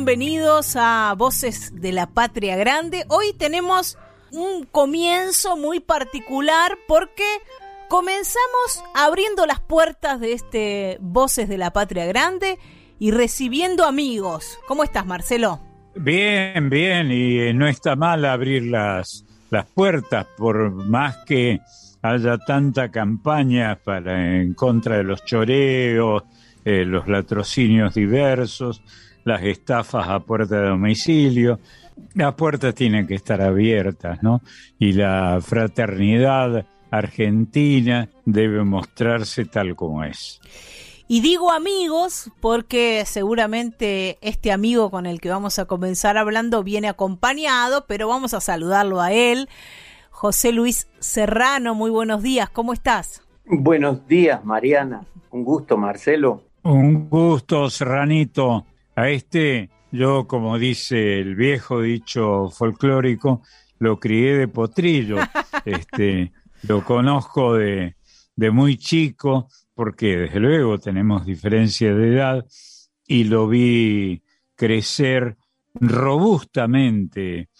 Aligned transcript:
Bienvenidos 0.00 0.76
a 0.76 1.14
Voces 1.14 1.78
de 1.78 1.92
la 1.92 2.06
Patria 2.06 2.56
Grande. 2.56 3.04
Hoy 3.08 3.34
tenemos 3.36 3.98
un 4.32 4.64
comienzo 4.64 5.58
muy 5.58 5.78
particular 5.78 6.78
porque 6.88 7.26
comenzamos 7.90 8.82
abriendo 8.94 9.44
las 9.44 9.60
puertas 9.60 10.18
de 10.18 10.32
este 10.32 10.96
Voces 11.02 11.50
de 11.50 11.58
la 11.58 11.74
Patria 11.74 12.06
Grande 12.06 12.58
y 12.98 13.10
recibiendo 13.10 13.84
amigos. 13.84 14.58
¿Cómo 14.66 14.84
estás, 14.84 15.04
Marcelo? 15.04 15.60
Bien, 15.94 16.70
bien, 16.70 17.12
y 17.12 17.52
no 17.52 17.68
está 17.68 17.94
mal 17.94 18.24
abrir 18.24 18.68
las, 18.68 19.26
las 19.50 19.66
puertas, 19.66 20.26
por 20.38 20.70
más 20.70 21.18
que 21.26 21.60
haya 22.00 22.38
tanta 22.38 22.90
campaña 22.90 23.78
para, 23.84 24.40
en 24.40 24.54
contra 24.54 24.96
de 24.96 25.04
los 25.04 25.26
choreos, 25.26 26.22
eh, 26.64 26.86
los 26.86 27.06
latrocinios 27.06 27.92
diversos, 27.92 28.82
las 29.24 29.42
estafas 29.42 30.08
a 30.08 30.20
puerta 30.20 30.60
de 30.60 30.68
domicilio. 30.68 31.58
Las 32.14 32.34
puertas 32.34 32.74
tienen 32.74 33.06
que 33.06 33.14
estar 33.14 33.40
abiertas, 33.40 34.22
¿no? 34.22 34.40
Y 34.78 34.92
la 34.92 35.38
fraternidad 35.42 36.64
argentina 36.90 38.08
debe 38.24 38.64
mostrarse 38.64 39.44
tal 39.44 39.76
como 39.76 40.04
es. 40.04 40.40
Y 41.12 41.22
digo 41.22 41.50
amigos 41.50 42.30
porque 42.40 43.02
seguramente 43.04 44.18
este 44.20 44.52
amigo 44.52 44.90
con 44.90 45.06
el 45.06 45.20
que 45.20 45.28
vamos 45.28 45.58
a 45.58 45.64
comenzar 45.64 46.16
hablando 46.16 46.62
viene 46.62 46.88
acompañado, 46.88 47.84
pero 47.88 48.06
vamos 48.06 48.32
a 48.32 48.40
saludarlo 48.40 49.00
a 49.00 49.12
él. 49.12 49.48
José 50.10 50.52
Luis 50.52 50.88
Serrano, 51.00 51.74
muy 51.74 51.90
buenos 51.90 52.22
días, 52.22 52.48
¿cómo 52.48 52.72
estás? 52.72 53.22
Buenos 53.44 54.06
días, 54.06 54.44
Mariana. 54.44 55.04
Un 55.30 55.42
gusto, 55.42 55.76
Marcelo. 55.76 56.44
Un 56.62 57.08
gusto, 57.08 57.68
Serranito. 57.70 58.66
A 58.96 59.08
este, 59.08 59.70
yo, 59.92 60.26
como 60.26 60.58
dice 60.58 61.20
el 61.20 61.34
viejo 61.34 61.80
dicho 61.80 62.50
folclórico, 62.50 63.42
lo 63.78 63.98
crié 63.98 64.36
de 64.36 64.48
potrillo. 64.48 65.16
Este, 65.66 66.32
lo 66.62 66.82
conozco 66.82 67.54
de, 67.54 67.96
de 68.34 68.50
muy 68.50 68.78
chico, 68.78 69.48
porque 69.74 70.16
desde 70.16 70.40
luego 70.40 70.78
tenemos 70.78 71.26
diferencia 71.26 71.94
de 71.94 72.14
edad, 72.14 72.46
y 73.06 73.24
lo 73.24 73.46
vi 73.46 74.22
crecer 74.54 75.36
robustamente 75.74 77.50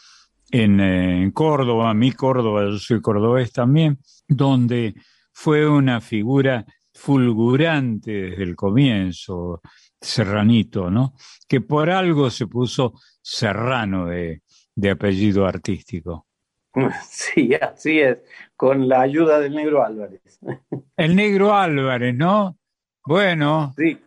en, 0.51 0.81
en, 0.81 1.31
Córdoba, 1.33 1.93
mi 1.93 2.13
Córdoba, 2.13 2.65
yo 2.71 2.79
soy 2.79 3.01
cordobés 3.01 3.53
también, 3.53 3.99
donde 4.29 4.95
fue 5.33 5.69
una 5.69 6.01
figura 6.01 6.65
fulgurante 6.95 8.11
desde 8.13 8.43
el 8.43 8.57
comienzo, 8.57 9.61
Serranito, 10.00 10.91
¿no? 10.91 11.15
Que 11.47 11.61
por 11.61 11.91
algo 11.91 12.31
se 12.31 12.47
puso 12.47 12.94
Serrano 13.22 14.06
de, 14.06 14.43
de 14.75 14.91
apellido 14.91 15.47
artístico. 15.47 16.27
Sí, 17.09 17.53
así 17.55 18.00
es, 18.00 18.19
con 18.56 18.89
la 18.89 19.00
ayuda 19.00 19.41
del 19.41 19.55
negro 19.55 19.84
Álvarez. 19.84 20.39
El 20.97 21.16
negro 21.16 21.55
Álvarez, 21.55 22.15
¿no? 22.15 22.56
Bueno, 23.05 23.72
sí. 23.77 23.99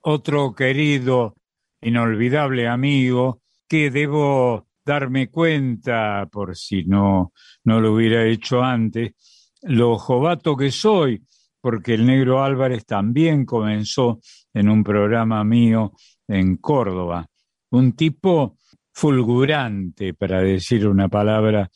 otro 0.00 0.54
querido, 0.54 1.36
inolvidable 1.80 2.66
amigo, 2.66 3.42
que 3.68 3.90
debo 3.90 4.66
darme 4.84 5.30
cuenta, 5.30 6.26
por 6.32 6.56
si 6.56 6.84
no, 6.84 7.32
no 7.64 7.80
lo 7.80 7.92
hubiera 7.92 8.24
hecho 8.24 8.62
antes, 8.62 9.12
lo 9.62 9.98
jovato 9.98 10.56
que 10.56 10.70
soy, 10.70 11.22
porque 11.60 11.94
el 11.94 12.06
negro 12.06 12.42
Álvarez 12.42 12.86
también 12.86 13.44
comenzó 13.44 14.20
en 14.54 14.68
un 14.68 14.82
programa 14.84 15.44
mío 15.44 15.92
en 16.26 16.56
Córdoba. 16.56 17.26
Un 17.70 17.92
tipo 17.92 18.56
fulgurante, 18.92 20.14
para 20.14 20.40
decir 20.40 20.86
una 20.86 21.08
palabra 21.08 21.70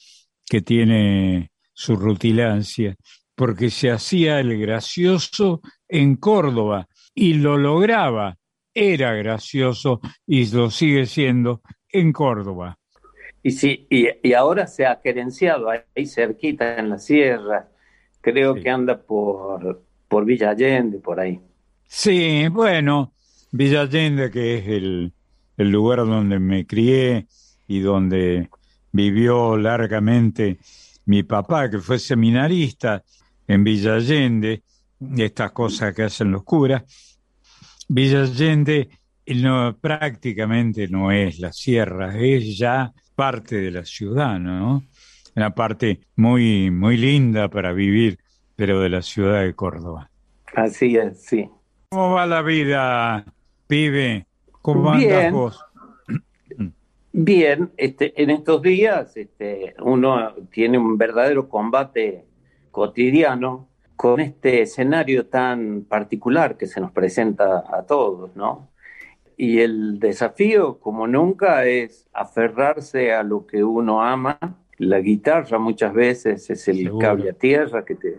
que 0.45 0.61
tiene 0.61 1.53
su 1.73 1.97
rutilancia, 1.97 2.97
porque 3.35 3.71
se 3.71 3.91
hacía 3.91 4.41
el 4.41 4.59
gracioso 4.59 5.61
en 5.89 6.17
Córdoba 6.17 6.89
y 7.15 7.35
lo 7.35 7.57
lograba, 7.57 8.37
era 8.75 9.15
gracioso 9.15 10.01
y 10.27 10.51
lo 10.51 10.71
sigue 10.71 11.07
siendo 11.07 11.63
en 11.89 12.13
Córdoba. 12.13 12.79
Y 13.43 13.53
sí, 13.53 13.87
y, 13.91 14.09
y 14.23 14.35
ahora 14.35 14.67
se 14.67 14.87
ha 14.87 15.01
querenciado 15.01 15.69
ahí 15.71 16.07
cerquita 16.07 16.77
en 16.77 16.91
la 16.91 16.99
sierra, 16.99 17.69
creo 18.21 18.55
sí. 18.55 18.63
que 18.63 18.71
anda 18.71 19.03
por, 19.03 19.85
por 20.09 20.25
Villa 20.25 20.51
Allende, 20.51 20.99
por 20.99 21.21
ahí. 21.21 21.41
Sí, 21.95 22.49
bueno, 22.49 23.13
Villa 23.51 23.83
Allende, 23.83 24.31
que 24.31 24.57
es 24.57 24.67
el, 24.67 25.13
lugar 25.59 25.99
donde 25.99 26.39
me 26.39 26.67
crié 26.67 27.27
y 27.69 27.81
donde 27.81 28.49
vivió 28.93 29.59
largamente 29.59 30.57
mi 31.05 31.23
papá, 31.23 31.69
que 31.71 31.79
fue 31.81 31.99
seminarista 31.99 33.05
en 33.47 33.63
Villa 33.63 33.97
Allende, 33.97 34.63
estas 35.19 35.53
cosas 35.53 35.95
que 35.95 36.05
hacen 36.05 36.33
los 36.33 36.45
curas. 36.45 36.83
Villa 37.89 38.23
Allende 38.23 38.89
no, 39.27 39.77
prácticamente 39.79 40.89
no 40.89 41.13
es 41.13 41.41
la 41.41 41.53
sierra, 41.53 42.19
es 42.19 42.57
ya 42.57 42.91
parte 43.15 43.57
de 43.57 43.71
la 43.71 43.85
ciudad, 43.85 44.41
¿no? 44.41 44.83
Una 45.37 45.55
parte 45.55 46.01
muy, 46.17 46.71
muy 46.71 46.97
linda 46.97 47.49
para 47.49 47.75
vivir, 47.75 48.19
pero 48.57 48.81
de 48.81 48.89
la 48.89 49.03
ciudad 49.03 49.43
de 49.43 49.55
Córdoba. 49.55 50.11
Así 50.55 50.97
es, 50.97 51.23
sí. 51.23 51.49
¿Cómo 51.93 52.15
va 52.15 52.25
la 52.25 52.41
vida, 52.41 53.23
pibe? 53.67 54.25
¿Cómo 54.63 54.93
andas 54.93 55.31
vos? 55.31 55.63
Bien, 57.13 57.71
este, 57.77 58.15
en 58.23 58.31
estos 58.31 58.63
días 58.63 59.15
este, 59.15 59.75
uno 59.79 60.33
tiene 60.51 60.79
un 60.79 60.97
verdadero 60.97 61.51
combate 61.51 62.25
cotidiano 62.71 63.69
con 63.95 64.21
este 64.21 64.63
escenario 64.63 65.27
tan 65.27 65.83
particular 65.83 66.57
que 66.57 66.67
se 66.67 66.81
nos 66.81 66.93
presenta 66.93 67.63
a 67.71 67.83
todos, 67.83 68.35
¿no? 68.37 68.71
Y 69.37 69.59
el 69.59 69.99
desafío, 69.99 70.81
como 70.81 71.07
nunca, 71.07 71.67
es 71.67 72.09
aferrarse 72.15 73.13
a 73.13 73.23
lo 73.23 73.47
que 73.47 73.63
uno 73.63 74.03
ama. 74.03 74.39
La 74.79 75.01
guitarra 75.01 75.59
muchas 75.59 75.93
veces 75.93 76.49
es 76.49 76.69
el 76.69 76.85
Seguro. 76.85 76.99
cable 77.01 77.29
a 77.29 77.35
tierra 77.35 77.85
que 77.85 77.97
te, 77.97 78.19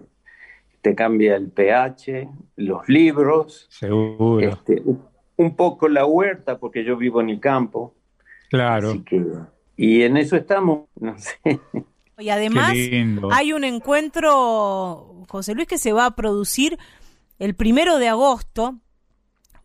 te 0.83 0.93
cambia 0.95 1.37
el 1.37 1.49
pH, 1.49 2.29
los 2.57 2.87
libros. 2.89 3.67
Seguro. 3.69 4.45
Este, 4.45 4.83
un 5.37 5.55
poco 5.55 5.87
la 5.87 6.05
huerta, 6.05 6.59
porque 6.59 6.83
yo 6.83 6.97
vivo 6.97 7.21
en 7.21 7.29
el 7.29 7.39
campo. 7.39 7.95
Claro. 8.49 9.01
Que, 9.05 9.25
y 9.77 10.03
en 10.03 10.17
eso 10.17 10.35
estamos, 10.35 10.83
no 10.99 11.17
sé. 11.17 11.39
Y 12.19 12.29
además 12.29 12.73
hay 13.31 13.53
un 13.53 13.63
encuentro, 13.63 15.25
José 15.27 15.55
Luis, 15.55 15.67
que 15.67 15.79
se 15.79 15.93
va 15.93 16.05
a 16.05 16.15
producir 16.15 16.77
el 17.39 17.55
primero 17.55 17.97
de 17.97 18.07
agosto, 18.07 18.75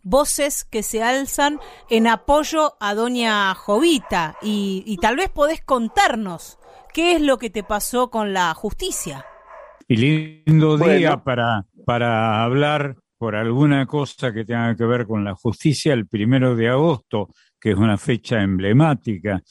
voces 0.03 0.65
que 0.65 0.83
se 0.83 1.03
alzan 1.03 1.61
en 1.91 2.07
apoyo 2.07 2.77
a 2.81 2.95
doña 2.95 3.55
Jovita 3.55 4.39
y, 4.41 4.83
y, 4.87 4.97
tal 4.97 5.17
vez 5.17 5.29
podés 5.29 5.61
contarnos 5.61 6.59
qué 6.95 7.13
es 7.13 7.21
lo 7.21 7.37
que 7.37 7.51
te 7.51 7.63
pasó 7.63 8.11
con 8.11 8.33
la 8.33 8.55
justicia. 8.55 9.27
Y 9.91 9.97
lindo 9.97 10.77
día 10.77 10.85
bueno. 10.85 11.25
para, 11.25 11.67
para 11.87 12.45
hablar 12.45 12.97
por 13.17 13.35
alguna 13.35 13.87
cosa 13.87 14.35
que 14.35 14.45
tenga 14.45 14.77
que 14.77 14.85
ver 14.85 15.07
con 15.07 15.25
la 15.25 15.35
justicia 15.35 15.95
el 15.95 16.07
primero 16.07 16.55
de 16.55 16.69
agosto, 16.69 17.31
que 17.59 17.71
es 17.71 17.77
una 17.77 17.97
fecha 17.97 18.43
emblemática 18.43 19.43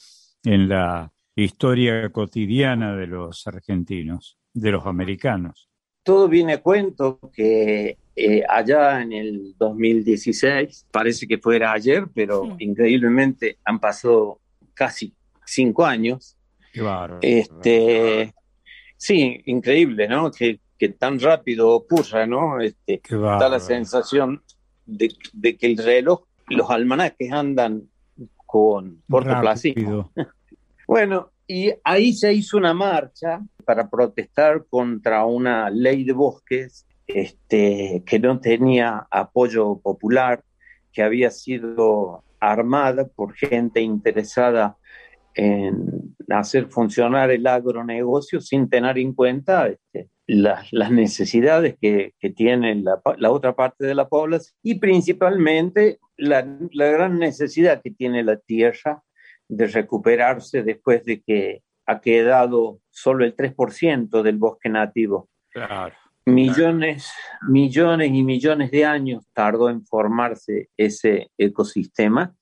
en 0.44 0.68
la 0.68 1.10
historia 1.34 2.08
cotidiana 2.10 2.94
de 2.94 3.08
los 3.08 3.46
argentinos, 3.48 4.38
de 4.54 4.70
los 4.70 4.86
americanos. 4.86 5.68
Todo 6.04 6.28
viene 6.28 6.54
a 6.54 6.62
cuento 6.62 7.18
que 7.32 7.98
eh, 8.14 8.42
allá 8.48 9.02
en 9.02 9.12
el 9.12 9.54
2016, 9.58 10.86
parece 10.92 11.26
que 11.26 11.38
fuera 11.38 11.72
ayer, 11.72 12.06
pero 12.14 12.56
increíblemente 12.60 13.58
han 13.64 13.80
pasado 13.80 14.40
casi 14.72 15.12
cinco 15.44 15.84
años. 15.84 16.36
Claro. 16.72 17.18
Este, 17.22 18.32
sí, 18.98 19.42
increíble, 19.46 20.06
¿no? 20.06 20.30
Que, 20.30 20.60
que 20.76 20.90
tan 20.90 21.18
rápido 21.18 21.70
ocurra, 21.70 22.26
¿no? 22.26 22.60
Este, 22.60 23.00
da 23.10 23.48
la 23.48 23.60
sensación 23.60 24.42
de, 24.84 25.14
de, 25.32 25.56
que 25.56 25.66
el 25.66 25.78
reloj, 25.78 26.24
los 26.48 26.70
almanaques 26.70 27.32
andan 27.32 27.88
con 28.44 29.02
cortoplacismo. 29.08 30.12
bueno, 30.86 31.30
y 31.46 31.72
ahí 31.82 32.12
se 32.12 32.34
hizo 32.34 32.58
una 32.58 32.74
marcha 32.74 33.40
para 33.64 33.88
protestar 33.88 34.66
contra 34.68 35.24
una 35.24 35.70
ley 35.70 36.04
de 36.04 36.12
bosques 36.12 36.86
este, 37.06 38.02
que 38.04 38.18
no 38.18 38.38
tenía 38.38 39.06
apoyo 39.10 39.78
popular, 39.78 40.42
que 40.92 41.02
había 41.02 41.30
sido 41.30 42.22
armada 42.38 43.08
por 43.08 43.34
gente 43.34 43.80
interesada 43.80 44.76
en 45.38 46.16
hacer 46.30 46.66
funcionar 46.66 47.30
el 47.30 47.46
agronegocio 47.46 48.40
sin 48.40 48.68
tener 48.68 48.98
en 48.98 49.14
cuenta 49.14 49.68
este, 49.68 50.08
las, 50.26 50.90
necesidades 50.90 51.76
que, 51.80 52.12
tiene 52.34 52.74
la, 52.74 53.30
otra 53.30 53.54
parte 53.54 53.86
de 53.86 53.94
la 53.94 54.08
población 54.08 54.56
y 54.64 54.80
principalmente 54.80 56.00
la, 56.16 56.44
la 56.72 56.86
gran 56.86 57.20
necesidad 57.20 57.80
que 57.82 57.92
tiene 57.92 58.24
la 58.24 58.36
tierra 58.36 59.04
de 59.46 59.68
recuperarse 59.68 60.64
después 60.64 61.04
de 61.04 61.22
que 61.22 61.62
ha 61.86 62.00
quedado 62.00 62.80
solo 62.90 63.24
el 63.24 63.36
3% 63.36 64.22
del 64.22 64.38
bosque 64.38 64.68
nativo. 64.68 65.28
Claro. 65.50 65.94
Millones, 66.26 67.10
millones 67.48 68.10
y 68.12 68.22
millones 68.24 68.72
de 68.72 68.84
años 68.84 69.24
tardó 69.32 69.70
en 69.70 69.86
formarse 69.86 70.68
ese 70.76 71.30
ecosistema 71.38 72.34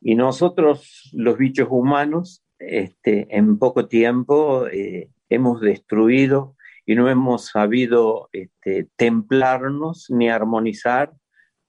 y 0.00 0.14
nosotros, 0.14 1.10
los 1.12 1.38
bichos 1.38 1.68
humanos, 1.70 2.42
este, 2.58 3.26
en 3.36 3.58
poco 3.58 3.86
tiempo 3.86 4.66
eh, 4.68 5.10
hemos 5.28 5.60
destruido 5.60 6.56
y 6.84 6.94
no 6.94 7.08
hemos 7.08 7.46
sabido 7.46 8.28
este, 8.32 8.88
templarnos 8.96 10.06
ni 10.10 10.30
armonizar 10.30 11.12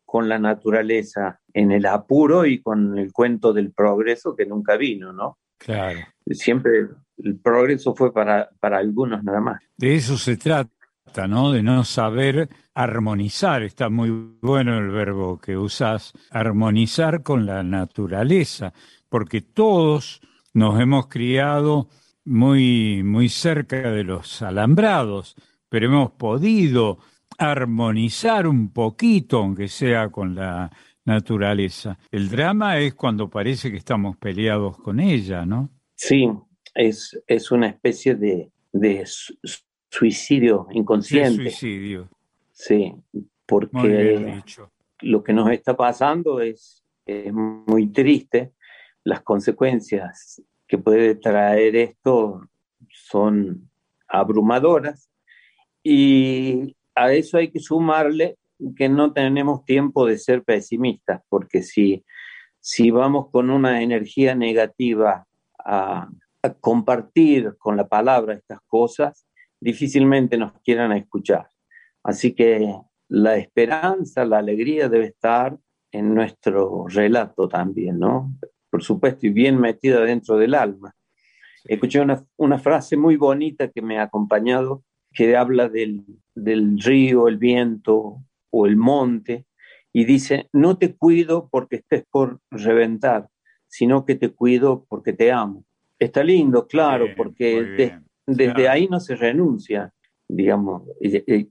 con 0.06 0.30
la 0.30 0.40
naturaleza 0.40 1.42
en 1.54 1.72
el 1.72 1.86
apuro 1.86 2.46
y 2.46 2.62
con 2.62 2.98
el 2.98 3.12
cuento 3.12 3.52
del 3.52 3.74
progreso 3.74 4.36
que 4.36 4.46
nunca 4.46 4.78
vino, 4.78 5.12
¿no? 5.12 5.38
Claro. 5.58 6.00
Siempre 6.30 6.88
el 7.18 7.40
progreso 7.40 7.96
fue 7.96 8.14
para, 8.14 8.50
para 8.60 8.78
algunos 8.78 9.24
nada 9.24 9.42
más. 9.42 9.62
De 9.76 9.96
eso 9.96 10.18
se 10.18 10.38
trata 10.38 10.77
¿no? 11.28 11.52
De 11.52 11.64
no 11.64 11.84
saber 11.84 12.50
armonizar. 12.74 13.64
Está 13.64 13.90
muy 13.90 14.10
bueno 14.42 14.78
el 14.78 14.90
verbo 14.90 15.40
que 15.40 15.58
usás, 15.58 16.14
armonizar 16.30 17.24
con 17.24 17.46
la 17.46 17.64
naturaleza, 17.64 18.74
porque 19.10 19.42
todos 19.42 20.22
nos 20.54 20.80
hemos 20.80 21.08
criado 21.08 21.88
muy, 22.26 23.04
muy 23.04 23.30
cerca 23.30 23.92
de 23.92 24.04
los 24.04 24.42
alambrados, 24.42 25.36
pero 25.70 25.88
hemos 25.88 26.12
podido 26.12 27.00
armonizar 27.38 28.48
un 28.48 28.72
poquito, 28.72 29.38
aunque 29.38 29.68
sea 29.68 30.10
con 30.10 30.36
la 30.36 30.72
naturaleza. 31.06 31.98
El 32.12 32.30
drama 32.30 32.80
es 32.80 32.94
cuando 32.96 33.30
parece 33.30 33.72
que 33.72 33.78
estamos 33.78 34.18
peleados 34.18 34.78
con 34.78 35.00
ella, 35.00 35.46
¿no? 35.46 35.70
Sí, 35.96 36.30
es, 36.76 37.18
es 37.28 37.52
una 37.52 37.68
especie 37.68 38.16
de, 38.16 38.52
de 38.72 39.08
suicidio 39.98 40.68
inconsciente. 40.72 41.50
suicidio. 41.50 42.10
Sí, 42.52 42.94
porque 43.46 44.44
lo 45.02 45.24
que 45.24 45.34
nos 45.34 45.52
está 45.52 45.76
pasando 45.76 46.40
es, 46.42 46.84
muy 47.32 47.88
triste. 47.88 48.52
Las 49.06 49.22
consecuencias 49.22 50.42
que 50.68 50.78
puede 50.78 51.16
traer 51.16 51.78
esto 51.78 52.42
son 52.90 53.70
abrumadoras 54.10 55.10
y 55.82 56.76
a 56.94 57.14
eso 57.14 57.38
hay 57.38 57.50
que 57.50 57.62
sumarle 57.62 58.38
que 58.76 58.90
no 58.90 59.14
tenemos 59.14 59.64
tiempo 59.64 60.06
de 60.06 60.18
ser 60.18 60.44
pesimistas, 60.44 61.22
porque 61.30 61.64
si, 61.64 62.04
si 62.60 62.92
vamos 62.92 63.30
con 63.32 63.50
una 63.50 63.82
energía 63.82 64.36
negativa 64.36 65.26
a, 65.64 66.10
a 66.42 66.54
compartir 66.56 67.56
con 67.58 67.78
la 67.78 67.88
palabra 67.88 68.34
estas 68.34 68.60
cosas, 68.68 69.28
difícilmente 69.60 70.38
nos 70.38 70.54
quieran 70.62 70.92
escuchar. 70.94 71.50
Así 72.04 72.34
que 72.34 72.76
la 73.10 73.38
esperanza, 73.38 74.26
la 74.26 74.40
alegría 74.40 74.90
debe 74.90 75.08
estar 75.08 75.58
en 75.92 76.14
nuestro 76.14 76.88
relato 76.88 77.48
también, 77.48 78.00
¿no? 78.00 78.36
Por 78.70 78.84
supuesto, 78.84 79.28
y 79.28 79.30
bien 79.30 79.60
metida 79.60 80.02
dentro 80.02 80.38
del 80.38 80.56
alma. 80.56 80.94
Escuché 81.64 82.00
una, 82.00 82.24
una 82.38 82.60
frase 82.60 82.98
muy 82.98 83.16
bonita 83.16 83.70
que 83.70 83.82
me 83.82 84.00
ha 84.00 84.04
acompañado, 84.04 84.84
que 85.14 85.36
habla 85.36 85.70
del, 85.70 86.06
del 86.36 86.80
río, 86.80 87.28
el 87.28 87.38
viento 87.38 88.24
o 88.52 88.66
el 88.66 88.78
monte, 88.78 89.46
y 89.92 90.06
dice, 90.06 90.48
no 90.54 90.78
te 90.78 90.96
cuido 90.96 91.50
porque 91.50 91.78
estés 91.78 92.06
por 92.10 92.40
reventar, 92.52 93.30
sino 93.68 94.06
que 94.06 94.16
te 94.16 94.30
cuido 94.30 94.86
porque 94.88 95.14
te 95.14 95.32
amo. 95.32 95.66
Está 95.98 96.24
lindo, 96.24 96.68
claro, 96.68 97.08
porque 97.18 97.98
desde 98.28 98.68
ahí 98.68 98.88
no 98.88 99.00
se 99.00 99.16
renuncia, 99.16 99.94
digamos, 100.28 100.84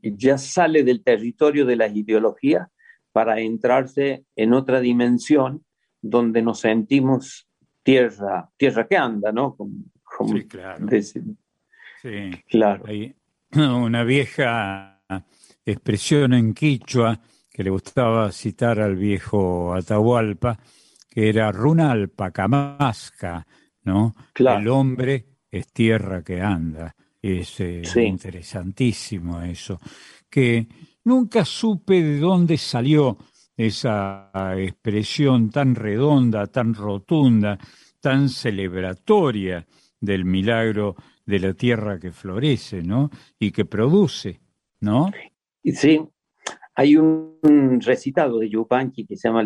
ya 0.03 0.37
sale 0.37 0.85
del 0.85 1.03
territorio 1.03 1.65
de 1.65 1.77
las 1.77 1.97
ideologías 1.97 2.69
para 3.13 3.41
entrarse 3.41 4.27
en 4.37 4.53
otra 4.53 4.81
dimensión 4.81 5.65
donde 6.03 6.43
nos 6.43 6.61
sentimos 6.61 7.49
tierra, 7.83 8.51
tierra 8.57 8.87
que 8.87 8.97
anda, 8.97 9.33
¿no? 9.33 9.57
sí, 10.27 10.47
claro. 10.47 10.87
sí, 12.03 12.31
claro. 12.49 12.85
Hay 12.87 13.17
una 13.53 14.05
vieja 14.05 15.03
expresión 15.65 16.35
en 16.35 16.53
quichua 16.53 17.19
que 17.51 17.65
le 17.65 17.71
gustaba 17.71 18.31
citar 18.33 18.81
al 18.81 18.97
viejo 18.97 19.73
Atahualpa, 19.73 20.59
que 21.09 21.31
era 21.31 21.51
runa 21.51 21.95
camasca, 22.33 23.47
¿no? 23.85 24.15
Claro. 24.35 24.61
El 24.61 24.69
hombre 24.69 25.36
es 25.59 25.69
tierra 25.69 26.23
que 26.23 26.41
anda. 26.41 26.95
Es 27.21 27.61
eh, 27.61 27.83
interesantísimo 27.97 29.43
eso. 29.43 29.81
Que 30.31 30.67
nunca 31.05 31.45
supe 31.45 32.03
de 32.03 32.19
dónde 32.19 32.57
salió 32.57 33.17
esa 33.57 34.31
expresión 34.59 35.51
tan 35.51 35.75
redonda, 35.75 36.47
tan 36.47 36.75
rotunda, 36.75 37.59
tan 38.01 38.29
celebratoria 38.29 39.67
del 40.01 40.25
milagro 40.25 40.95
de 41.25 41.39
la 41.41 41.55
tierra 41.55 41.99
que 41.99 42.13
florece, 42.13 42.83
¿no? 42.83 43.11
Y 43.39 43.51
que 43.51 43.65
produce, 43.65 44.41
¿no? 44.81 45.11
Sí, 45.65 46.01
hay 46.75 46.97
un 46.97 47.81
recitado 47.81 48.39
de 48.39 48.51
Yupanqui 48.51 49.07
que 49.07 49.17
se 49.17 49.29
llama 49.29 49.45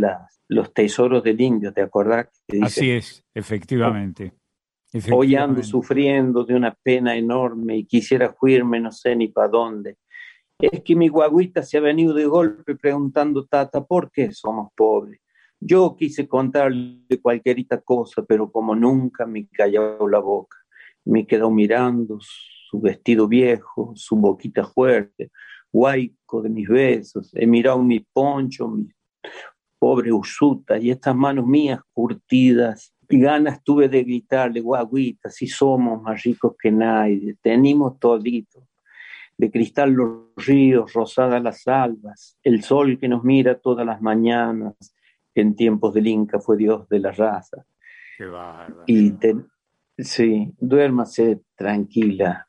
Los 0.49 0.75
tesoros 0.75 1.23
del 1.23 1.41
indio, 1.41 1.73
¿te 1.73 1.81
acordás? 1.81 2.29
Así 2.61 2.91
es, 2.91 3.25
efectivamente. 3.33 4.33
Hoy 5.13 5.37
ando 5.37 5.63
sufriendo 5.63 6.43
de 6.45 6.55
una 6.55 6.75
pena 6.75 7.17
enorme 7.17 7.77
y 7.77 7.85
quisiera 7.85 8.33
fuirme 8.33 8.81
no 8.81 8.91
sé 8.91 9.15
ni 9.15 9.29
para 9.29 9.49
dónde. 9.49 9.99
Es 10.59 10.83
que 10.83 10.97
mi 10.97 11.09
guaguita 11.09 11.63
se 11.63 11.79
ha 11.79 11.81
venido 11.81 12.13
de 12.13 12.27
golpe 12.27 12.75
preguntando, 12.75 13.47
Tata, 13.47 13.85
¿por 13.85 14.11
qué 14.11 14.33
somos 14.33 14.73
pobres? 14.75 15.21
Yo 15.61 15.95
quise 15.97 16.27
contarle 16.27 17.21
cualquierita 17.23 17.81
cosa, 17.81 18.25
pero 18.25 18.51
como 18.51 18.75
nunca 18.75 19.27
me 19.27 19.47
calló 19.47 20.09
la 20.09 20.19
boca. 20.19 20.57
Me 21.05 21.27
quedó 21.27 21.51
mirando 21.51 22.19
su 22.21 22.81
vestido 22.81 23.29
viejo, 23.29 23.93
su 23.95 24.17
boquita 24.17 24.65
fuerte, 24.65 25.31
guaico 25.73 26.43
de 26.43 26.49
mis 26.51 26.69
besos. 26.69 27.31
He 27.35 27.47
mirado 27.47 27.81
mi 27.83 28.01
poncho, 28.01 28.69
mi 28.69 28.89
pobre 29.79 30.13
usuta 30.13 30.79
y 30.79 30.91
estas 30.91 31.15
manos 31.15 31.47
mías 31.47 31.81
curtidas 31.93 32.93
ganas 33.19 33.63
tuve 33.65 33.89
de 33.89 34.05
gritarle, 34.05 34.61
guaguita, 34.61 35.31
si 35.31 35.47
somos 35.47 36.01
más 36.01 36.23
ricos 36.23 36.55
que 36.61 36.71
nadie, 36.71 37.37
tenemos 37.41 37.99
todito, 37.99 38.69
de 39.37 39.51
cristal 39.51 39.93
los 39.93 40.29
ríos, 40.37 40.93
rosadas 40.93 41.43
las 41.43 41.67
albas, 41.67 42.39
el 42.43 42.63
sol 42.63 42.99
que 42.99 43.09
nos 43.09 43.25
mira 43.25 43.59
todas 43.59 43.87
las 43.87 44.01
mañanas, 44.01 44.75
que 45.35 45.41
en 45.41 45.57
tiempos 45.57 45.95
del 45.95 46.07
Inca 46.07 46.39
fue 46.39 46.57
Dios 46.57 46.89
de 46.89 47.01
la 47.01 47.11
raza. 47.11 47.65
Qué 48.17 48.27
bárbaro. 48.27 48.85
Y 48.87 49.17
sí, 49.99 50.53
duérmase 50.59 51.41
tranquila, 51.57 52.47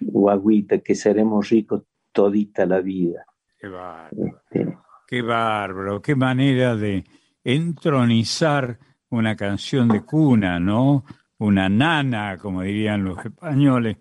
guaguita, 0.00 0.78
que 0.78 0.94
seremos 0.94 1.48
ricos 1.50 1.82
todita 2.12 2.66
la 2.66 2.80
vida. 2.80 3.24
Qué 3.58 3.68
bárbaro. 3.68 4.26
Este, 4.26 4.78
qué 5.06 5.22
bárbaro, 5.22 6.00
qué 6.00 6.14
manera 6.14 6.74
de 6.76 7.04
entronizar 7.44 8.78
una 9.12 9.36
canción 9.36 9.88
de 9.88 10.02
cuna, 10.02 10.58
¿no? 10.58 11.04
Una 11.38 11.68
nana, 11.68 12.38
como 12.38 12.62
dirían 12.62 13.04
los 13.04 13.24
españoles, 13.24 13.96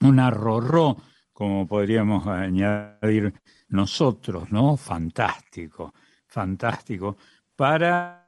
una 0.00 0.30
rorró 0.30 0.96
como 1.32 1.66
podríamos 1.66 2.26
añadir 2.26 3.34
nosotros, 3.68 4.50
¿no? 4.52 4.76
Fantástico, 4.76 5.92
fantástico, 6.26 7.16
para 7.56 8.26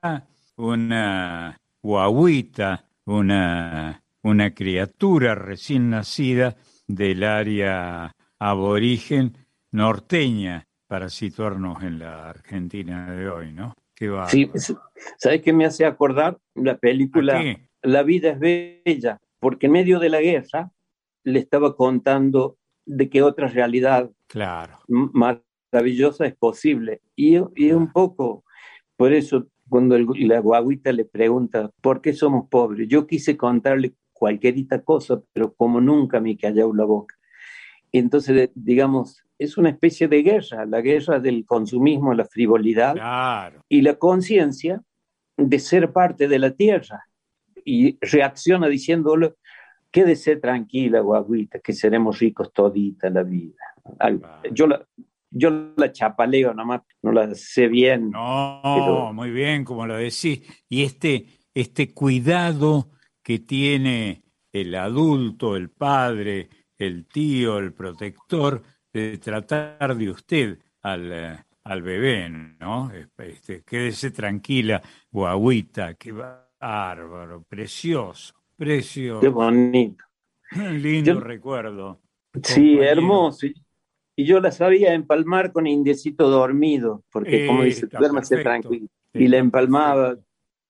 una 0.57 1.57
guaguita, 1.83 2.85
una, 3.05 4.03
una 4.23 4.55
criatura 4.55 5.35
recién 5.35 5.91
nacida 5.91 6.57
del 6.87 7.23
área 7.25 8.15
aborigen 8.39 9.37
norteña, 9.71 10.67
para 10.87 11.09
situarnos 11.09 11.83
en 11.83 11.99
la 11.99 12.31
Argentina 12.31 13.11
de 13.11 13.29
hoy, 13.29 13.53
¿no? 13.53 13.75
¿Qué 13.97 14.09
va? 14.09 14.29
Sí, 14.29 14.51
¿sabes 15.17 15.43
qué 15.43 15.53
me 15.53 15.65
hace 15.65 15.85
acordar? 15.85 16.39
La 16.55 16.77
película 16.77 17.43
La 17.83 18.03
vida 18.03 18.31
es 18.31 18.39
bella, 18.39 19.21
porque 19.41 19.67
en 19.67 19.73
medio 19.73 19.99
de 19.99 20.11
la 20.11 20.21
guerra 20.21 20.71
le 21.25 21.41
estaba 21.41 21.75
contando 21.75 22.59
de 22.85 23.09
qué 23.09 23.23
otra 23.23 23.49
realidad 23.49 24.11
claro. 24.29 24.79
maravillosa 24.87 26.27
es 26.27 26.37
posible. 26.37 27.01
Y, 27.17 27.39
y 27.57 27.73
un 27.73 27.91
poco, 27.93 28.45
por 28.97 29.13
eso 29.13 29.49
cuando 29.69 29.99
la 29.99 30.41
guaguita 30.41 30.93
le 30.93 31.05
pregunta, 31.05 31.71
¿por 31.81 32.01
qué 32.01 32.13
somos 32.13 32.49
pobres? 32.49 32.89
Yo 32.89 33.07
quise 33.07 33.37
contarle 33.37 33.95
cualquierita 34.13 34.83
cosa, 34.83 35.21
pero 35.33 35.55
como 35.55 35.81
nunca 35.81 36.21
me 36.21 36.37
callado 36.37 36.73
la 36.73 36.85
boca. 36.85 37.17
Entonces, 37.93 38.51
digamos, 38.55 39.26
es 39.39 39.59
una 39.59 39.71
especie 39.71 40.09
de 40.09 40.23
guerra, 40.23 40.65
la 40.67 40.81
guerra 40.81 41.21
del 41.21 41.45
consumismo, 41.45 42.15
la 42.15 42.25
frivolidad 42.25 43.53
y 43.69 43.83
la 43.83 43.95
conciencia 43.95 44.83
de 45.37 45.59
ser 45.59 45.93
parte 45.93 46.29
de 46.29 46.39
la 46.39 46.51
tierra. 46.53 47.07
Y 47.65 47.99
reacciona 48.01 48.69
diciéndole, 48.69 49.35
quédese 49.91 50.37
tranquila, 50.37 51.01
guaguita, 51.01 51.59
que 51.59 51.73
seremos 51.73 52.19
ricos 52.19 52.53
todita 52.53 53.11
la 53.11 53.23
vida. 53.23 53.63
Yo 54.53 54.67
la, 54.67 54.87
yo 55.31 55.73
la 55.77 55.93
chapaleo 55.93 56.55
nomás, 56.55 56.83
no 57.03 57.13
la 57.13 57.35
sé 57.35 57.69
bien. 57.69 58.11
No, 58.11 59.13
muy 59.13 59.31
bien, 59.31 59.65
como 59.65 59.87
lo 59.87 59.97
decís. 59.97 60.43
Y 60.69 60.85
este, 60.85 61.27
este 61.55 61.93
cuidado 61.93 62.91
que 63.23 63.41
tiene 63.41 64.23
el 64.53 64.75
adulto, 64.75 65.57
el 65.57 65.71
padre, 65.71 66.49
el 66.79 67.07
tío, 67.07 67.59
el 67.59 67.73
protector, 67.73 68.63
de 68.97 69.19
tratar 69.19 69.95
de 69.95 70.11
usted 70.11 70.59
al, 70.83 71.13
eh, 71.13 71.45
al 71.65 71.83
bebé, 71.83 72.29
¿no? 72.59 72.91
Este, 73.19 73.63
quédese 73.63 74.11
tranquila, 74.11 74.83
guaguita, 75.11 75.95
qué 75.95 76.13
bárbaro, 76.13 77.43
precioso, 77.47 78.35
precioso. 78.57 79.21
Qué 79.21 79.29
bonito. 79.29 80.05
lindo 80.73 81.21
recuerdo. 81.21 82.01
Sí, 82.43 82.79
hermoso. 82.79 83.47
Y 84.19 84.25
yo 84.25 84.41
la 84.41 84.51
sabía 84.51 84.95
empalmar 84.95 85.53
con 85.53 85.67
Indiecito 85.67 86.31
dormido, 86.31 87.05
porque 87.11 87.47
como 87.47 87.65
dice, 87.65 87.87
duérmase 87.87 88.39
tranquilo. 88.39 88.87
Y 89.13 89.29
la 89.29 89.37
empalmaba, 89.39 90.17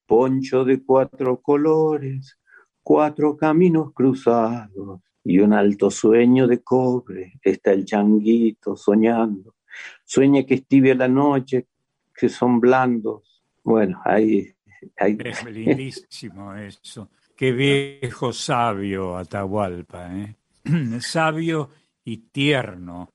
poncho 0.06 0.64
de 0.64 0.82
cuatro 0.82 1.40
colores, 1.40 2.38
cuatro 2.82 3.36
caminos 3.36 3.92
cruzados 3.92 5.00
y 5.26 5.40
un 5.40 5.52
alto 5.52 5.90
sueño 5.90 6.46
de 6.46 6.62
cobre. 6.62 7.34
Está 7.42 7.72
el 7.72 7.84
changuito 7.84 8.76
soñando. 8.76 9.56
Sueña 10.04 10.44
que 10.44 10.54
es 10.54 10.66
tibia 10.66 10.94
la 10.94 11.08
noche, 11.08 11.66
que 12.14 12.28
son 12.28 12.60
blandos. 12.60 13.42
Bueno, 13.64 14.00
ahí... 14.04 14.46
ahí. 14.96 15.18
Es 15.24 15.44
lindísimo 15.44 16.54
eso. 16.54 17.10
Qué 17.36 17.52
viejo 17.52 18.32
sabio 18.32 19.16
Atahualpa, 19.16 20.08
¿eh? 20.16 20.36
sabio 21.00 21.70
y 22.04 22.18
tierno 22.18 23.10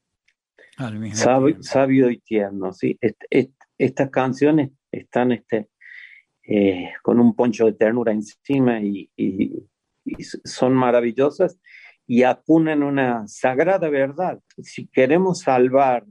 al 0.77 0.99
mismo 0.99 1.17
sabio, 1.17 1.61
sabio, 1.61 2.09
y 2.09 2.17
tierno, 2.17 2.73
sí. 2.73 2.97
estas 3.77 4.09
canciones 4.09 4.71
están 4.91 5.31
este, 5.31 5.69
eh, 6.43 6.93
con 7.01 7.19
un 7.19 7.35
poncho 7.35 7.65
de 7.65 7.73
ternura 7.73 8.11
encima 8.11 8.79
y, 8.81 9.09
son 10.43 10.73
maravillosas 10.73 11.59
y 12.11 12.23
acunan 12.23 12.83
una 12.83 13.25
sagrada 13.25 13.87
verdad. 13.87 14.41
Si 14.61 14.85
queremos 14.87 15.39
salvar 15.39 16.05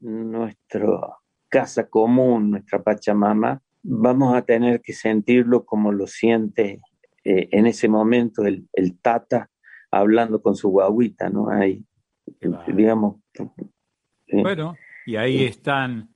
nuestra 0.00 1.18
casa 1.50 1.90
común, 1.90 2.52
nuestra 2.52 2.82
Pachamama, 2.82 3.60
vamos 3.82 4.34
a 4.34 4.40
tener 4.40 4.80
que 4.80 4.94
sentirlo 4.94 5.66
como 5.66 5.92
lo 5.92 6.06
siente 6.06 6.80
eh, 7.22 7.50
en 7.52 7.66
ese 7.66 7.86
momento 7.86 8.46
el, 8.46 8.66
Tata 9.02 9.50
hablando 9.90 10.40
con 10.40 10.56
su 10.56 10.70
guaguita, 10.70 11.28
¿no? 11.28 11.50
Ahí, 11.50 11.84
digamos. 12.68 13.20
Bueno, 14.32 14.74
y 15.04 15.16
ahí 15.16 15.44
están, 15.44 16.14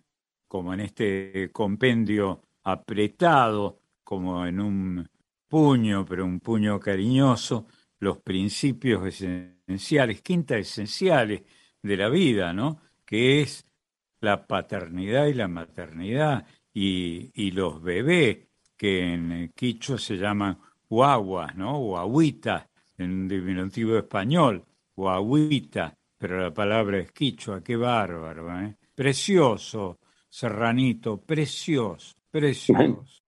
como 0.48 0.72
en 0.72 0.80
este 0.80 1.50
compendio 1.52 2.40
apretado, 2.62 3.82
como 4.02 4.46
en 4.46 4.60
un 4.60 5.08
puño, 5.46 6.06
pero 6.06 6.24
un 6.24 6.40
puño 6.40 6.80
cariñoso, 6.80 7.66
los 7.98 8.18
principios 8.18 9.06
esenciales, 9.06 10.22
quinta 10.22 10.56
esenciales 10.56 11.42
de 11.82 11.96
la 11.96 12.08
vida, 12.08 12.52
¿no? 12.52 12.80
Que 13.04 13.42
es 13.42 13.66
la 14.20 14.46
paternidad 14.46 15.26
y 15.26 15.34
la 15.34 15.48
maternidad 15.48 16.46
y, 16.72 17.30
y 17.34 17.50
los 17.52 17.82
bebés, 17.82 18.38
que 18.76 19.14
en 19.14 19.52
quichua 19.54 19.98
se 19.98 20.16
llaman 20.16 20.58
guaguas, 20.88 21.56
¿no? 21.56 21.78
Guaguita, 21.78 22.68
en 22.98 23.10
un 23.10 23.28
diminutivo 23.28 23.96
español, 23.96 24.64
guaguita, 24.94 25.96
pero 26.18 26.40
la 26.40 26.52
palabra 26.52 26.98
es 26.98 27.12
quichua, 27.12 27.62
qué 27.62 27.76
bárbaro, 27.76 28.60
¿eh? 28.60 28.76
Precioso, 28.94 30.00
serranito, 30.28 31.20
precioso, 31.20 32.16
precioso. 32.30 33.22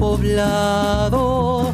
Poblado, 0.00 1.72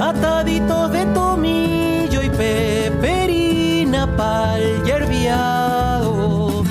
ataditos 0.00 0.92
de 0.92 1.04
tomillo 1.06 2.22
y 2.22 2.30
peperina 2.30 4.06
pa'l 4.16 4.84
yerbiado. 4.84 6.62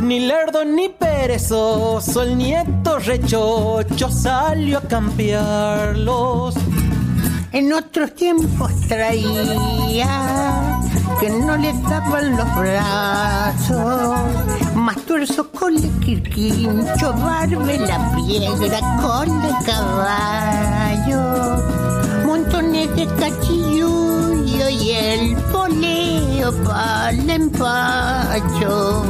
Ni 0.00 0.26
lerdo 0.26 0.64
ni 0.64 0.88
perezoso, 0.88 2.22
el 2.22 2.36
nieto 2.36 2.98
rechocho 2.98 4.10
salió 4.10 4.78
a 4.78 4.82
cambiarlos 4.82 6.56
en 7.50 7.72
otros 7.72 8.14
tiempos 8.14 8.70
traía 8.88 10.80
que 11.18 11.30
no 11.30 11.56
le 11.56 11.72
tapan 11.88 12.36
los 12.36 12.56
brazos, 12.56 14.18
más 14.74 14.96
tuerzo 15.06 15.47
quirquincho, 16.08 17.12
barbe 17.12 17.78
la 17.80 17.98
piedra 18.16 18.80
con 19.02 19.28
el 19.44 19.54
caballo, 19.66 21.20
montones 22.24 22.88
de 22.96 23.06
cachillo 23.20 24.68
y 24.70 24.90
el 24.90 25.36
poleo 25.52 26.52
para 26.64 27.10
empacho. 27.12 29.04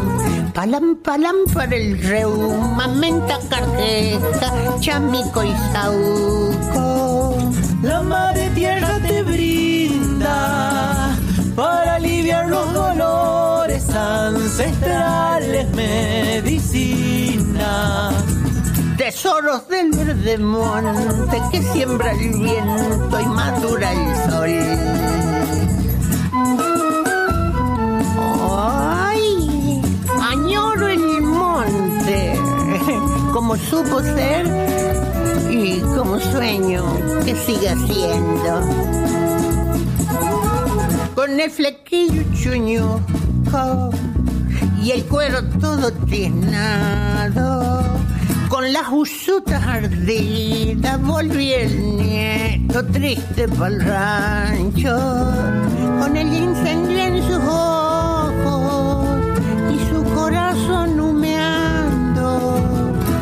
Palam, 0.54 0.96
palam 0.96 1.36
para 1.54 1.76
el 1.76 2.02
reuma, 2.02 2.88
menta, 2.88 3.38
carqueja, 3.48 4.50
chamico 4.80 5.44
y 5.44 5.54
sauco 5.72 7.36
la 7.82 8.02
madre 8.02 8.37
dolores 13.88 13.94
ancestrales 13.94 15.68
medicina. 15.74 16.90
Tesoros 18.96 19.68
del 19.68 19.90
verde 19.92 20.38
monte 20.38 21.42
que 21.50 21.62
siembra 21.62 22.12
el 22.12 22.30
viento 22.30 23.20
y 23.20 23.26
madura 23.26 23.92
el 23.92 24.16
sol. 24.30 24.50
Ay, 28.60 29.82
añoro 30.20 30.88
el 30.88 31.22
monte, 31.22 32.40
como 33.32 33.56
supo 33.56 34.00
ser 34.00 34.46
y 35.50 35.80
como 35.80 36.18
sueño 36.18 36.84
que 37.24 37.34
siga 37.36 37.74
siendo. 37.86 38.60
Con 41.14 41.40
el 41.40 41.50
flequillo 41.50 42.22
chuño 42.34 43.00
y 44.82 44.90
el 44.90 45.04
cuero 45.04 45.42
todo 45.60 45.90
tiznado. 45.92 47.82
Con 48.48 48.72
las 48.72 48.88
usutas 48.90 49.62
ardidas 49.62 51.00
volví 51.02 51.52
el 51.52 51.96
nieto 51.96 52.84
triste 52.86 53.44
el 53.44 53.80
rancho. 53.80 54.96
Con 56.00 56.16
el 56.16 56.32
incendio 56.32 56.98
en 56.98 57.22
sus 57.22 57.42
ojos 57.44 59.18
y 59.72 59.78
su 59.88 60.02
corazón 60.14 61.00
humeando. 61.00 62.52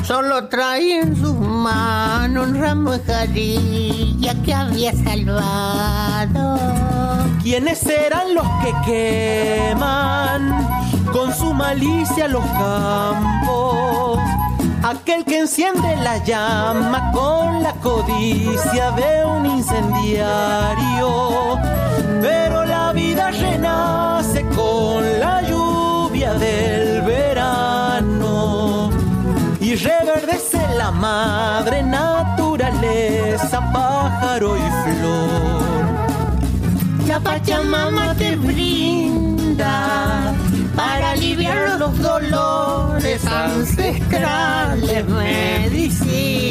Solo 0.04 0.46
traía 0.48 1.02
en 1.02 1.16
sus 1.16 1.36
manos 1.36 2.48
un 2.48 2.54
ramo 2.60 2.92
de 2.92 3.04
jarilla 3.12 4.42
que 4.42 4.54
había 4.54 4.92
salvado. 4.92 6.56
¿Quiénes 7.46 7.78
serán 7.78 8.34
los 8.34 8.48
que 8.60 8.74
queman 8.84 10.66
con 11.12 11.32
su 11.32 11.54
malicia 11.54 12.26
los 12.26 12.44
campos? 12.44 14.18
Aquel 14.82 15.24
que 15.24 15.38
enciende 15.38 15.94
la 15.98 16.18
llama 16.24 17.12
con 17.12 17.62
la 17.62 17.72
codicia 17.74 18.90
de 18.90 19.24
un 19.24 19.46
incendiario. 19.46 21.60
Pero 22.20 22.64
la 22.64 22.92
vida 22.92 23.30
renace 23.30 24.44
con 24.56 25.20
la 25.20 25.40
lluvia 25.42 26.34
del 26.34 27.02
verano 27.02 28.90
y 29.60 29.76
reverdece 29.76 30.66
la 30.76 30.90
madre 30.90 31.84
naturaleza, 31.84 33.60
pájaro 33.72 34.56
y 34.56 34.68
flor. 34.82 35.05
Pachamama 37.36 38.14
te 38.14 38.34
brinda 38.34 40.32
para 40.74 41.10
aliviar 41.10 41.78
los 41.78 41.98
dolores 41.98 43.22
ancestrales 43.26 45.06
medicina. 45.06 46.48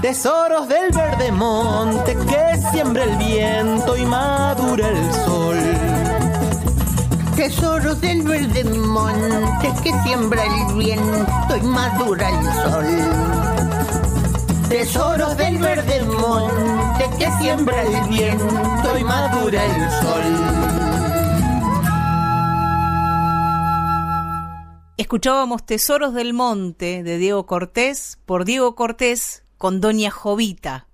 Tesoros 0.00 0.68
del 0.68 0.92
verde 0.92 1.32
monte 1.32 2.16
que 2.28 2.56
siembra 2.70 3.02
el 3.02 3.16
viento 3.16 3.96
y 3.96 4.06
madura 4.06 4.90
el 4.90 5.12
sol. 5.24 5.58
Tesoros 7.34 8.00
del 8.00 8.22
verde 8.22 8.62
monte 8.62 9.72
que 9.82 9.92
siembra 10.04 10.44
el 10.44 10.76
viento 10.76 11.56
y 11.56 11.62
madura 11.62 12.28
el 12.28 12.44
sol. 12.62 13.55
Tesoros 14.68 15.36
del 15.36 15.58
verde 15.58 16.02
monte 16.02 17.04
que 17.18 17.30
siembra 17.40 17.82
el 17.82 18.08
viento 18.08 18.98
y 18.98 19.04
madura 19.04 19.64
el 19.64 19.90
sol. 20.02 20.56
Escuchábamos 24.96 25.64
Tesoros 25.64 26.14
del 26.14 26.32
Monte 26.32 27.04
de 27.04 27.18
Diego 27.18 27.46
Cortés 27.46 28.18
por 28.26 28.44
Diego 28.44 28.74
Cortés 28.74 29.44
con 29.56 29.80
Doña 29.80 30.10
Jovita. 30.10 30.88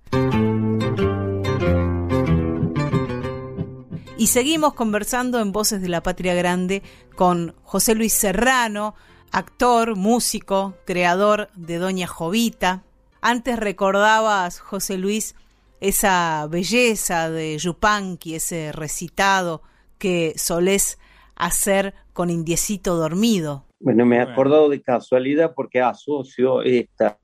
Y 4.17 4.27
seguimos 4.27 4.75
conversando 4.75 5.39
en 5.39 5.51
Voces 5.51 5.81
de 5.81 5.89
la 5.89 6.03
Patria 6.03 6.35
Grande 6.35 6.83
con 7.15 7.55
José 7.63 7.95
Luis 7.95 8.13
Serrano, 8.13 8.93
actor, 9.31 9.95
músico, 9.95 10.75
creador 10.85 11.49
de 11.55 11.79
Doña 11.79 12.05
Jovita. 12.05 12.83
Antes 13.25 13.57
recordabas, 13.57 14.59
José 14.59 14.97
Luis, 14.97 15.33
esa 15.79 16.45
belleza 16.47 17.29
de 17.29 17.57
Yupanqui, 17.57 18.35
ese 18.35 18.73
recitado 18.73 19.61
que 19.97 20.33
solés 20.35 20.99
hacer 21.33 21.93
con 22.11 22.29
Indiecito 22.29 22.97
Dormido. 22.97 23.63
Bueno, 23.79 24.05
me 24.05 24.17
he 24.17 24.19
acordado 24.19 24.67
de 24.67 24.81
casualidad 24.81 25.53
porque 25.55 25.79
asocio 25.79 26.63
esta, 26.63 27.17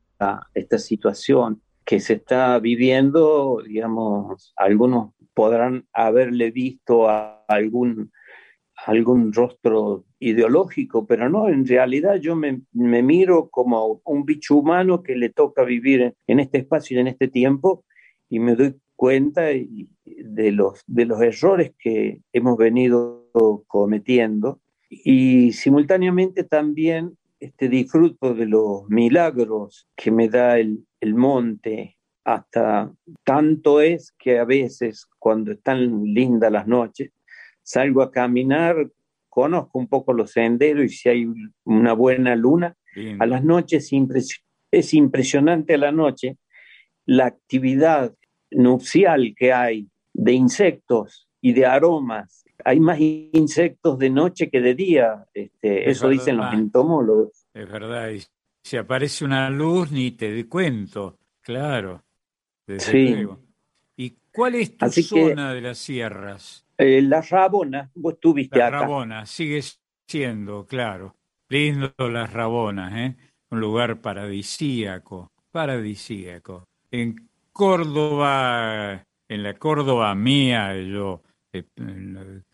esta 0.53 0.79
situación 0.79 1.61
que 1.83 1.99
se 1.99 2.13
está 2.13 2.57
viviendo, 2.59 3.61
digamos, 3.67 4.53
algunos 4.55 5.09
podrán 5.33 5.85
haberle 5.91 6.51
visto 6.51 7.09
a 7.09 7.43
algún, 7.49 8.13
algún 8.89 9.31
rostro 9.31 10.03
ideológico, 10.19 11.05
pero 11.05 11.29
no, 11.29 11.47
en 11.47 11.65
realidad 11.65 12.15
yo 12.15 12.35
me, 12.35 12.61
me, 12.73 13.03
miro 13.03 13.49
como 13.49 14.01
un 14.03 14.25
bicho 14.25 14.55
humano 14.55 15.03
que 15.03 15.15
le 15.15 15.29
toca 15.29 15.63
vivir 15.63 16.15
en 16.25 16.39
este 16.39 16.57
espacio 16.57 16.97
y 16.97 17.01
en 17.01 17.07
este 17.07 17.27
tiempo 17.27 17.83
y 18.29 18.39
me 18.39 18.55
doy 18.55 18.75
cuenta 18.95 19.43
de 19.43 20.51
los, 20.51 20.83
de 20.87 21.05
los 21.05 21.21
errores 21.21 21.73
que 21.77 22.21
hemos 22.33 22.57
venido 22.57 23.27
cometiendo 23.67 24.59
y 24.89 25.51
simultáneamente 25.51 26.43
también 26.43 27.15
este, 27.39 27.69
disfruto 27.69 28.33
de 28.33 28.47
los 28.47 28.89
milagros 28.89 29.87
que 29.95 30.09
me 30.09 30.29
da 30.29 30.57
el, 30.57 30.83
el 30.99 31.13
monte. 31.13 31.95
Hasta 32.23 32.91
tanto 33.23 33.81
es 33.81 34.13
que 34.17 34.39
a 34.39 34.45
veces, 34.45 35.07
cuando 35.19 35.51
están 35.51 36.03
lindas 36.03 36.51
las 36.51 36.67
noches, 36.67 37.11
salgo 37.69 38.01
a 38.01 38.11
caminar, 38.11 38.89
conozco 39.29 39.77
un 39.77 39.87
poco 39.87 40.11
los 40.11 40.31
senderos 40.31 40.85
y 40.85 40.89
si 40.89 41.09
hay 41.09 41.27
una 41.65 41.93
buena 41.93 42.35
luna, 42.35 42.75
a 43.19 43.25
las 43.27 43.43
noches 43.43 43.91
es 44.71 44.93
impresionante 44.95 45.75
a 45.75 45.77
la 45.77 45.91
noche 45.91 46.37
la 47.05 47.27
actividad 47.27 48.11
nupcial 48.49 49.35
que 49.37 49.53
hay 49.53 49.87
de 50.13 50.33
insectos 50.33 51.29
y 51.41 51.53
de 51.53 51.67
aromas 51.67 52.43
hay 52.65 52.79
más 52.79 52.99
insectos 52.99 53.97
de 53.99 54.09
noche 54.09 54.49
que 54.49 54.59
de 54.59 54.75
día, 54.75 55.25
este, 55.33 55.89
eso 55.89 56.09
dicen 56.09 56.37
los 56.37 56.53
entomólogos. 56.53 57.47
Es 57.53 57.69
verdad, 57.69 58.09
y 58.09 58.21
si 58.61 58.77
aparece 58.77 59.23
una 59.23 59.49
luz 59.49 59.91
ni 59.91 60.11
te 60.11 60.45
cuento, 60.47 61.17
claro. 61.41 62.03
sí. 62.79 63.25
¿Y 63.95 64.17
cuál 64.33 64.55
es 64.55 64.75
tu 64.75 64.89
zona 64.89 65.53
de 65.53 65.61
las 65.61 65.77
sierras? 65.77 66.65
Eh, 66.81 67.01
la 67.01 67.21
Rabona, 67.21 67.91
vos 67.95 68.13
estuviste 68.13 68.57
la 68.57 68.69
Rabona, 68.69 69.25
sigue 69.25 69.61
siendo, 70.07 70.65
claro. 70.65 71.17
Lindo 71.49 71.91
las 71.97 72.31
Rabonas, 72.31 72.93
¿eh? 72.95 73.17
Un 73.49 73.59
lugar 73.59 73.99
paradisíaco, 73.99 75.33
paradisíaco. 75.51 76.69
En 76.89 77.29
Córdoba, 77.51 79.05
en 79.27 79.43
la 79.43 79.55
Córdoba 79.55 80.15
mía, 80.15 80.73
yo 80.77 81.21
eh, 81.51 81.65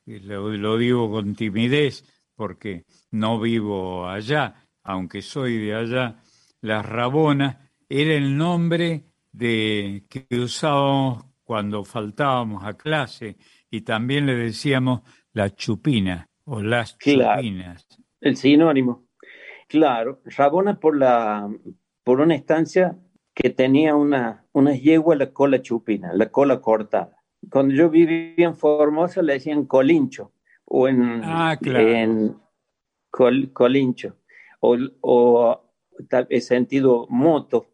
lo, 0.02 0.78
digo 0.80 1.12
con 1.12 1.36
timidez 1.36 2.04
porque 2.34 2.86
no 3.12 3.40
vivo 3.40 4.10
allá, 4.10 4.56
aunque 4.82 5.22
soy 5.22 5.60
de 5.60 5.76
allá, 5.76 6.24
la 6.62 6.82
Rabona 6.82 7.70
era 7.88 8.16
el 8.16 8.36
nombre 8.36 9.04
de 9.32 10.04
que 10.10 10.26
usábamos 10.36 11.26
cuando 11.44 11.86
faltábamos 11.86 12.64
a 12.64 12.74
clase 12.74 13.38
y 13.70 13.82
también 13.82 14.26
le 14.26 14.36
decíamos 14.36 15.02
la 15.34 15.54
chupina 15.54 16.30
o 16.46 16.62
las 16.62 16.98
chupinas. 16.98 17.88
El 18.22 18.38
sinónimo. 18.38 19.08
Claro, 19.68 20.22
Rabona 20.26 20.80
por 20.80 20.98
la 20.98 21.50
por 22.04 22.22
una 22.22 22.36
estancia 22.36 22.98
que 23.34 23.50
tenía 23.50 23.96
una, 23.96 24.46
una 24.54 24.76
yegua 24.76 25.16
la 25.16 25.34
cola 25.34 25.62
chupina, 25.62 26.14
la 26.14 26.30
cola 26.30 26.62
cortada 26.62 27.16
cuando 27.50 27.74
yo 27.74 27.90
vivía 27.90 28.46
en 28.46 28.56
Formosa 28.56 29.22
le 29.22 29.34
decían 29.34 29.66
colincho 29.66 30.32
o 30.66 30.88
en, 30.88 31.22
ah, 31.24 31.58
en 31.62 32.38
colincho 33.12 34.18
o, 34.60 34.78
o 35.02 35.72
he 36.30 36.42
sentido 36.42 37.08
moto 37.10 37.68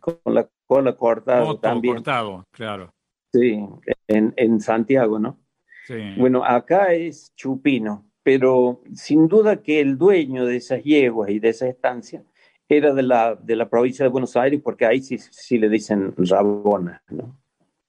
con 0.00 0.34
la 0.34 0.48
cola 0.66 0.96
cortada 0.96 1.44
moto 1.44 1.60
también. 1.60 1.94
cortado, 1.96 2.46
claro. 2.50 2.94
Sí, 3.32 3.64
en, 4.10 4.34
en 4.36 4.60
Santiago, 4.60 5.18
¿no? 5.18 5.38
Sí. 5.86 5.94
Bueno, 6.16 6.44
acá 6.44 6.92
es 6.92 7.32
chupino, 7.34 8.10
pero 8.22 8.82
sin 8.94 9.28
duda 9.28 9.62
que 9.62 9.80
el 9.80 9.96
dueño 9.96 10.44
de 10.44 10.56
esas 10.56 10.82
yeguas 10.82 11.30
y 11.30 11.38
de 11.38 11.48
esa 11.48 11.68
estancia 11.68 12.22
era 12.68 12.92
de 12.94 13.02
la, 13.02 13.34
de 13.34 13.56
la 13.56 13.68
provincia 13.68 14.04
de 14.04 14.10
Buenos 14.10 14.36
Aires, 14.36 14.60
porque 14.62 14.86
ahí 14.86 15.00
sí, 15.00 15.18
sí 15.18 15.58
le 15.58 15.68
dicen 15.68 16.14
Rabona, 16.16 17.02
¿no? 17.08 17.40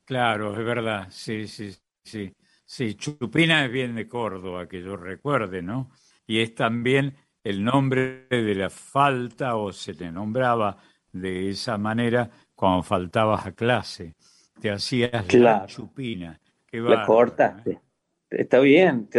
Claro, 0.05 0.57
es 0.57 0.65
verdad, 0.65 1.07
sí, 1.09 1.47
sí, 1.47 1.71
sí. 2.03 2.33
Sí, 2.65 2.95
Chupina 2.95 3.65
es 3.65 3.71
bien 3.71 3.95
de 3.95 4.07
Córdoba, 4.07 4.67
que 4.67 4.81
yo 4.81 4.95
recuerde, 4.95 5.61
¿no? 5.61 5.91
Y 6.25 6.39
es 6.39 6.55
también 6.55 7.15
el 7.43 7.63
nombre 7.63 8.27
de 8.29 8.55
la 8.55 8.69
falta, 8.69 9.57
o 9.57 9.73
se 9.73 9.93
te 9.93 10.09
nombraba 10.09 10.77
de 11.11 11.49
esa 11.49 11.77
manera 11.77 12.29
cuando 12.55 12.81
faltabas 12.81 13.45
a 13.45 13.51
clase. 13.51 14.15
Te 14.61 14.69
hacías 14.69 15.33
la 15.33 15.65
chupina. 15.65 16.39
Qué 16.67 16.79
la 16.79 17.03
cortaste. 17.03 17.71
¿eh? 17.71 17.81
Está 18.29 18.59
bien, 18.59 19.09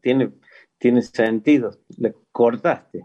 tiene, 0.00 0.30
tiene 0.78 1.02
sentido. 1.02 1.76
Le 1.98 2.14
cortaste. 2.30 3.04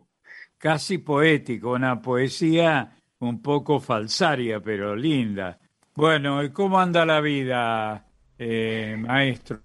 Casi 0.60 1.00
poético, 1.00 1.72
una 1.72 2.00
poesía 2.00 3.02
un 3.20 3.42
poco 3.42 3.80
falsaria, 3.80 4.60
pero 4.60 4.96
linda. 4.96 5.60
Bueno, 5.96 6.44
¿y 6.44 6.52
cómo 6.52 6.80
anda 6.80 7.04
la 7.04 7.20
vida, 7.20 8.06
eh, 8.38 8.96
maestro? 9.00 9.60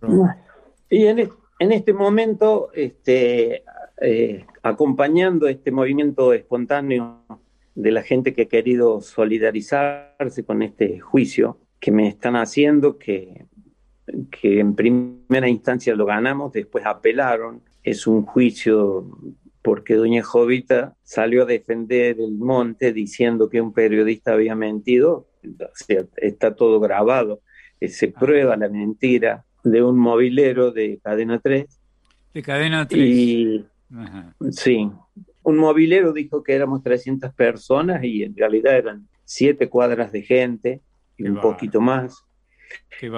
Y 0.89 1.07
en, 1.07 1.29
en 1.59 1.73
este 1.73 1.93
momento, 1.93 2.71
este, 2.73 3.63
eh, 4.01 4.47
acompañando 4.63 5.49
este 5.49 5.71
movimiento 5.71 6.33
espontáneo 6.33 7.27
de 7.75 7.91
la 7.91 8.03
gente 8.03 8.33
que 8.33 8.43
ha 8.43 8.49
querido 8.49 9.03
solidarizarse 9.03 10.45
con 10.45 10.63
este 10.63 10.99
juicio 10.99 11.59
que 11.83 11.91
me 11.91 12.07
están 12.07 12.37
haciendo, 12.37 12.97
que, 12.97 13.45
que 14.31 14.61
en 14.61 14.77
primera 14.77 15.49
instancia 15.49 15.97
lo 15.97 16.07
ganamos, 16.07 16.53
después 16.53 16.87
apelaron. 16.87 17.61
Es 17.83 18.07
un 18.07 18.25
juicio 18.25 19.19
porque 19.63 19.97
doña 19.97 20.23
Jovita 20.23 20.95
salió 21.03 21.43
a 21.43 21.47
defender 21.47 22.21
el 22.21 22.39
monte 22.39 22.93
diciendo 22.93 23.51
que 23.51 23.61
un 23.61 23.73
periodista 23.73 24.33
había 24.33 24.55
mentido. 24.55 25.27
está 26.19 26.55
todo 26.55 26.79
grabado. 26.79 27.41
Eh, 27.81 27.89
se 27.89 28.13
ah. 28.15 28.21
prueba 28.21 28.57
la 28.57 28.69
mentira 28.69 29.45
de 29.65 29.83
un 29.83 29.99
movilero 29.99 30.71
de 30.71 31.01
Cadena 31.03 31.41
3. 31.41 31.67
De 32.33 32.43
Cadena 32.43 32.87
3. 32.87 33.01
Y, 33.05 33.67
Sí, 34.53 34.89
un 35.43 35.57
movilero 35.57 36.13
dijo 36.13 36.45
que 36.45 36.55
éramos 36.55 36.85
300 36.85 37.35
personas 37.35 38.05
y 38.05 38.23
en 38.23 38.37
realidad 38.37 38.77
eran 38.77 39.09
siete 39.25 39.69
cuadras 39.69 40.13
de 40.13 40.23
gente 40.23 40.81
y 41.17 41.29
un 41.29 41.41
poquito 41.41 41.81
más. 41.81 42.25
Qué. 42.99 43.11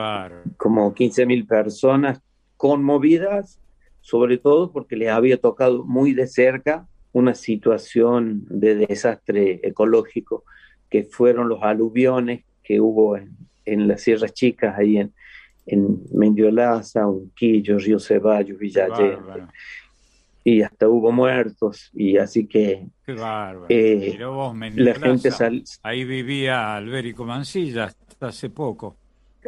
Como 0.57 0.93
15 0.93 1.27
mil 1.27 1.47
personas 1.47 2.21
conmovidas, 2.57 3.61
sobre 4.01 4.39
todo 4.39 4.73
porque 4.73 4.97
les 4.97 5.11
había 5.11 5.41
tocado 5.41 5.85
muy 5.85 6.13
de 6.13 6.27
cerca 6.27 6.87
una 7.13 7.35
situación 7.35 8.45
de 8.49 8.75
desastre 8.75 9.61
ecológico, 9.63 10.45
que 10.91 11.05
fueron 11.05 11.49
los 11.49 11.63
aluviones 11.63 12.45
que 12.63 12.81
hubo 12.81 13.17
en, 13.17 13.37
en 13.65 13.87
las 13.87 14.03
Sierras 14.03 14.33
Chicas, 14.33 14.77
ahí 14.77 14.99
en, 14.99 15.13
en 15.67 16.03
Mendiolaza, 16.13 17.07
Unquillo, 17.07 17.79
Río 17.79 17.99
Ceballos, 17.99 18.59
Villa 18.59 18.89
y 20.45 20.61
hasta 20.61 20.89
hubo 20.89 21.11
muertos 21.11 21.91
y 21.95 22.19
así 22.19 22.47
que 22.47 22.87
Qué 23.05 23.13
bárbaro. 23.13 23.67
Eh, 23.69 24.19
la 24.77 24.95
gente 24.95 25.31
sal... 25.31 25.63
ahí 25.83 26.05
vivía 26.05 26.75
Alberico 26.75 27.25
Mancilla 27.25 27.85
hasta 27.85 28.29
hace 28.29 28.49
poco. 28.49 28.97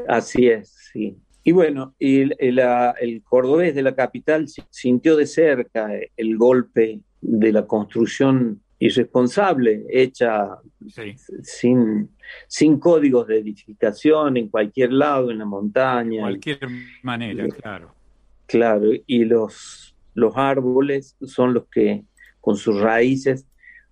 Así 0.09 0.49
es 0.49 0.77
sí. 0.93 1.17
Y 1.43 1.53
bueno 1.53 1.95
y 1.99 2.23
el, 2.23 2.37
el, 2.39 3.23
cordobés 3.23 3.75
de 3.75 3.83
la 3.83 3.95
capital 3.95 4.47
sintió 4.69 5.17
de 5.17 5.27
cerca 5.27 5.89
el 6.17 6.37
golpe 6.37 7.01
de 7.21 7.53
la 7.53 7.67
construcción 7.67 8.61
irresponsable 8.79 9.87
hecha 9.89 10.59
sin 11.43 12.11
sin 12.47 12.79
códigos 12.79 13.27
de 13.27 13.39
edificación 13.39 14.37
en 14.37 14.49
cualquier 14.49 14.93
lado 14.93 15.31
en 15.31 15.39
la 15.39 15.47
montaña. 15.47 16.17
De 16.17 16.21
cualquier 16.21 16.69
manera 17.03 17.49
claro. 17.49 17.95
Claro 18.47 18.91
y 19.07 19.25
los 19.25 19.97
los 20.13 20.37
árboles 20.37 21.17
son 21.23 21.55
los 21.55 21.67
que 21.69 22.05
con 22.47 22.57
sus 22.57 22.79
raíces 22.79 23.45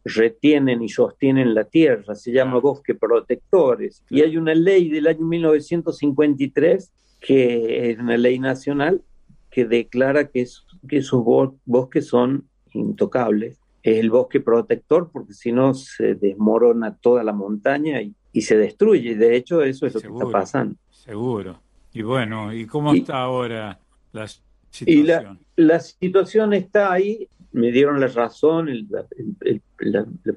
retienen 0.05 0.81
y 0.81 0.88
sostienen 0.88 1.57
la 1.57 1.64
tierra, 1.64 2.14
se 2.14 2.31
llama 2.31 2.61
bosque 2.61 2.95
protectores. 2.95 4.05
Y 4.09 4.21
hay 4.21 4.37
una 4.37 4.55
ley 4.55 4.88
del 4.90 5.09
año 5.09 5.27
1953, 5.27 6.93
que 7.19 7.90
es 7.90 7.99
una 7.99 8.17
ley 8.17 8.38
nacional, 8.38 9.03
que 9.51 9.64
declara 9.64 10.29
que, 10.29 10.47
que 10.88 10.99
esos 10.99 11.25
bosques 11.64 12.07
son 12.07 12.45
intocables. 12.75 13.59
Es 13.83 13.99
el 13.99 14.11
bosque 14.11 14.38
protector 14.38 15.11
porque 15.12 15.33
si 15.33 15.51
no 15.51 15.75
se 15.75 16.14
desmorona 16.14 16.95
toda 16.95 17.25
la 17.25 17.33
montaña 17.33 18.01
y, 18.03 18.14
se 18.40 18.57
destruye. 18.57 19.17
De 19.17 19.35
hecho, 19.35 19.62
eso 19.62 19.85
es 19.87 19.95
lo 19.95 20.01
que 20.01 20.07
está 20.07 20.29
pasando. 20.31 20.77
Seguro. 20.90 21.59
Y 21.93 22.03
bueno, 22.03 22.55
¿y 22.55 22.67
cómo 22.67 22.95
está 22.95 23.19
ahora 23.19 23.81
las 24.12 24.45
y 24.81 25.03
la, 25.03 25.37
la, 25.57 25.81
situación 25.81 26.53
está 26.53 26.93
ahí, 26.93 27.29
me 27.55 27.71
dieron 27.71 28.01
la 28.01 28.09
razón 28.09 28.69
el, 28.69 28.87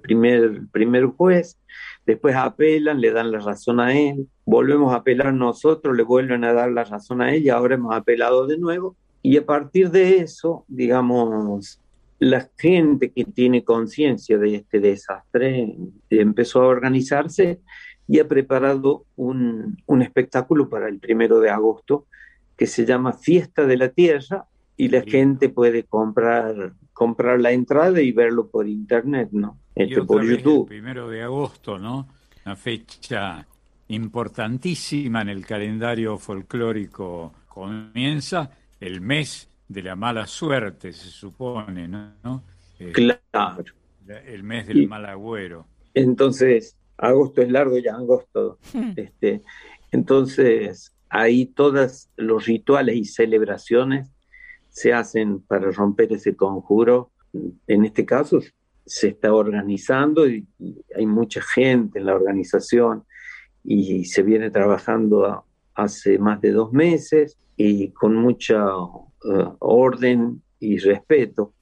primer, 0.02 0.62
primer 0.72 1.06
juez, 1.08 1.58
después 2.06 2.36
apelan, 2.36 3.02
le 3.02 3.12
dan 3.12 3.32
la 3.32 3.40
razón 3.40 3.80
a 3.80 3.98
él, 3.98 4.28
volvemos 4.46 4.94
a 4.94 4.98
apelar 4.98 5.34
nosotros, 5.34 5.98
le 5.98 6.04
vuelven 6.04 6.44
a 6.44 6.54
dar 6.54 6.72
la 6.72 6.84
razón 6.84 7.22
a 7.22 7.34
él 7.34 7.44
y 7.44 7.50
ahora 7.50 7.74
hemos 7.74 7.96
apelado 7.96 8.46
de 8.46 8.60
nuevo. 8.60 8.96
Y 9.24 9.36
a 9.38 9.46
partir 9.46 9.90
de 9.90 10.18
eso, 10.18 10.64
digamos, 10.68 11.82
la 12.20 12.48
gente 12.56 13.12
que 13.12 13.26
tiene 13.26 13.64
conciencia 13.64 14.38
de 14.38 14.56
este 14.56 14.80
desastre 14.80 15.76
empezó 16.12 16.62
a 16.62 16.68
organizarse 16.68 17.60
y 18.08 18.20
ha 18.20 18.28
preparado 18.28 19.06
un, 19.16 19.82
un 19.88 20.02
espectáculo 20.04 20.70
para 20.70 20.88
el 20.88 21.00
primero 21.00 21.40
de 21.40 21.50
agosto 21.50 22.06
que 22.56 22.68
se 22.68 22.86
llama 22.86 23.14
Fiesta 23.14 23.66
de 23.66 23.78
la 23.78 23.90
Tierra 23.90 24.46
y 24.78 24.90
la 24.90 25.02
gente 25.02 25.50
puede 25.50 25.84
comprar 25.84 26.74
comprar 26.98 27.40
la 27.40 27.52
entrada 27.52 28.02
y 28.02 28.12
verlo 28.12 28.50
por 28.50 28.68
internet, 28.68 29.30
¿no? 29.32 29.60
Este, 29.76 30.02
por 30.02 30.26
YouTube. 30.26 30.64
El 30.64 30.68
primero 30.68 31.08
de 31.08 31.22
agosto, 31.22 31.78
¿no? 31.78 32.08
Una 32.44 32.56
fecha 32.56 33.46
importantísima 33.90 35.22
en 35.22 35.30
el 35.30 35.46
calendario 35.46 36.18
folclórico. 36.18 37.34
Comienza 37.48 38.50
el 38.80 39.00
mes 39.00 39.48
de 39.68 39.84
la 39.84 39.96
mala 39.96 40.26
suerte, 40.26 40.92
se 40.92 41.10
supone, 41.10 41.88
¿no? 41.88 42.44
Eh, 42.80 42.92
claro. 42.94 43.64
El 44.08 44.42
mes 44.42 44.66
del 44.66 44.88
mal 44.88 45.06
agüero. 45.06 45.68
Entonces, 45.94 46.78
agosto 46.98 47.44
es 47.44 47.52
largo 47.52 47.78
ya, 47.78 47.94
agosto. 47.94 48.58
Hmm. 48.74 48.94
este, 48.96 49.44
entonces, 49.92 50.96
ahí 51.10 51.46
todos 51.46 52.10
los 52.18 52.48
rituales 52.48 52.96
y 52.96 53.06
celebraciones 53.06 54.10
se 54.78 54.94
hacen 54.94 55.40
para 55.40 55.72
romper 55.72 56.14
ese 56.14 56.36
conjuro. 56.36 57.10
En 57.66 57.84
este 57.84 58.06
caso 58.06 58.40
se 58.86 59.08
está 59.08 59.34
organizando 59.34 60.30
y, 60.30 60.46
hay 60.96 61.08
mucha 61.08 61.42
gente 61.42 61.98
en 61.98 62.06
la 62.06 62.14
organización 62.14 63.04
y 63.64 64.06
se 64.06 64.22
viene 64.22 64.52
trabajando 64.52 65.46
hace 65.74 66.20
más 66.20 66.42
de 66.42 66.52
dos 66.52 66.74
meses 66.74 67.40
y 67.56 67.90
con 67.90 68.16
mucha 68.16 68.68
eh, 68.68 69.48
orden 69.58 70.44
y 70.60 70.78
respeto, 70.78 71.56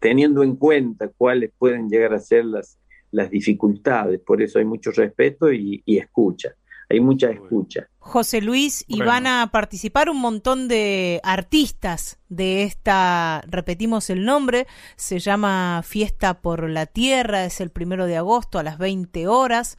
teniendo 0.00 0.42
en 0.42 0.56
cuenta 0.56 1.06
cuáles 1.16 1.52
pueden 1.56 1.88
llegar 1.88 2.14
a 2.14 2.18
ser 2.18 2.46
las, 2.46 2.80
las 3.12 3.30
dificultades. 3.30 4.18
Por 4.18 4.42
eso 4.42 4.58
hay 4.58 4.64
mucho 4.64 4.90
respeto 4.90 5.52
y 5.52 5.84
escucha 5.86 6.56
hay 6.88 7.00
mucha 7.00 7.30
escucha. 7.30 7.88
José 7.98 8.40
Luis, 8.40 8.84
y 8.86 9.00
van 9.00 9.26
a 9.26 9.50
participar 9.50 10.08
un 10.08 10.20
montón 10.20 10.68
de 10.68 11.20
artistas 11.24 12.18
de 12.28 12.62
esta, 12.62 13.42
repetimos 13.48 14.10
el 14.10 14.24
nombre, 14.24 14.66
se 14.94 15.18
llama 15.18 15.82
Fiesta 15.84 16.40
por 16.40 16.70
la 16.70 16.86
Tierra, 16.86 17.44
es 17.44 17.60
el 17.60 17.70
primero 17.70 18.06
de 18.06 18.16
agosto 18.16 18.58
a 18.58 18.62
las 18.62 18.78
20 18.78 19.26
horas. 19.26 19.76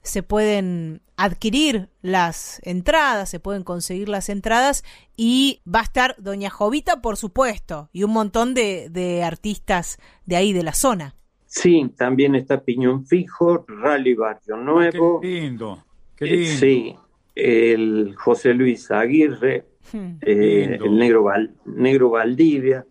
Se 0.00 0.22
pueden 0.22 1.02
adquirir 1.16 1.90
las 2.00 2.60
entradas, 2.62 3.28
se 3.28 3.40
pueden 3.40 3.64
conseguir 3.64 4.08
las 4.08 4.28
entradas 4.28 4.84
y 5.16 5.60
va 5.66 5.80
a 5.80 5.84
estar 5.84 6.14
Doña 6.18 6.48
Jovita, 6.48 7.02
por 7.02 7.16
supuesto, 7.16 7.90
y 7.92 8.04
un 8.04 8.12
montón 8.12 8.54
de, 8.54 8.88
de 8.88 9.22
artistas 9.24 9.98
de 10.24 10.36
ahí, 10.36 10.52
de 10.52 10.62
la 10.62 10.74
zona. 10.74 11.16
Sí, 11.46 11.92
también 11.96 12.34
está 12.34 12.62
Piñón 12.62 13.06
Fijo, 13.06 13.64
Rally 13.66 14.14
Barrio 14.14 14.56
Nuevo. 14.56 15.20
Qué 15.20 15.28
lindo. 15.28 15.82
Eh, 16.20 16.46
sí, 16.46 16.94
el 17.34 18.14
José 18.16 18.54
Luis 18.54 18.90
Aguirre, 18.90 19.64
hmm. 19.92 20.16
eh, 20.22 20.78
el 20.82 20.96
negro, 20.96 21.26
negro 21.64 22.10
Valdivia, 22.10 22.86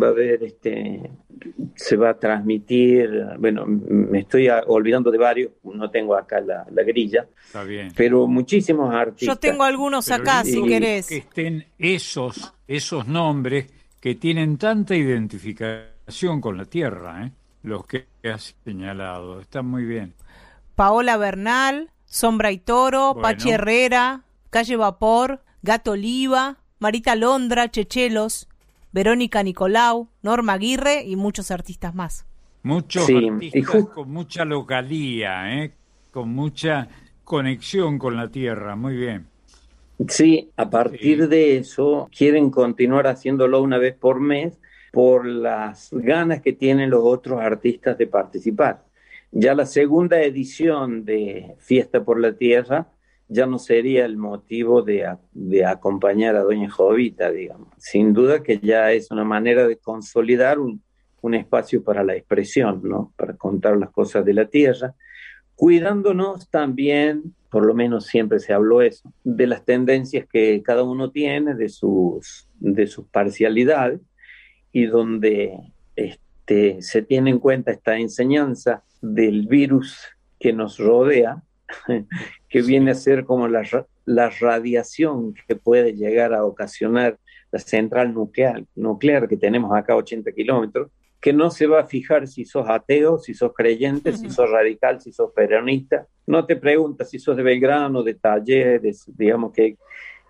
va 0.00 0.08
a 0.08 0.10
haber 0.10 0.44
este 0.44 1.10
se 1.74 1.96
va 1.96 2.10
a 2.10 2.18
transmitir 2.18 3.10
bueno 3.38 3.64
me 3.66 4.20
estoy 4.20 4.48
olvidando 4.66 5.10
de 5.10 5.18
varios 5.18 5.52
no 5.64 5.90
tengo 5.90 6.16
acá 6.16 6.40
la, 6.40 6.64
grilla 6.82 7.26
Está 7.46 7.64
bien. 7.64 7.92
pero 7.96 8.26
muchísimos 8.26 8.94
artistas 8.94 9.34
yo 9.34 9.36
tengo 9.36 9.64
algunos 9.64 10.10
acá 10.10 10.44
si 10.44 10.62
querés 10.64 11.06
que 11.06 11.18
estén 11.18 11.66
esos 11.78 12.54
esos 12.66 13.06
nombres 13.06 13.66
que 14.00 14.14
tienen 14.16 14.58
tanta 14.58 14.94
identificación 14.94 16.40
con 16.40 16.56
la 16.56 16.64
tierra 16.64 17.24
¿eh? 17.24 17.32
los 17.62 17.86
que 17.86 18.06
has 18.24 18.56
señalado 18.64 19.40
están 19.40 19.66
muy 19.66 19.84
bien 19.84 20.14
Paola 20.74 21.16
Bernal 21.16 21.90
Sombra 22.08 22.50
y 22.52 22.58
Toro, 22.58 23.16
Pachi 23.20 23.50
Herrera, 23.50 24.24
Calle 24.50 24.76
Vapor, 24.76 25.42
Gato 25.62 25.92
Oliva, 25.92 26.56
Marita 26.78 27.14
Londra, 27.14 27.70
Chechelos, 27.70 28.48
Verónica 28.92 29.42
Nicolau, 29.42 30.08
Norma 30.22 30.54
Aguirre 30.54 31.04
y 31.04 31.16
muchos 31.16 31.50
artistas 31.50 31.94
más. 31.94 32.24
Muchos 32.62 33.08
artistas 33.08 33.84
con 33.94 34.10
mucha 34.10 34.44
localía, 34.44 35.62
¿eh? 35.62 35.72
con 36.10 36.30
mucha 36.30 36.88
conexión 37.24 37.98
con 37.98 38.16
la 38.16 38.28
tierra, 38.28 38.74
muy 38.74 38.96
bien. 38.96 39.26
Sí, 40.08 40.50
a 40.56 40.70
partir 40.70 41.28
de 41.28 41.58
eso 41.58 42.08
quieren 42.16 42.50
continuar 42.50 43.06
haciéndolo 43.06 43.60
una 43.60 43.78
vez 43.78 43.94
por 43.94 44.20
mes 44.20 44.58
por 44.92 45.26
las 45.26 45.90
ganas 45.92 46.40
que 46.40 46.52
tienen 46.54 46.90
los 46.90 47.02
otros 47.04 47.40
artistas 47.40 47.98
de 47.98 48.06
participar. 48.06 48.87
Ya 49.30 49.54
la 49.54 49.66
segunda 49.66 50.22
edición 50.22 51.04
de 51.04 51.54
Fiesta 51.58 52.02
por 52.04 52.18
la 52.18 52.32
Tierra 52.32 52.88
ya 53.28 53.46
no 53.46 53.58
sería 53.58 54.06
el 54.06 54.16
motivo 54.16 54.82
de, 54.82 55.06
de, 55.32 55.66
acompañar 55.66 56.34
a 56.34 56.42
Doña 56.42 56.70
Jovita, 56.70 57.30
digamos. 57.30 57.68
Sin 57.76 58.14
duda 58.14 58.42
que 58.42 58.58
ya 58.58 58.90
es 58.92 59.10
una 59.10 59.24
manera 59.24 59.68
de 59.68 59.76
consolidar 59.76 60.58
un, 60.58 60.82
un, 61.20 61.34
espacio 61.34 61.84
para 61.84 62.02
la 62.02 62.16
expresión, 62.16 62.80
¿no? 62.84 63.12
Para 63.16 63.36
contar 63.36 63.76
las 63.76 63.90
cosas 63.90 64.24
de 64.24 64.32
la 64.32 64.46
tierra, 64.46 64.94
cuidándonos 65.56 66.48
también, 66.48 67.34
por 67.50 67.66
lo 67.66 67.74
menos 67.74 68.06
siempre 68.06 68.38
se 68.38 68.54
habló 68.54 68.80
eso, 68.80 69.12
de 69.24 69.46
las 69.46 69.62
tendencias 69.64 70.26
que 70.26 70.62
cada 70.62 70.82
uno 70.82 71.10
tiene, 71.10 71.54
de 71.54 71.68
sus, 71.68 72.48
de 72.58 72.86
sus 72.86 73.06
parcialidades, 73.08 74.00
y 74.72 74.86
donde 74.86 75.52
este, 75.96 76.80
se 76.80 77.02
tiene 77.02 77.28
en 77.28 77.38
cuenta 77.40 77.72
esta 77.72 77.98
enseñanza 77.98 78.84
del 79.00 79.46
virus 79.46 79.98
que 80.38 80.52
nos 80.52 80.78
rodea, 80.78 81.42
que 82.48 82.62
viene 82.62 82.92
a 82.92 82.94
ser 82.94 83.24
como 83.24 83.48
la, 83.48 83.62
la 84.04 84.30
radiación 84.30 85.34
que 85.46 85.56
puede 85.56 85.94
llegar 85.94 86.32
a 86.34 86.44
ocasionar 86.44 87.18
la 87.50 87.58
central 87.58 88.12
nuclear, 88.14 88.64
nuclear 88.74 89.28
que 89.28 89.36
tenemos 89.36 89.76
acá 89.76 89.94
a 89.94 89.96
80 89.96 90.32
kilómetros, 90.32 90.90
que 91.20 91.32
no 91.32 91.50
se 91.50 91.66
va 91.66 91.80
a 91.80 91.86
fijar 91.86 92.28
si 92.28 92.44
sos 92.44 92.68
ateo, 92.68 93.18
si 93.18 93.34
sos 93.34 93.52
creyente, 93.52 94.12
si 94.12 94.30
sos 94.30 94.50
radical, 94.50 95.00
si 95.00 95.12
sos 95.12 95.32
peronista. 95.32 96.06
No 96.26 96.46
te 96.46 96.54
pregunta 96.56 97.04
si 97.04 97.18
sos 97.18 97.36
de 97.36 97.42
Belgrano, 97.42 98.02
de 98.02 98.14
Talleres, 98.14 99.04
digamos 99.16 99.52
que 99.52 99.76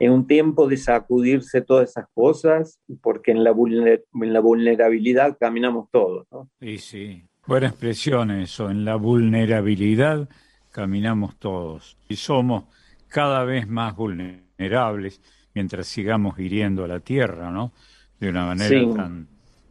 en 0.00 0.12
un 0.12 0.26
tiempo 0.26 0.68
de 0.68 0.76
sacudirse 0.76 1.61
todas 1.61 1.90
esas 1.90 2.07
cosas, 2.14 2.81
porque 3.02 3.33
en 3.33 3.44
la, 3.44 3.50
en 3.50 4.33
la 4.33 4.40
vulnerabilidad 4.40 5.37
caminamos 5.38 5.88
todos. 5.90 6.26
¿no? 6.31 6.48
Sí, 6.61 6.78
sí. 6.78 7.24
Buena 7.48 7.68
expresión 7.68 8.30
eso, 8.30 8.68
en 8.68 8.84
la 8.84 8.96
vulnerabilidad 8.96 10.28
caminamos 10.70 11.37
todos 11.37 11.96
y 12.06 12.16
somos 12.16 12.64
cada 13.08 13.42
vez 13.44 13.66
más 13.66 13.96
vulnerables 13.96 15.22
mientras 15.54 15.87
sigamos 15.87 16.38
hiriendo 16.38 16.84
a 16.84 16.88
la 16.88 17.00
tierra, 17.00 17.50
¿no? 17.50 17.72
De 18.20 18.28
una 18.28 18.44
manera 18.44 18.94
tan, 18.94 19.28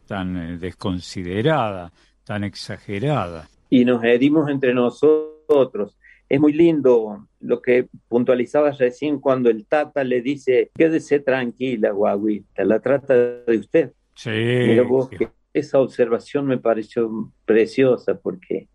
tan 0.08 0.36
eh, 0.36 0.58
desconsiderada, 0.58 1.92
tan 2.24 2.42
exagerada. 2.42 3.48
Y 3.70 3.84
nos 3.84 4.02
herimos 4.02 4.50
entre 4.50 4.74
nosotros. 4.74 5.96
Es 6.28 6.40
muy 6.40 6.54
lindo 6.54 7.28
lo 7.38 7.62
que 7.62 7.86
puntualizabas 8.08 8.78
recién 8.78 9.20
cuando 9.20 9.50
el 9.50 9.66
Tata 9.66 10.02
le 10.02 10.20
dice, 10.20 10.72
quédese 10.74 11.20
tranquila, 11.20 11.92
guaguita, 11.92 12.64
la 12.64 12.80
trata 12.80 13.14
de 13.14 13.56
usted. 13.56 13.92
Sí. 14.16 14.30
Mira 14.30 14.82
vos 14.82 15.08
que 15.08 15.28
esa 15.58 15.78
observación 15.78 16.46
me 16.46 16.58
pareció 16.58 17.32
preciosa 17.44 18.18
porque... 18.18 18.68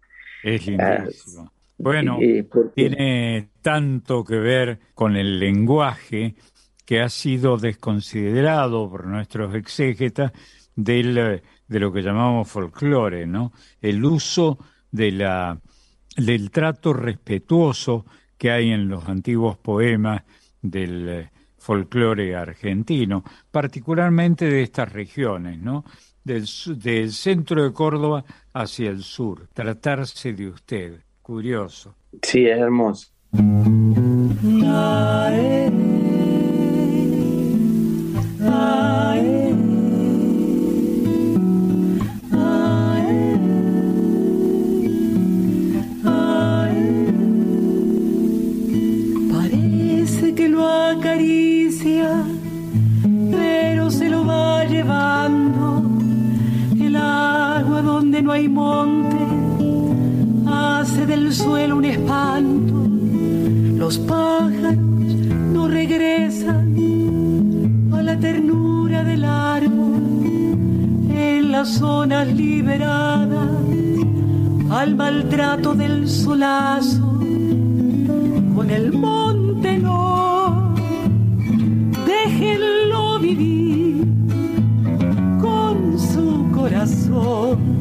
Es 0.43 0.67
lindísimo. 0.67 1.51
bueno, 1.77 2.19
tiene 2.75 3.49
tanto 3.61 4.23
que 4.23 4.37
ver 4.37 4.79
con 4.93 5.15
el 5.15 5.39
lenguaje 5.39 6.35
que 6.85 7.01
ha 7.01 7.09
sido 7.09 7.57
desconsiderado 7.57 8.89
por 8.89 9.07
nuestros 9.07 9.55
exégetas 9.55 10.33
del, 10.75 11.41
de 11.67 11.79
lo 11.79 11.93
que 11.93 12.01
llamamos 12.01 12.49
folclore, 12.49 13.25
¿no? 13.25 13.53
El 13.81 14.03
uso 14.03 14.59
de 14.91 15.11
la, 15.11 15.59
del 16.17 16.51
trato 16.51 16.93
respetuoso 16.93 18.05
que 18.37 18.51
hay 18.51 18.71
en 18.71 18.89
los 18.89 19.07
antiguos 19.07 19.57
poemas 19.57 20.23
del 20.61 21.29
folclore 21.57 22.35
argentino, 22.35 23.23
particularmente 23.49 24.45
de 24.45 24.63
estas 24.63 24.91
regiones, 24.91 25.59
¿no? 25.59 25.85
Del, 26.23 26.45
del 26.77 27.11
centro 27.11 27.63
de 27.63 27.73
Córdoba 27.73 28.23
hacia 28.53 28.89
el 28.89 29.03
sur, 29.03 29.47
tratarse 29.53 30.33
de 30.33 30.47
usted. 30.47 30.99
Curioso. 31.21 31.95
Sí, 32.21 32.45
es 32.45 32.59
hermoso. 32.59 33.07
Parece 34.61 35.71
hay 58.43 58.49
monte 58.49 59.17
hace 60.45 61.05
del 61.05 61.33
suelo 61.33 61.77
un 61.77 61.85
espanto. 61.85 62.73
Los 63.77 63.97
pájaros 63.99 64.75
no 65.53 65.69
regresan 65.69 66.75
a 67.93 68.01
la 68.01 68.19
ternura 68.19 69.05
del 69.05 69.23
árbol 69.23 70.03
en 71.09 71.51
las 71.53 71.69
zonas 71.69 72.27
liberadas 72.27 73.49
al 74.71 74.95
maltrato 74.95 75.73
del 75.73 76.09
solazo. 76.09 77.19
Con 78.55 78.69
el 78.69 78.91
monte 78.91 79.79
no, 79.79 80.73
déjenlo 82.05 83.19
vivir 83.19 84.05
corazón 86.53 87.72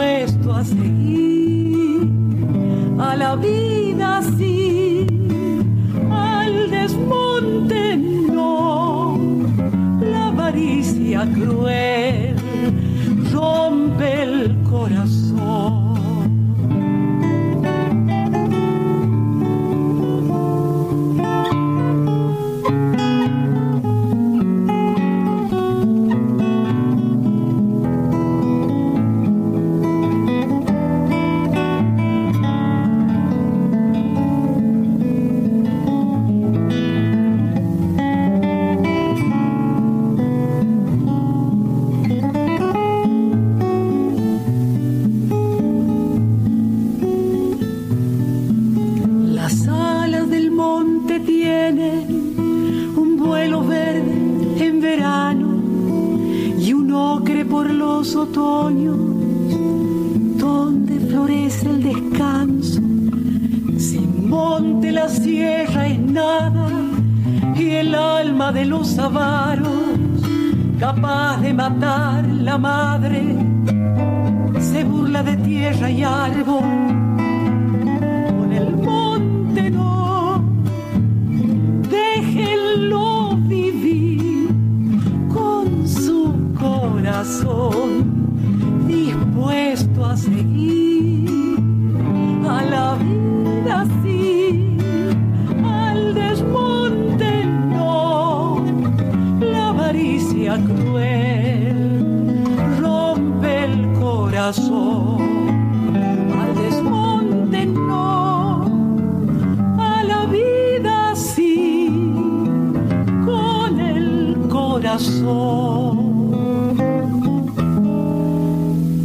dispuesto 0.00 0.52
a 0.52 0.64
seguir 0.64 2.08
a 2.98 3.16
la 3.16 3.36
vida 3.36 3.69
los 68.80 68.98
avaros, 68.98 70.22
capaz 70.78 71.36
de 71.42 71.52
matar 71.52 72.24
la 72.26 72.56
madre, 72.56 73.36
se 74.58 74.84
burla 74.84 75.22
de 75.22 75.36
tierra 75.36 75.90
y 75.90 76.02
árbol, 76.02 76.64
con 78.38 78.52
el 78.52 78.74
monte 78.78 79.70
no, 79.70 80.42
déjenlo 81.90 83.36
vivir 83.54 84.48
con 85.28 85.86
su 85.86 86.32
corazón. 86.58 87.99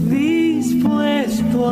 dispuesto. 0.10 1.72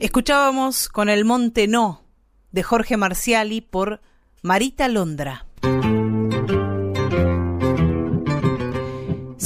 Escuchábamos 0.00 0.88
con 0.88 1.08
el 1.08 1.24
Monte 1.24 1.68
No 1.68 2.02
de 2.52 2.62
Jorge 2.62 2.96
Marciali 2.96 3.60
por 3.60 4.00
Marita 4.42 4.88
Londra. 4.88 5.46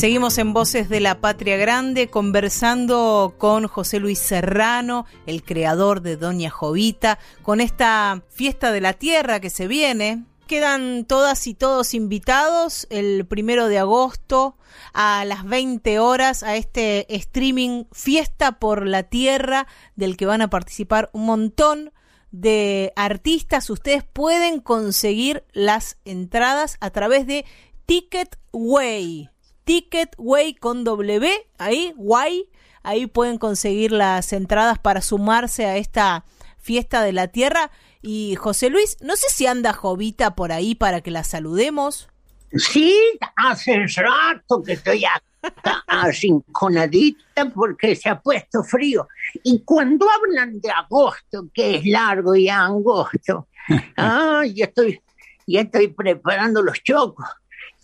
Seguimos 0.04 0.36
en 0.36 0.52
Voces 0.52 0.90
de 0.90 1.00
la 1.00 1.22
Patria 1.22 1.56
Grande 1.56 2.10
conversando 2.10 3.36
con 3.38 3.66
José 3.66 4.00
Luis 4.00 4.18
Serrano, 4.18 5.06
el 5.24 5.42
creador 5.42 6.02
de 6.02 6.18
Doña 6.18 6.50
Jovita, 6.50 7.18
con 7.40 7.58
esta 7.62 8.22
fiesta 8.28 8.70
de 8.70 8.82
la 8.82 8.92
tierra 8.92 9.40
que 9.40 9.48
se 9.48 9.66
viene. 9.66 10.26
Quedan 10.46 11.06
todas 11.06 11.46
y 11.46 11.54
todos 11.54 11.94
invitados 11.94 12.86
el 12.90 13.24
primero 13.24 13.66
de 13.68 13.78
agosto 13.78 14.58
a 14.92 15.24
las 15.24 15.46
20 15.46 15.98
horas 15.98 16.42
a 16.42 16.54
este 16.56 17.06
streaming 17.16 17.84
Fiesta 17.90 18.58
por 18.58 18.86
la 18.86 19.04
Tierra 19.04 19.66
del 19.96 20.18
que 20.18 20.26
van 20.26 20.42
a 20.42 20.50
participar 20.50 21.08
un 21.14 21.24
montón 21.24 21.92
de 22.30 22.92
artistas. 22.94 23.70
Ustedes 23.70 24.04
pueden 24.04 24.60
conseguir 24.60 25.44
las 25.54 25.96
entradas 26.04 26.76
a 26.80 26.90
través 26.90 27.26
de 27.26 27.46
Ticketway. 27.86 29.30
Ticketway 29.64 30.54
con 30.54 30.84
W, 30.84 31.30
ahí, 31.58 31.92
guay, 31.96 32.48
ahí 32.82 33.06
pueden 33.06 33.38
conseguir 33.38 33.92
las 33.92 34.32
entradas 34.32 34.78
para 34.78 35.00
sumarse 35.00 35.66
a 35.66 35.76
esta 35.76 36.24
fiesta 36.58 37.02
de 37.02 37.12
la 37.12 37.28
tierra. 37.28 37.70
Y 38.02 38.36
José 38.36 38.70
Luis, 38.70 38.96
no 39.00 39.16
sé 39.16 39.26
si 39.30 39.46
anda 39.46 39.72
Jovita 39.72 40.34
por 40.34 40.52
ahí 40.52 40.74
para 40.74 41.00
que 41.00 41.10
la 41.10 41.24
saludemos. 41.24 42.08
Sí, 42.52 42.94
hace 43.36 43.86
rato 43.96 44.62
que 44.62 44.74
estoy 44.74 45.04
acá 45.04 45.82
arrinconadita 45.88 47.50
porque 47.54 47.96
se 47.96 48.08
ha 48.08 48.20
puesto 48.20 48.62
frío. 48.62 49.08
Y 49.42 49.60
cuando 49.64 50.06
hablan 50.10 50.60
de 50.60 50.70
agosto, 50.70 51.48
que 51.52 51.76
es 51.76 51.86
largo 51.86 52.34
y 52.34 52.48
angosto, 52.48 53.48
ah, 53.96 54.42
ya 54.46 54.66
estoy, 54.66 55.00
ya 55.46 55.62
estoy 55.62 55.88
preparando 55.88 56.62
los 56.62 56.82
chocos. 56.82 57.26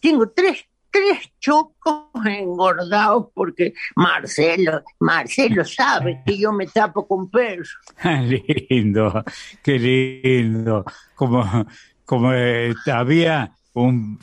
Tengo 0.00 0.28
tres 0.30 0.66
tres 0.90 1.32
chocos 1.38 2.08
engordados 2.24 3.28
porque 3.34 3.72
Marcelo, 3.96 4.82
Marcelo 4.98 5.64
sabe 5.64 6.22
que 6.24 6.38
yo 6.38 6.52
me 6.52 6.66
tapo 6.66 7.06
con 7.06 7.30
perros. 7.30 7.76
lindo, 8.70 9.24
qué 9.62 9.78
lindo. 9.78 10.84
Como, 11.14 11.66
como 12.04 12.32
eh, 12.32 12.74
había 12.92 13.52
un 13.74 14.18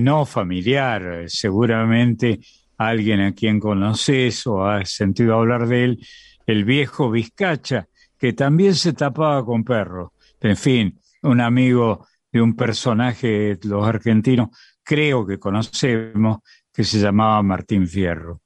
no 0.00 0.26
familiar, 0.26 1.24
seguramente 1.26 2.40
alguien 2.76 3.20
a 3.20 3.34
quien 3.34 3.60
conoces 3.60 4.46
o 4.46 4.64
has 4.64 4.90
sentido 4.90 5.34
hablar 5.34 5.66
de 5.68 5.84
él, 5.84 6.06
el 6.46 6.64
viejo 6.64 7.10
Vizcacha, 7.10 7.88
que 8.18 8.32
también 8.32 8.74
se 8.74 8.92
tapaba 8.92 9.44
con 9.44 9.64
perros. 9.64 10.10
En 10.40 10.56
fin, 10.56 10.98
un 11.22 11.40
amigo 11.40 12.06
de 12.32 12.40
un 12.40 12.54
personaje, 12.54 13.58
los 13.62 13.86
argentinos, 13.86 14.50
creo 14.90 15.24
que 15.24 15.38
conocemos, 15.38 16.38
que 16.72 16.82
se 16.82 16.98
llamaba 16.98 17.40
Martín 17.44 17.86
Fierro. 17.86 18.40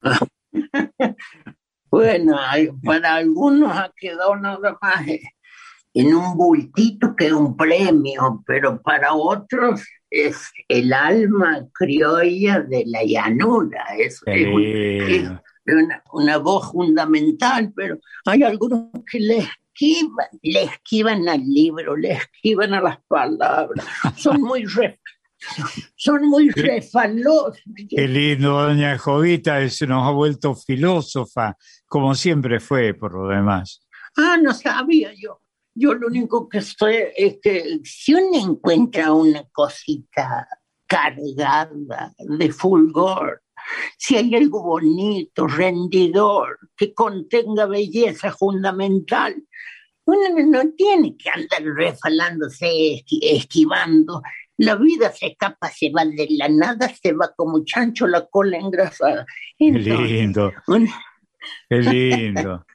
bueno, 1.90 2.38
para 2.82 3.16
algunos 3.16 3.76
ha 3.76 3.92
quedado 3.94 4.34
nada 4.36 4.78
más 4.80 5.06
en 5.92 6.14
un 6.14 6.38
bultito 6.38 7.14
que 7.14 7.30
un 7.34 7.54
premio, 7.54 8.42
pero 8.46 8.80
para 8.80 9.12
otros 9.12 9.86
es 10.08 10.50
el 10.68 10.90
alma 10.94 11.66
criolla 11.74 12.60
de 12.60 12.84
la 12.86 13.04
llanura, 13.04 13.84
es, 13.98 14.22
una, 15.66 16.02
una, 16.14 16.38
voz 16.38 16.72
fundamental, 16.72 17.74
pero 17.76 17.98
hay 18.24 18.42
algunos 18.42 18.86
que 19.04 19.20
le 19.20 19.38
esquivan, 19.40 20.28
le 20.40 20.62
esquivan 20.62 21.28
al 21.28 21.42
libro, 21.44 21.94
le 21.94 22.12
esquivan 22.12 22.72
a 22.72 22.80
las 22.80 22.98
palabras, 23.06 23.84
son 24.16 24.40
muy 24.40 24.64
son 25.96 26.28
muy 26.28 26.50
refalosos. 26.50 27.60
Qué 27.88 28.08
lindo, 28.08 28.62
doña 28.62 28.98
Jovita, 28.98 29.68
se 29.68 29.86
nos 29.86 30.06
ha 30.06 30.10
vuelto 30.10 30.54
filósofa, 30.54 31.56
como 31.86 32.14
siempre 32.14 32.60
fue, 32.60 32.94
por 32.94 33.14
lo 33.14 33.28
demás. 33.28 33.86
Ah, 34.16 34.36
no 34.40 34.52
sabía 34.52 35.12
yo. 35.14 35.40
Yo 35.74 35.94
lo 35.94 36.08
único 36.08 36.48
que 36.48 36.60
sé 36.60 37.12
es 37.16 37.38
que 37.40 37.80
si 37.84 38.14
uno 38.14 38.52
encuentra 38.52 39.12
una 39.12 39.44
cosita 39.52 40.46
cargada 40.86 41.70
de 42.18 42.52
fulgor, 42.52 43.42
si 43.96 44.16
hay 44.16 44.34
algo 44.34 44.62
bonito, 44.62 45.46
rendidor, 45.46 46.58
que 46.76 46.92
contenga 46.92 47.66
belleza 47.66 48.32
fundamental, 48.32 49.36
uno 50.06 50.28
no 50.46 50.72
tiene 50.72 51.16
que 51.16 51.30
andar 51.30 51.62
refalándose, 51.62 53.04
esquivando 53.22 54.22
la 54.60 54.76
vida 54.76 55.10
se 55.10 55.28
escapa, 55.28 55.70
se 55.70 55.90
va 55.90 56.04
de 56.04 56.26
la 56.30 56.48
nada, 56.48 56.88
se 56.88 57.14
va 57.14 57.32
como 57.34 57.64
chancho 57.64 58.06
la 58.06 58.26
cola 58.26 58.58
engrasada. 58.58 59.24
Qué 59.56 59.70
lindo. 59.70 60.52
Qué 61.68 61.78
lindo. 61.78 62.66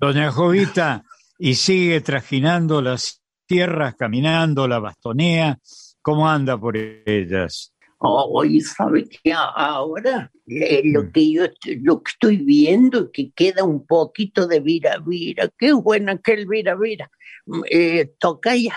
Doña 0.00 0.32
Jovita, 0.32 1.04
y 1.38 1.54
sigue 1.54 2.00
trajinando 2.00 2.80
las 2.80 3.22
tierras, 3.46 3.94
caminando, 3.94 4.66
la 4.66 4.78
bastonea. 4.78 5.58
¿Cómo 6.00 6.30
anda 6.30 6.58
por 6.58 6.78
ellas? 6.78 7.74
Hoy 7.98 8.62
sabe 8.62 9.04
que 9.04 9.34
ahora 9.34 10.32
eh, 10.46 10.80
lo 10.82 11.04
mm. 11.04 11.12
que 11.12 11.30
yo 11.30 11.42
lo 11.82 12.02
que 12.02 12.10
estoy 12.10 12.36
viendo 12.38 13.00
es 13.00 13.10
que 13.12 13.32
queda 13.32 13.64
un 13.64 13.86
poquito 13.86 14.46
de 14.46 14.60
vira 14.60 14.96
vira. 14.98 15.50
Qué 15.58 15.72
buena 15.74 16.16
que 16.16 16.32
el 16.32 16.46
vira 16.46 16.74
vira. 16.74 17.10
Mm, 17.44 17.60
eh, 17.70 18.14
toca 18.18 18.56
ya 18.56 18.74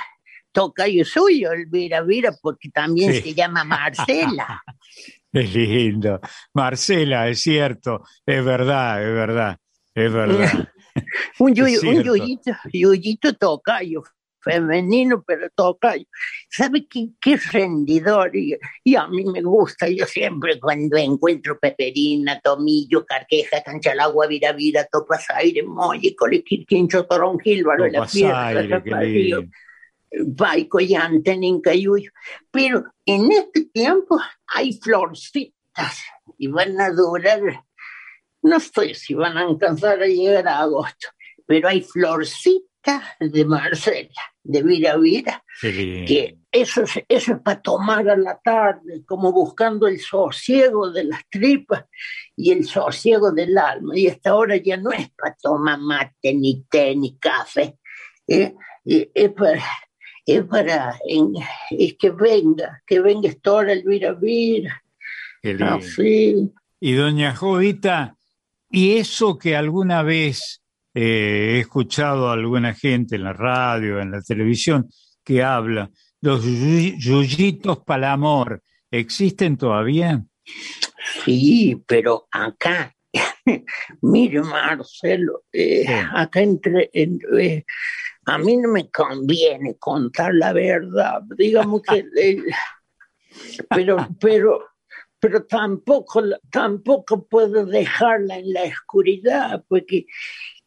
tocayo 0.56 1.04
suyo, 1.04 1.52
Elvira 1.52 2.02
Vira, 2.02 2.32
porque 2.41 2.70
también 2.70 3.13
se 3.13 3.34
llama 3.36 3.63
Marcela. 3.63 4.63
Es 5.32 5.54
lindo. 5.54 6.22
Marcela, 6.54 7.28
es 7.28 7.41
cierto, 7.41 8.06
es 8.26 8.46
verdad, 8.46 9.04
es 9.04 9.13
verdad, 9.13 9.58
es 9.94 10.13
verdad. 10.13 10.70
un, 11.39 11.54
yuyito, 11.54 12.54
yuyito 12.72 13.34
tocayo, 13.34 14.02
femenino, 14.39 15.26
pero 15.28 15.50
tocayo. 15.54 16.06
¿Sabe 16.50 16.88
qué, 16.88 17.10
qué 17.20 17.36
rendidor? 17.52 18.32
Y, 18.34 18.96
a 18.96 19.08
mí 19.08 19.26
me 19.26 19.41
gusta, 19.41 19.89
yo 19.89 20.06
siempre 20.06 20.58
cuando 20.58 20.96
encuentro 20.96 21.60
peperina, 21.60 22.39
tomillo, 22.39 23.06
carqueja, 23.06 23.62
canchalagua, 23.62 24.28
vira, 24.28 24.54
vira, 24.54 24.88
topas 24.89 25.26
aire, 25.32 25.63
molle, 25.63 26.15
colequirquincho, 26.15 27.08
toronjil, 27.08 27.65
varo 27.65 27.88
la 27.88 28.06
piedra, 28.06 28.82
Baico 30.12 30.80
y 30.80 30.96
Nincayuyo. 31.38 32.12
Pero 32.52 32.86
en 33.06 33.32
este 33.32 33.65
tiempo 33.65 34.20
hay 34.48 34.74
florcitas 34.74 36.00
y 36.38 36.48
van 36.48 36.80
a 36.80 36.89
durar, 36.91 37.41
no 38.41 38.60
sé 38.60 38.94
si 38.94 39.13
van 39.13 39.38
a 39.38 39.41
alcanzar 39.41 40.02
a 40.02 40.08
llegar 40.08 40.48
a 40.48 40.60
agosto, 40.60 41.10
pero 41.46 41.68
hay 41.68 41.82
florcitas 41.82 42.65
de 43.20 43.46
Marcela, 43.46 44.22
de 44.44 44.62
Vira 44.62 44.96
Vira, 44.98 45.44
que 45.60 46.38
eso 46.52 46.84
es, 46.84 47.04
eso 47.08 47.34
es 47.34 47.39
para 47.39 47.62
tomar 47.62 48.08
a 48.08 48.15
la 48.15 48.39
tarde, 48.39 49.04
como 49.06 49.32
buscando 49.32 49.88
el 49.88 50.00
sosiego 50.00 50.91
de 50.91 51.06
las 51.06 51.28
tripas 51.30 51.86
y 52.36 52.52
el 52.52 52.65
sosiego 52.65 53.32
del 53.32 53.58
alma. 53.58 53.98
Y 53.98 54.08
esta 54.08 54.36
hora 54.36 54.56
ya 54.58 54.78
no 54.78 54.91
es 54.91 55.10
para 55.12 55.36
tomar 55.36 55.80
mate, 55.80 56.34
ni 56.34 56.63
té, 56.70 56.95
ni 56.95 57.18
café. 57.18 57.80
¿eh? 58.28 58.53
Es 58.86 59.32
para 59.34 59.64
es 60.26 60.43
para 60.43 60.99
es 61.69 61.93
que 61.99 62.09
venga, 62.09 62.82
que 62.86 62.99
venga 62.99 63.30
esta 63.30 63.53
hora 63.53 63.73
Elvira 63.73 64.13
Vira. 64.13 64.82
Así. 65.61 66.51
Y 66.80 66.93
doña 66.93 67.36
Jovita, 67.36 68.15
y 68.69 68.97
eso 68.97 69.38
que 69.38 69.55
alguna 69.55 70.01
vez 70.01 70.61
eh, 70.93 71.55
he 71.55 71.59
escuchado 71.59 72.30
a 72.30 72.34
alguna 72.34 72.73
gente 72.73 73.15
en 73.15 73.23
la 73.23 73.34
radio, 73.34 73.99
en 73.99 74.11
la 74.11 74.21
televisión, 74.21 74.89
que 75.23 75.43
habla, 75.43 75.91
los 76.21 76.43
yuyitos 76.43 77.80
para 77.80 78.07
el 78.07 78.13
amor, 78.13 78.63
¿existen 78.89 79.57
todavía? 79.57 80.23
Sí, 81.23 81.82
pero 81.86 82.28
acá, 82.32 82.95
mire 84.01 84.41
Marcelo, 84.41 85.43
eh, 85.53 85.86
acá 86.13 86.41
entre, 86.41 86.89
eh, 86.93 87.65
a 88.26 88.38
mí 88.38 88.57
no 88.57 88.69
me 88.69 88.89
conviene 88.89 89.78
contar 89.78 90.34
la 90.34 90.53
verdad, 90.53 91.21
digamos 91.38 91.82
que, 91.82 92.05
pero, 93.69 94.07
pero, 94.19 94.65
pero 95.19 95.43
tampoco, 95.45 96.23
tampoco 96.49 97.26
puedo 97.28 97.65
dejarla 97.65 98.39
en 98.39 98.53
la 98.53 98.63
oscuridad, 98.63 99.63
porque 99.67 100.05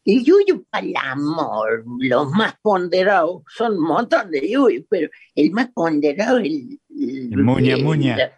el 0.05 0.23
yuyu 0.23 0.65
para 0.69 0.85
el 0.85 0.93
amor, 0.95 1.83
los 1.99 2.31
más 2.31 2.55
ponderados, 2.61 3.43
son 3.49 3.73
un 3.73 3.83
montón 3.83 4.31
de 4.31 4.49
yuyu, 4.49 4.85
pero 4.89 5.09
el 5.35 5.51
más 5.51 5.69
ponderado 5.71 6.39
es 6.39 6.45
el, 6.45 6.79
el, 6.89 7.37
muña, 7.37 7.77
muña. 7.77 8.31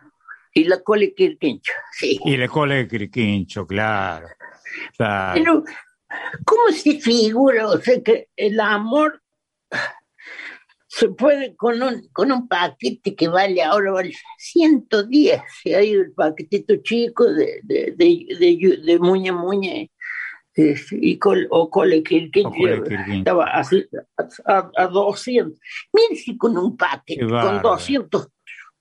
y 0.54 0.64
la 0.64 0.82
cole 0.82 1.14
quirquincho, 1.14 1.74
sí. 1.92 2.20
Y 2.26 2.38
la 2.38 2.48
cole 2.48 2.88
quirquincho, 2.88 3.68
claro. 3.68 4.28
claro. 4.98 5.34
Pero, 5.36 5.64
¿Cómo 6.46 6.70
se 6.72 7.00
figura? 7.00 7.68
O 7.68 7.80
sea, 7.80 8.02
que 8.02 8.30
el 8.36 8.60
amor 8.60 9.22
se 10.88 11.08
puede 11.08 11.56
con 11.56 11.82
un, 11.82 12.10
con 12.12 12.32
un 12.32 12.50
paquete 12.50 13.16
que 13.16 13.30
vale 13.30 13.64
ahora 13.64 13.94
vale 13.94 14.14
110, 14.38 15.42
si 15.64 15.74
hay 15.74 15.92
el 15.92 16.12
paquetito 16.12 16.76
chico 16.84 17.32
de, 17.32 17.62
de, 17.64 17.96
de, 17.98 18.78
de, 18.84 19.00
muña 19.00 19.32
muña 19.32 19.72
y 20.54 21.18
col, 21.18 21.48
o 21.50 21.70
cole 21.70 22.04
que 22.04 22.30
estaba 23.08 23.46
así 23.46 23.88
a, 24.46 24.70
a, 24.76 24.88
200. 24.88 25.58
Mire 25.94 26.16
si 26.18 26.38
con 26.38 26.58
un 26.58 26.76
paquete, 26.76 27.26
con 27.26 27.62
200, 27.62 28.28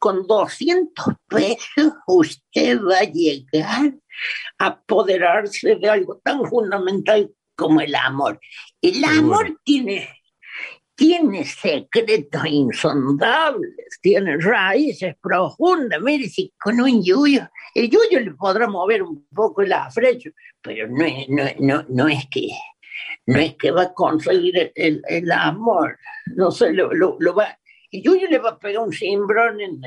con 0.00 0.26
200 0.26 1.14
pesos 1.28 1.92
usted 2.06 2.80
va 2.80 2.98
a 2.98 3.04
llegar 3.04 3.94
a 4.58 4.66
apoderarse 4.66 5.76
de 5.76 5.88
algo 5.88 6.20
tan 6.24 6.44
fundamental 6.46 7.30
como 7.54 7.80
el 7.80 7.94
amor. 7.94 8.40
El 8.80 9.04
amor 9.04 9.60
tiene 9.62 10.08
tiene 10.94 11.46
secretos 11.46 12.44
insondables, 12.44 13.74
tiene 14.02 14.36
raíces 14.36 15.14
profundas. 15.18 15.98
Mire, 16.02 16.28
si 16.28 16.52
con 16.62 16.78
un 16.78 17.02
yuyo, 17.02 17.48
el 17.74 17.88
yuyo 17.88 18.20
le 18.20 18.32
podrá 18.32 18.68
mover 18.68 19.02
un 19.02 19.26
poco 19.34 19.62
el 19.62 19.72
afrecho, 19.72 20.30
pero 20.60 20.88
no 20.88 21.02
es, 21.02 21.26
no, 21.30 21.44
no, 21.58 21.86
no 21.88 22.06
es 22.06 22.26
que 22.30 22.48
no 23.26 23.38
es 23.38 23.56
que 23.56 23.70
va 23.70 23.82
a 23.82 23.94
conseguir 23.94 24.72
el, 24.74 25.02
el 25.08 25.32
amor, 25.32 25.98
no 26.34 26.50
sé, 26.50 26.72
lo, 26.72 26.92
lo, 26.92 27.16
lo, 27.18 27.34
va, 27.34 27.58
el 27.90 28.02
yuyo 28.02 28.28
le 28.28 28.38
va 28.38 28.50
a 28.50 28.58
pegar 28.58 28.82
un 28.82 28.92
cimbrón 28.92 29.60
en, 29.60 29.80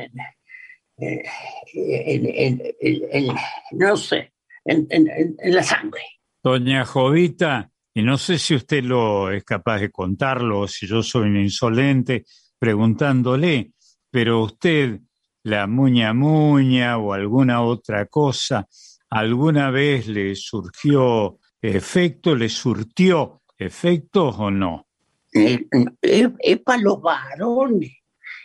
en, 0.98 2.62
en, 2.82 3.28
no 3.72 3.98
sé, 3.98 4.34
en, 4.66 5.08
la 5.44 5.64
sangre. 5.64 6.02
Doña 6.42 6.86
Jovita, 6.86 7.70
y 7.94 8.02
no 8.02 8.18
sé 8.18 8.38
si 8.38 8.56
usted 8.56 8.84
lo 8.84 9.32
es 9.32 9.44
capaz 9.44 9.80
de 9.80 9.92
contarlo 9.92 10.62
o 10.62 10.68
si 10.68 10.88
yo 10.88 11.02
soy 11.04 11.30
un 11.30 11.38
insolente 11.38 12.26
preguntándole, 12.60 13.72
pero 14.10 14.44
usted, 14.44 15.00
la 15.44 15.68
muña 15.68 16.14
muña 16.14 16.98
o 16.98 17.14
alguna 17.14 17.62
otra 17.62 18.06
cosa, 18.06 18.68
¿alguna 19.10 19.70
vez 19.70 20.08
le 20.08 20.36
surgió 20.36 21.40
efecto, 21.62 22.36
le 22.36 22.50
surtió 22.50 23.42
efectos 23.58 24.36
o 24.38 24.50
no? 24.50 24.88
Es, 25.34 26.60
para 26.60 26.82
los 26.82 27.02
varones, 27.02 27.92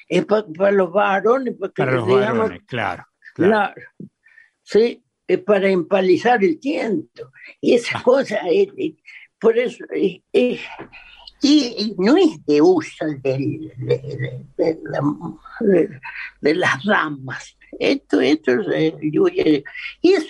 es 0.08 0.24
para 0.24 0.72
los 0.72 0.92
varones. 0.92 1.54
Para 1.76 1.92
los 1.92 2.08
varones, 2.08 2.62
claro, 2.66 3.04
claro. 3.34 3.82
Sí, 4.62 5.02
es 5.26 5.38
para 5.38 5.68
empalizar 5.68 6.42
el 6.42 6.58
tiento. 6.58 7.32
Y 7.60 7.74
esa 7.74 7.98
ah. 7.98 8.02
cosa, 8.02 8.40
es, 8.50 8.68
por 9.38 9.58
eso, 9.58 9.84
y 11.40 11.94
no 11.98 12.16
es 12.16 12.44
de 12.46 12.60
uso 12.60 13.04
de, 13.22 13.72
de, 16.40 16.54
las 16.54 16.84
ramas. 16.84 17.56
Esto, 17.78 18.20
esto 18.20 18.52
es 18.72 18.94
Yuya. 19.00 19.62
Y 20.00 20.12
es, 20.12 20.26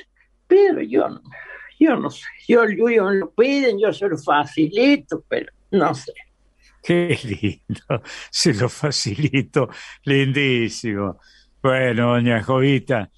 pero 0.46 0.82
yo, 0.82 1.20
yo 1.80 1.96
no 1.96 2.10
sé. 2.10 2.26
Yo 2.46 2.62
el 2.64 2.76
me 2.76 2.96
lo 2.96 3.30
piden, 3.30 3.78
yo 3.78 3.92
se 3.92 4.08
lo 4.08 4.18
facilito, 4.18 5.24
pero 5.28 5.50
no 5.70 5.94
sé. 5.94 6.12
Qué 6.88 7.18
lindo, 7.22 8.02
se 8.30 8.54
lo 8.54 8.70
facilito, 8.70 9.68
lindísimo. 10.04 11.18
Bueno, 11.62 12.12
doña 12.12 12.42
Jovita, 12.42 13.10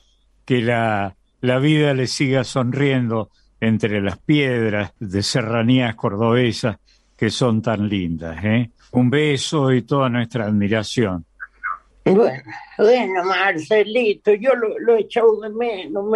que 0.44 0.60
la, 0.60 1.14
la 1.40 1.58
vida 1.60 1.94
le 1.94 2.08
siga 2.08 2.42
sonriendo 2.42 3.30
entre 3.60 4.00
las 4.00 4.18
piedras 4.18 4.92
de 4.98 5.22
serranías 5.22 5.94
cordobesas 5.94 6.78
que 7.16 7.30
son 7.30 7.62
tan 7.62 7.88
lindas. 7.88 8.44
¿eh? 8.44 8.72
Un 8.90 9.08
beso 9.08 9.70
y 9.70 9.82
toda 9.82 10.08
nuestra 10.08 10.46
admiración. 10.46 11.24
Bueno, 12.04 12.42
bueno, 12.76 13.24
Marcelito, 13.24 14.34
yo 14.34 14.50
lo, 14.56 14.96
he 14.96 15.02
echado 15.02 15.40
de 15.42 15.50
menos, 15.50 16.06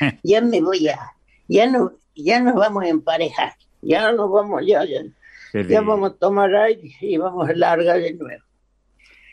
ya 0.24 0.40
me 0.40 0.60
voy 0.60 0.88
a, 0.88 0.98
ya 1.46 1.70
no, 1.70 1.92
ya 2.16 2.40
nos 2.40 2.56
vamos 2.56 2.82
a 2.82 2.88
emparejar, 2.88 3.52
ya 3.82 4.10
nos 4.10 4.28
vamos, 4.32 4.66
ya, 4.66 4.84
ya, 4.84 5.02
vamos 5.84 6.12
a 6.12 6.14
tomar 6.14 6.54
aire 6.54 6.90
y 7.00 7.16
vamos 7.16 7.48
a 7.48 7.52
largar 7.52 8.00
de 8.00 8.14
nuevo. 8.14 8.42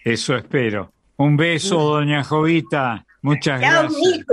Eso 0.03 0.36
espero. 0.36 0.91
Un 1.17 1.38
beso, 1.38 1.78
doña 1.78 2.24
Jovita. 2.24 3.05
Muchas 3.22 3.61
gracias. 3.61 4.26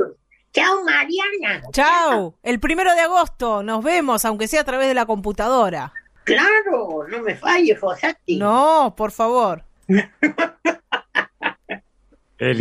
Chao, 0.53 0.85
Mariana. 0.85 1.63
Chao. 1.73 2.35
El 2.43 2.59
primero 2.61 2.95
de 2.95 3.03
agosto. 3.03 3.63
Nos 3.63 3.85
vemos, 3.85 4.25
aunque 4.25 4.49
sea 4.49 4.63
a 4.63 4.65
través 4.65 4.89
de 4.89 4.95
la 4.95 5.05
computadora. 5.07 5.93
Claro, 6.25 7.07
no 7.09 7.23
me 7.23 7.35
falles, 7.35 7.79
Fosati. 7.79 8.37
No, 8.37 8.95
por 8.97 9.13
favor. 9.13 9.65
Qué 12.39 12.55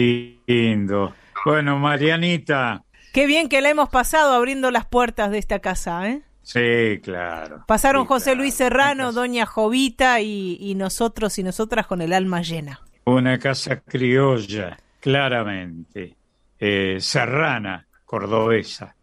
lindo. 0.48 1.14
Bueno, 1.46 1.78
Marianita. 1.78 2.84
Qué 3.14 3.26
bien 3.26 3.50
que 3.50 3.62
la 3.62 3.70
hemos 3.70 3.90
pasado 3.90 4.34
abriendo 4.34 4.72
las 4.72 4.86
puertas 4.86 5.32
de 5.32 5.38
esta 5.38 5.60
casa, 5.60 6.10
¿eh? 6.10 6.22
Sí, 6.48 7.02
claro. 7.04 7.66
Pasaron 7.68 8.06
José 8.06 8.34
Luis 8.34 8.54
Serrano, 8.54 9.12
Doña 9.12 9.46
Jovita 9.46 10.22
y, 10.22 10.58
y 10.62 10.76
nosotros 10.76 11.38
y 11.40 11.44
nosotras 11.44 11.88
con 11.88 12.02
el 12.02 12.14
alma 12.14 12.42
llena. 12.42 12.80
Una 13.04 13.38
casa 13.38 13.82
criolla, 13.82 14.78
claramente. 15.02 16.16
Eh, 16.58 17.00
serrana, 17.02 17.86
cordobesa. 18.06 18.96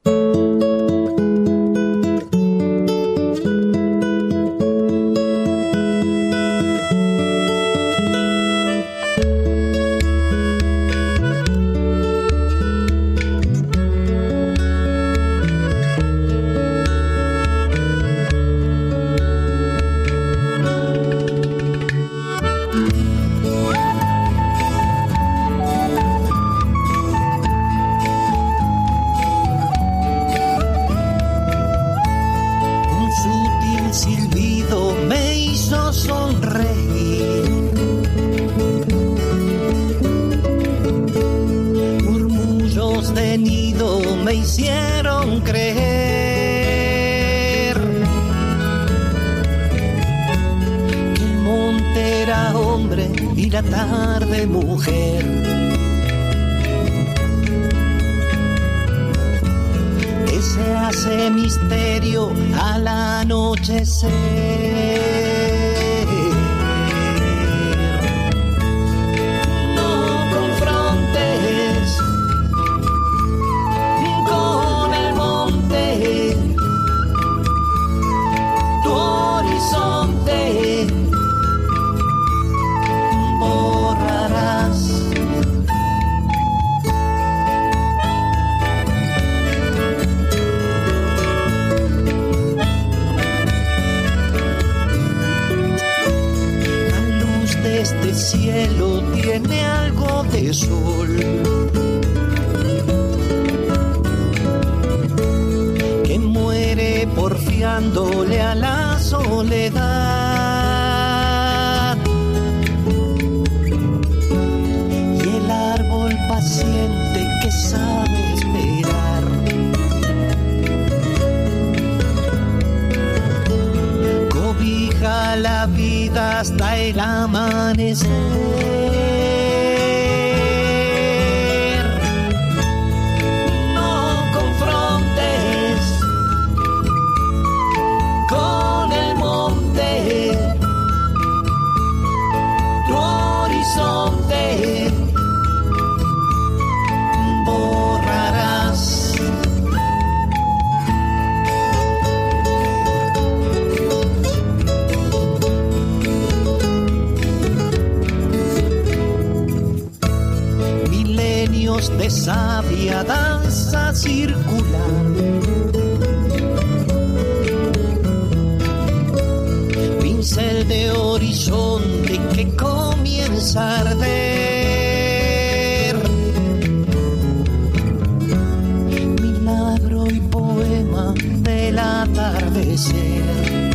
Atardecer. 182.75 183.75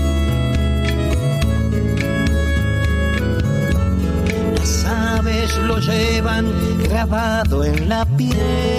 lo 5.65 5.79
llevan 5.79 6.45
grabado 6.83 7.63
en 7.63 7.89
la 7.89 8.05
piel. 8.05 8.78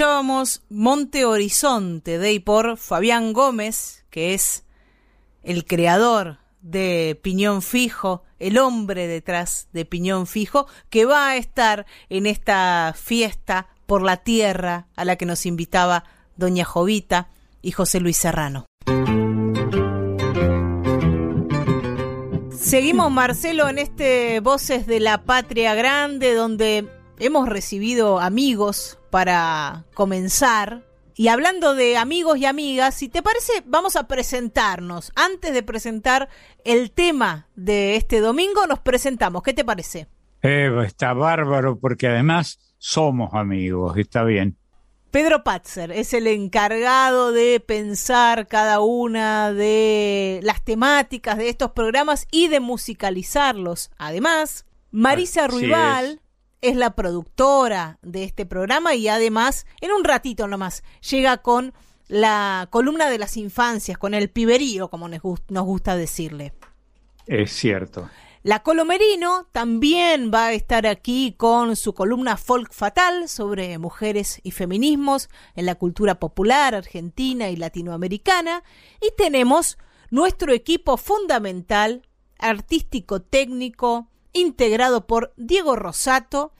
Escuchábamos 0.00 0.62
Monte 0.70 1.26
Horizonte 1.26 2.16
de 2.18 2.32
y 2.32 2.38
por 2.38 2.78
Fabián 2.78 3.34
Gómez, 3.34 4.06
que 4.08 4.32
es 4.32 4.64
el 5.42 5.66
creador 5.66 6.38
de 6.62 7.20
Piñón 7.22 7.60
Fijo, 7.60 8.22
el 8.38 8.56
hombre 8.56 9.06
detrás 9.06 9.68
de 9.74 9.84
Piñón 9.84 10.26
Fijo, 10.26 10.66
que 10.88 11.04
va 11.04 11.28
a 11.28 11.36
estar 11.36 11.84
en 12.08 12.24
esta 12.24 12.94
fiesta 12.96 13.68
por 13.84 14.00
la 14.00 14.16
tierra 14.16 14.86
a 14.96 15.04
la 15.04 15.16
que 15.16 15.26
nos 15.26 15.44
invitaba 15.44 16.04
Doña 16.34 16.64
Jovita 16.64 17.28
y 17.60 17.72
José 17.72 18.00
Luis 18.00 18.16
Serrano. 18.16 18.64
Seguimos, 22.58 23.10
Marcelo, 23.10 23.68
en 23.68 23.76
este 23.76 24.40
Voces 24.40 24.86
de 24.86 24.98
la 24.98 25.24
Patria 25.24 25.74
Grande, 25.74 26.32
donde 26.32 26.88
hemos 27.20 27.48
recibido 27.48 28.18
amigos 28.18 28.98
para 29.10 29.84
comenzar. 29.94 30.82
Y 31.14 31.28
hablando 31.28 31.74
de 31.74 31.98
amigos 31.98 32.38
y 32.38 32.46
amigas, 32.46 32.94
si 32.94 33.08
te 33.08 33.22
parece, 33.22 33.52
vamos 33.66 33.94
a 33.94 34.08
presentarnos. 34.08 35.12
Antes 35.14 35.52
de 35.52 35.62
presentar 35.62 36.28
el 36.64 36.90
tema 36.90 37.46
de 37.54 37.96
este 37.96 38.20
domingo, 38.20 38.66
nos 38.66 38.80
presentamos. 38.80 39.42
¿Qué 39.42 39.52
te 39.52 39.64
parece? 39.64 40.08
Eh, 40.42 40.70
está 40.86 41.12
bárbaro 41.12 41.78
porque 41.78 42.08
además 42.08 42.58
somos 42.78 43.34
amigos, 43.34 43.98
está 43.98 44.24
bien. 44.24 44.56
Pedro 45.10 45.42
Patzer 45.42 45.90
es 45.90 46.14
el 46.14 46.26
encargado 46.28 47.32
de 47.32 47.60
pensar 47.60 48.46
cada 48.46 48.80
una 48.80 49.52
de 49.52 50.40
las 50.42 50.64
temáticas 50.64 51.36
de 51.36 51.48
estos 51.48 51.72
programas 51.72 52.28
y 52.30 52.48
de 52.48 52.60
musicalizarlos. 52.60 53.90
Además, 53.98 54.66
Marisa 54.92 55.48
Ruibal 55.48 56.20
es 56.62 56.76
la 56.76 56.94
productora 56.94 57.98
de 58.02 58.24
este 58.24 58.46
programa 58.46 58.94
y 58.94 59.08
además, 59.08 59.66
en 59.80 59.92
un 59.92 60.04
ratito 60.04 60.46
nomás, 60.46 60.82
llega 61.08 61.38
con 61.38 61.72
la 62.08 62.68
columna 62.70 63.08
de 63.08 63.18
las 63.18 63.36
infancias, 63.36 63.96
con 63.96 64.14
el 64.14 64.30
piberío, 64.30 64.88
como 64.88 65.08
nos, 65.08 65.20
gusta 65.20 65.96
decirle. 65.96 66.52
Es 67.26 67.52
cierto. 67.52 68.10
La 68.42 68.62
Colomerino 68.62 69.46
también 69.52 70.30
va 70.32 70.46
a 70.46 70.52
estar 70.54 70.86
aquí 70.86 71.34
con 71.36 71.76
su 71.76 71.92
columna 71.92 72.38
Folk 72.38 72.72
Fatal 72.72 73.28
sobre 73.28 73.76
mujeres 73.78 74.40
y 74.42 74.50
feminismos 74.50 75.28
en 75.54 75.66
la 75.66 75.74
cultura 75.74 76.18
popular 76.18 76.74
argentina 76.74 77.50
y 77.50 77.56
latinoamericana. 77.56 78.64
Y 79.00 79.12
tenemos 79.16 79.76
nuestro 80.10 80.52
equipo 80.52 80.96
fundamental, 80.96 82.08
artístico 82.38 83.20
técnico, 83.20 84.09
integrado 84.32 85.06
por 85.06 85.32
Diego 85.36 85.76
Rosato, 85.76 86.52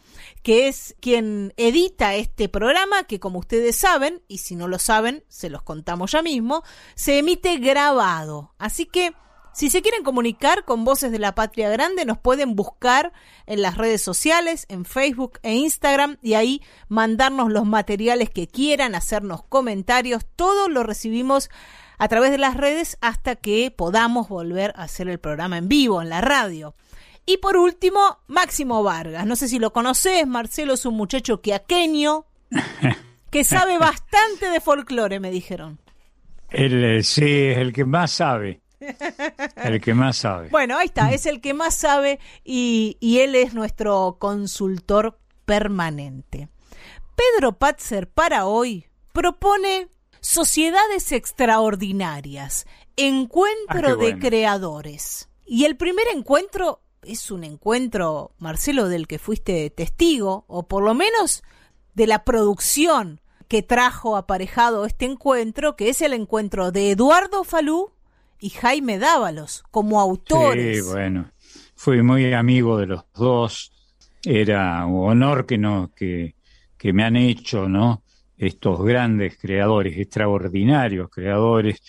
que 0.42 0.68
es 0.68 0.96
quien 1.00 1.52
edita 1.56 2.14
este 2.14 2.48
programa, 2.48 3.04
que 3.04 3.20
como 3.20 3.38
ustedes 3.38 3.76
saben, 3.76 4.22
y 4.28 4.38
si 4.38 4.56
no 4.56 4.68
lo 4.68 4.78
saben, 4.78 5.24
se 5.28 5.50
los 5.50 5.62
contamos 5.62 6.12
ya 6.12 6.22
mismo, 6.22 6.62
se 6.94 7.18
emite 7.18 7.56
grabado. 7.58 8.54
Así 8.58 8.86
que, 8.86 9.12
si 9.52 9.68
se 9.68 9.82
quieren 9.82 10.04
comunicar 10.04 10.64
con 10.64 10.84
Voces 10.84 11.10
de 11.10 11.18
la 11.18 11.34
Patria 11.34 11.68
Grande, 11.68 12.04
nos 12.04 12.18
pueden 12.18 12.54
buscar 12.54 13.12
en 13.46 13.62
las 13.62 13.76
redes 13.76 14.00
sociales, 14.00 14.64
en 14.68 14.84
Facebook 14.84 15.38
e 15.42 15.54
Instagram, 15.54 16.18
y 16.22 16.34
ahí 16.34 16.62
mandarnos 16.88 17.50
los 17.50 17.66
materiales 17.66 18.30
que 18.30 18.46
quieran, 18.46 18.94
hacernos 18.94 19.42
comentarios, 19.42 20.24
todo 20.36 20.68
lo 20.68 20.84
recibimos 20.84 21.50
a 21.98 22.08
través 22.08 22.30
de 22.30 22.38
las 22.38 22.56
redes 22.56 22.96
hasta 23.02 23.36
que 23.36 23.70
podamos 23.70 24.28
volver 24.30 24.72
a 24.76 24.84
hacer 24.84 25.08
el 25.08 25.20
programa 25.20 25.58
en 25.58 25.68
vivo, 25.68 26.00
en 26.00 26.08
la 26.08 26.22
radio. 26.22 26.74
Y 27.26 27.38
por 27.38 27.56
último, 27.56 28.18
Máximo 28.26 28.82
Vargas. 28.82 29.26
No 29.26 29.36
sé 29.36 29.48
si 29.48 29.58
lo 29.58 29.72
conoces, 29.72 30.26
Marcelo 30.26 30.74
es 30.74 30.84
un 30.86 30.94
muchacho 30.94 31.40
quiaqueño 31.40 32.26
que 33.30 33.44
sabe 33.44 33.78
bastante 33.78 34.50
de 34.50 34.60
folclore, 34.60 35.20
me 35.20 35.30
dijeron. 35.30 35.78
Él 36.50 36.84
eh, 36.84 37.02
sí, 37.02 37.24
es 37.24 37.58
el 37.58 37.72
que 37.72 37.84
más 37.84 38.10
sabe. 38.12 38.60
El 39.56 39.78
que 39.80 39.92
más 39.92 40.16
sabe. 40.16 40.48
Bueno, 40.48 40.78
ahí 40.78 40.86
está, 40.86 41.12
es 41.12 41.26
el 41.26 41.42
que 41.42 41.52
más 41.52 41.74
sabe 41.74 42.18
y, 42.44 42.96
y 42.98 43.18
él 43.18 43.34
es 43.34 43.52
nuestro 43.52 44.16
consultor 44.18 45.18
permanente. 45.44 46.48
Pedro 47.14 47.58
Patzer 47.58 48.08
para 48.08 48.46
hoy 48.46 48.86
propone 49.12 49.88
Sociedades 50.20 51.12
Extraordinarias, 51.12 52.66
Encuentro 52.96 53.90
ah, 53.90 53.96
de 53.96 54.18
Creadores. 54.18 55.28
Y 55.46 55.64
el 55.64 55.76
primer 55.76 56.06
encuentro 56.14 56.82
es 57.02 57.30
un 57.30 57.44
encuentro, 57.44 58.32
Marcelo, 58.38 58.88
del 58.88 59.06
que 59.06 59.18
fuiste 59.18 59.70
testigo, 59.70 60.44
o 60.48 60.66
por 60.66 60.82
lo 60.82 60.94
menos 60.94 61.42
de 61.94 62.06
la 62.06 62.24
producción 62.24 63.20
que 63.48 63.62
trajo 63.62 64.16
aparejado 64.16 64.84
este 64.86 65.06
encuentro, 65.06 65.76
que 65.76 65.88
es 65.88 66.00
el 66.02 66.12
encuentro 66.12 66.70
de 66.72 66.92
Eduardo 66.92 67.44
Falú 67.44 67.90
y 68.38 68.50
Jaime 68.50 68.98
Dávalos 68.98 69.64
como 69.70 70.00
autores. 70.00 70.84
Sí, 70.84 70.90
bueno, 70.92 71.30
fui 71.74 72.02
muy 72.02 72.32
amigo 72.32 72.78
de 72.78 72.86
los 72.86 73.04
dos 73.14 73.72
era 74.24 74.84
un 74.86 75.10
honor 75.10 75.46
que, 75.46 75.58
no, 75.58 75.92
que, 75.94 76.34
que 76.76 76.92
me 76.92 77.04
han 77.04 77.16
hecho, 77.16 77.68
¿no? 77.68 78.02
Estos 78.36 78.82
grandes 78.84 79.38
creadores, 79.38 79.98
extraordinarios 79.98 81.10
creadores. 81.10 81.80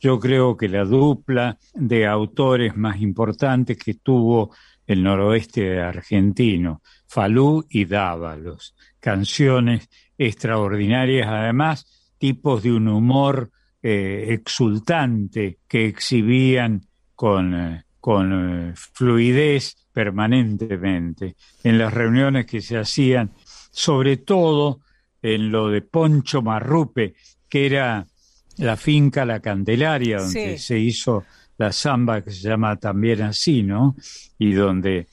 Yo 0.00 0.18
creo 0.20 0.56
que 0.56 0.68
la 0.68 0.84
dupla 0.84 1.58
de 1.74 2.06
autores 2.06 2.76
más 2.76 3.00
importantes 3.00 3.78
que 3.78 3.94
tuvo 3.94 4.52
el 4.86 5.02
noroeste 5.02 5.80
argentino, 5.80 6.82
Falú 7.06 7.64
y 7.68 7.84
Dávalos. 7.86 8.74
Canciones 9.00 9.88
extraordinarias, 10.16 11.28
además, 11.28 12.14
tipos 12.18 12.62
de 12.62 12.72
un 12.72 12.88
humor 12.88 13.50
eh, 13.82 14.26
exultante 14.30 15.58
que 15.68 15.86
exhibían 15.86 16.82
con, 17.14 17.54
eh, 17.54 17.84
con 18.00 18.70
eh, 18.70 18.72
fluidez 18.74 19.76
permanentemente 19.92 21.36
en 21.62 21.78
las 21.78 21.92
reuniones 21.92 22.46
que 22.46 22.60
se 22.60 22.76
hacían, 22.78 23.32
sobre 23.70 24.18
todo 24.18 24.80
en 25.22 25.50
lo 25.50 25.68
de 25.68 25.82
Poncho 25.82 26.42
Marrupe, 26.42 27.14
que 27.48 27.66
era 27.66 28.06
la 28.58 28.76
finca 28.76 29.24
La 29.24 29.40
Candelaria, 29.40 30.18
donde 30.18 30.58
se 30.58 30.78
hizo 30.78 31.24
la 31.58 31.72
samba 31.72 32.22
que 32.22 32.30
se 32.30 32.48
llama 32.48 32.76
también 32.76 33.22
así, 33.22 33.62
¿no? 33.62 33.96
Y 34.38 34.52
donde 34.52 35.08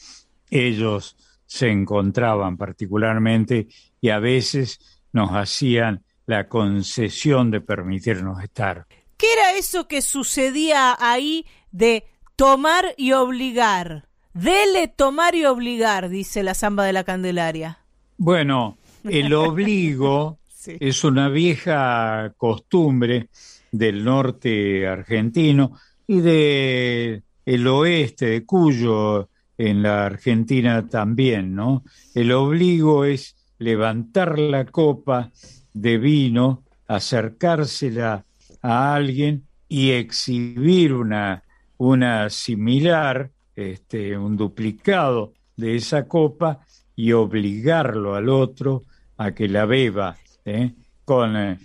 ellos 0.50 1.16
se 1.46 1.70
encontraban 1.70 2.58
particularmente 2.58 3.68
y 4.02 4.10
a 4.10 4.20
veces 4.20 4.80
nos 5.12 5.32
hacían 5.32 6.04
la 6.26 6.48
concesión 6.48 7.52
de 7.52 7.62
permitirnos 7.62 8.42
estar. 8.44 8.88
¿Qué 9.18 9.32
era 9.34 9.58
eso 9.58 9.88
que 9.88 10.02
sucedía 10.02 10.98
ahí 11.00 11.46
de 11.72 12.06
tomar 12.36 12.94
y 12.98 13.12
obligar? 13.14 14.08
Dele 14.34 14.88
tomar 14.88 15.36
y 15.36 15.46
obligar, 15.46 16.10
dice 16.10 16.44
la 16.44 16.56
samba 16.56 16.86
de 16.86 16.94
la 16.94 17.04
Candelaria. 17.04 17.80
Bueno, 18.18 18.78
el 19.04 19.34
obligo 19.34 20.40
es 20.68 21.04
una 21.04 21.30
vieja 21.30 22.34
costumbre 22.38 23.30
del 23.72 24.04
norte 24.04 24.88
argentino 24.88 25.78
y 26.08 26.22
de 26.22 27.24
el 27.46 27.68
oeste 27.68 28.28
de 28.28 28.46
Cuyo 28.46 29.30
en 29.58 29.84
la 29.84 30.06
Argentina 30.06 30.88
también, 30.88 31.56
¿no? 31.56 31.84
El 32.14 32.32
obligo 32.32 33.06
es 33.06 33.36
levantar 33.60 34.40
la 34.40 34.66
copa 34.66 35.32
de 35.74 35.98
vino, 35.98 36.64
acercársela 36.88 38.26
a 38.62 38.96
alguien 38.96 39.44
y 39.68 39.92
exhibir 39.92 40.94
una, 40.94 41.44
una 41.78 42.30
similar, 42.30 43.32
este, 43.56 44.18
un 44.18 44.38
duplicado 44.38 45.34
de 45.56 45.76
esa 45.76 46.08
copa 46.08 46.60
y 46.96 47.12
obligarlo 47.12 48.16
al 48.16 48.30
otro 48.30 48.84
a 49.18 49.34
que 49.34 49.48
la 49.48 49.66
beba, 49.66 50.18
¿eh? 50.46 50.74
con 51.06 51.36
eh, 51.36 51.58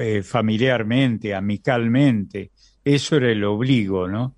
eh, 0.00 0.22
familiarmente, 0.22 1.34
amicalmente. 1.34 2.50
Eso 2.84 3.16
era 3.16 3.30
el 3.30 3.44
obligo, 3.44 4.08
¿no? 4.08 4.34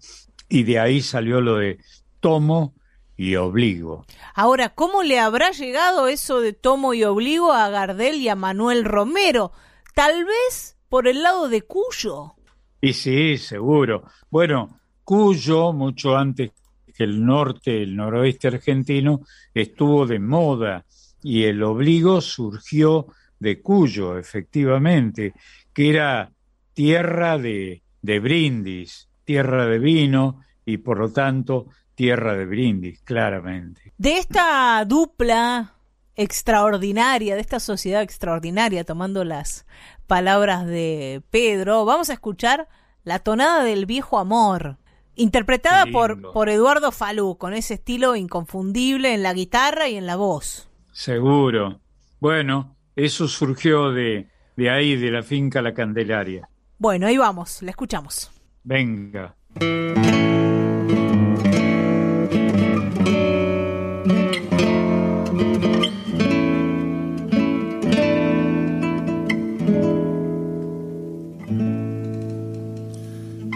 Y 0.49 0.65
de 0.65 0.79
ahí 0.79 1.01
salió 1.01 1.41
lo 1.41 1.57
de 1.57 1.79
tomo 2.21 2.75
y 3.17 3.37
obligo. 3.37 4.05
Ahora, 4.35 4.71
¿cómo 4.71 5.03
le 5.03 5.19
habrá 5.19 5.51
llegado 5.51 6.09
eso 6.09 6.41
de 6.41 6.53
tomo 6.53 6.95
y 6.95 7.05
obligo 7.05 7.53
a 7.53 7.69
Gardel 7.69 8.17
y 8.17 8.29
a 8.29 8.37
Manuel 8.37 8.85
Romero? 8.85 9.53
Tal 9.95 10.25
vez 10.25 10.77
por 10.89 11.07
el 11.07 11.23
lado 11.23 11.49
de 11.49 11.63
Cuyo. 11.63 12.35
Y 12.81 12.95
sí, 12.95 13.39
seguro. 13.39 14.05
Bueno, 14.31 14.81
Cuyo, 15.05 15.73
mucho 15.73 16.17
antes 16.17 16.51
que 16.95 17.05
el 17.05 17.25
norte, 17.25 17.83
el 17.83 17.97
noroeste 17.97 18.49
argentino, 18.49 19.21
estuvo 19.55 20.07
de 20.07 20.19
moda 20.19 20.85
y 21.23 21.45
el 21.45 21.63
obligo 21.63 22.21
surgió 22.21 23.07
de 23.43 23.61
Cuyo, 23.61 24.17
efectivamente, 24.17 25.35
que 25.75 25.91
era 25.91 26.31
tierra 26.73 27.37
de, 27.37 27.83
de 28.01 28.21
brindis, 28.21 29.09
tierra 29.25 29.67
de 29.67 29.79
vino 29.79 30.41
y 30.65 30.79
por 30.79 30.99
lo 30.99 31.13
tanto 31.13 31.67
tierra 31.95 32.35
de 32.35 32.47
brindis, 32.47 33.01
claramente. 33.03 33.93
De 33.99 34.17
esta 34.17 34.85
dupla 34.87 35.75
extraordinaria, 36.15 37.35
de 37.35 37.41
esta 37.41 37.61
sociedad 37.61 38.03
extraordinaria, 38.03 38.85
tomando 38.85 39.25
las 39.25 39.67
palabras 40.07 40.67
de 40.67 41.23
Pedro, 41.31 41.85
vamos 41.85 42.11
a 42.11 42.15
escuchar 42.15 42.69
la 43.05 43.19
tonada 43.19 43.65
del 43.65 43.87
viejo 43.87 44.19
amor, 44.19 44.79
interpretada 45.17 45.87
por, 45.87 46.33
por 46.33 46.49
Eduardo 46.49 46.93
Falú, 46.93 47.37
con 47.37 47.55
ese 47.55 47.75
estilo 47.75 48.15
inconfundible 48.15 49.15
en 49.15 49.23
la 49.23 49.33
guitarra 49.33 49.89
y 49.89 49.97
en 49.97 50.07
la 50.07 50.17
voz. 50.17 50.69
Seguro. 50.93 51.81
Bueno, 52.21 52.72
eso 52.97 53.29
surgió 53.29 53.91
de, 53.93 54.29
de 54.57 54.71
ahí, 54.71 54.97
de 54.97 55.11
la 55.11 55.23
finca 55.23 55.63
La 55.63 55.75
Candelaria. 55.75 56.49
Bueno, 56.79 57.07
ahí 57.07 57.17
vamos, 57.17 57.63
la 57.63 57.71
escuchamos. 57.71 58.31
Venga. 58.65 59.37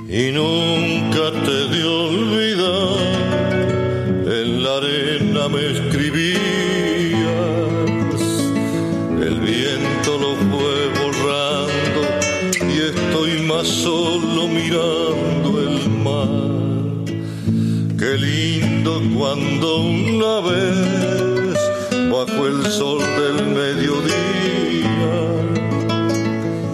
y 0.08 0.32
nunca 0.32 1.30
te 1.44 1.68
de 1.68 2.35
cuando 19.16 19.80
una 19.80 20.40
vez 20.40 21.58
bajo 22.10 22.46
el 22.46 22.66
sol 22.66 23.00
del 23.00 23.46
mediodía 23.46 25.14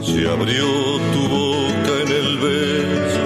se 0.03 0.29
abrió 0.29 0.67
tu 1.13 1.29
boca 1.29 1.93
en 2.05 2.13
el 2.13 2.39
beso 2.39 3.23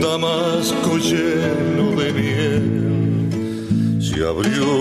damasco 0.00 0.96
lleno 0.98 1.90
de 2.00 2.12
miel. 2.12 4.00
Se 4.00 4.24
abrió 4.26 4.79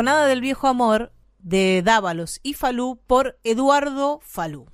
Tonada 0.00 0.26
del 0.28 0.40
viejo 0.40 0.66
amor 0.66 1.12
de 1.40 1.82
Dávalos 1.84 2.40
y 2.42 2.54
Falú 2.54 2.98
por 3.06 3.38
Eduardo 3.44 4.18
Falú. 4.22 4.64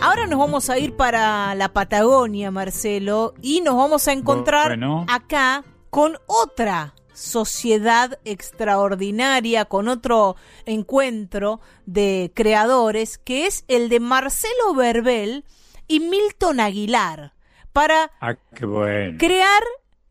Ahora 0.00 0.26
nos 0.28 0.36
vamos 0.40 0.68
a 0.68 0.80
ir 0.80 0.96
para 0.96 1.54
la 1.54 1.68
Patagonia, 1.72 2.50
Marcelo, 2.50 3.34
y 3.40 3.60
nos 3.60 3.76
vamos 3.76 4.08
a 4.08 4.12
encontrar 4.14 4.70
Bueno. 4.70 5.06
acá 5.08 5.62
con 5.90 6.18
otra 6.26 6.96
sociedad 7.14 8.18
extraordinaria, 8.24 9.64
con 9.66 9.86
otro 9.86 10.34
encuentro 10.64 11.60
de 11.84 12.32
creadores, 12.34 13.16
que 13.16 13.46
es 13.46 13.64
el 13.68 13.90
de 13.90 14.00
Marcelo 14.00 14.74
Verbel 14.74 15.44
y 15.86 16.00
Milton 16.00 16.58
Aguilar, 16.58 17.32
para 17.72 18.10
Ah, 18.20 18.34
bueno. 18.60 19.18
crear 19.20 19.62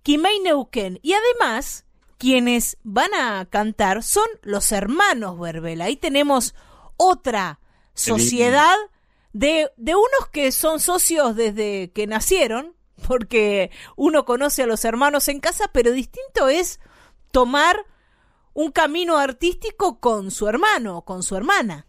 Quimei 0.06 0.39
Neuquén. 0.39 0.99
Y 1.01 1.14
además, 1.14 1.84
quienes 2.20 2.78
van 2.84 3.12
a 3.16 3.43
cantar 3.49 4.03
son 4.03 4.28
los 4.43 4.72
hermanos 4.72 5.39
Verbel. 5.39 5.82
Ahí 5.82 5.97
tenemos 5.97 6.53
otra 6.95 7.60
sociedad 7.95 8.76
de, 9.34 9.72
de 9.78 9.95
unos 9.95 10.30
que 10.32 10.51
son 10.51 10.80
socios 10.80 11.36
desde 11.36 11.91
que 11.91 12.06
nacieron, 12.06 12.76
porque 13.08 13.72
uno 13.95 14.26
conoce 14.26 14.62
a 14.62 14.68
los 14.68 14.86
hermanos 14.86 15.28
en 15.28 15.39
casa, 15.39 15.72
pero 15.74 15.91
distinto 15.91 16.49
es 16.49 16.80
tomar 17.32 17.76
un 18.53 18.72
camino 18.72 19.18
artístico 19.18 19.99
con 19.99 20.30
su 20.30 20.47
hermano, 20.47 21.01
con 21.01 21.24
su 21.24 21.36
hermana. 21.36 21.88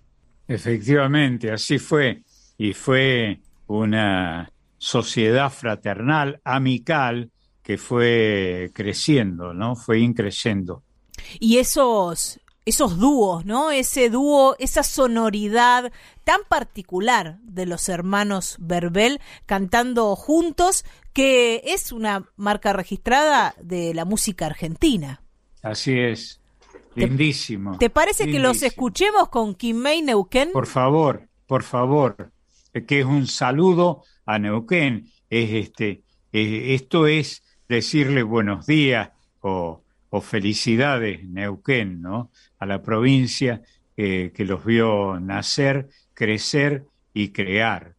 Efectivamente, 0.48 1.52
así 1.52 1.78
fue. 1.78 2.22
Y 2.56 2.72
fue 2.72 3.42
una 3.66 4.50
sociedad 4.78 5.52
fraternal, 5.52 6.40
amical, 6.44 7.30
que 7.66 7.78
fue 7.78 8.70
creciendo, 8.72 9.52
¿no? 9.52 9.74
Fue 9.74 9.98
increciendo. 9.98 10.84
y 11.40 11.58
esos 11.58 12.38
esos 12.64 12.98
dúos, 12.98 13.44
¿no? 13.44 13.72
Ese 13.72 14.08
dúo, 14.08 14.54
esa 14.60 14.84
sonoridad 14.84 15.92
tan 16.22 16.40
particular 16.48 17.38
de 17.42 17.66
los 17.66 17.88
hermanos 17.88 18.56
Verbel 18.60 19.20
cantando 19.46 20.14
juntos, 20.14 20.84
que 21.12 21.62
es 21.64 21.90
una 21.90 22.30
marca 22.36 22.72
registrada 22.72 23.54
de 23.60 23.94
la 23.94 24.04
música 24.04 24.46
argentina. 24.46 25.22
Así 25.62 25.98
es. 25.98 26.40
Lindísimo. 26.94 27.78
¿Te 27.78 27.90
parece 27.90 28.30
que 28.30 28.38
los 28.38 28.62
escuchemos 28.62 29.28
con 29.28 29.56
Kimei 29.56 30.02
Neuquén? 30.02 30.50
Por 30.52 30.66
favor, 30.66 31.28
por 31.46 31.64
favor, 31.64 32.32
que 32.86 33.00
es 33.00 33.06
un 33.06 33.26
saludo 33.26 34.02
a 34.24 34.38
Neuquén. 34.38 35.10
Es 35.30 35.50
este, 35.52 36.02
eh, 36.32 36.74
esto 36.74 37.06
es 37.06 37.42
decirle 37.68 38.22
buenos 38.22 38.66
días 38.66 39.10
o, 39.40 39.82
felicidades, 40.22 41.24
Neuquén, 41.24 42.00
¿no? 42.00 42.30
A 42.58 42.64
la 42.64 42.82
provincia 42.82 43.60
eh, 43.98 44.32
que 44.34 44.46
los 44.46 44.64
vio 44.64 45.20
nacer, 45.20 45.90
crecer 46.14 46.86
y 47.12 47.32
crear. 47.32 47.95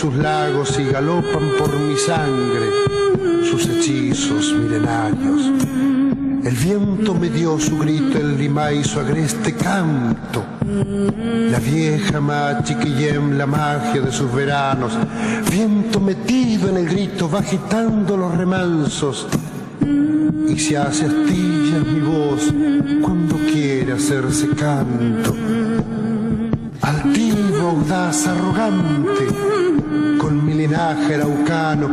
Sus 0.00 0.14
lagos 0.14 0.78
y 0.78 0.84
galopan 0.90 1.50
por 1.58 1.78
mi 1.78 1.94
sangre 1.94 2.70
sus 3.44 3.68
hechizos 3.68 4.54
milenarios. 4.54 5.42
El 6.42 6.56
viento 6.56 7.14
me 7.14 7.28
dio 7.28 7.60
su 7.60 7.76
grito, 7.76 8.16
el 8.16 8.38
lima 8.38 8.72
y 8.72 8.82
su 8.82 8.98
agreste 8.98 9.52
canto. 9.52 10.42
La 10.64 11.58
vieja 11.58 12.18
machiquillem, 12.18 13.36
la 13.36 13.44
magia 13.44 14.00
de 14.00 14.10
sus 14.10 14.32
veranos. 14.32 14.94
Viento 15.50 16.00
metido 16.00 16.70
en 16.70 16.78
el 16.78 16.88
grito, 16.88 17.30
va 17.30 17.40
agitando 17.40 18.16
los 18.16 18.34
remansos. 18.38 19.28
Y 20.48 20.58
se 20.58 20.78
hace 20.78 21.04
astillas 21.04 21.84
mi 21.86 22.00
voz 22.00 22.50
cuando 23.02 23.36
quiere 23.52 23.92
hacerse 23.92 24.48
canto. 24.48 25.36
Altivo, 26.80 27.68
audaz, 27.68 28.26
arrogante, 28.26 29.49
linaje 30.60 31.14
araucano 31.14 31.88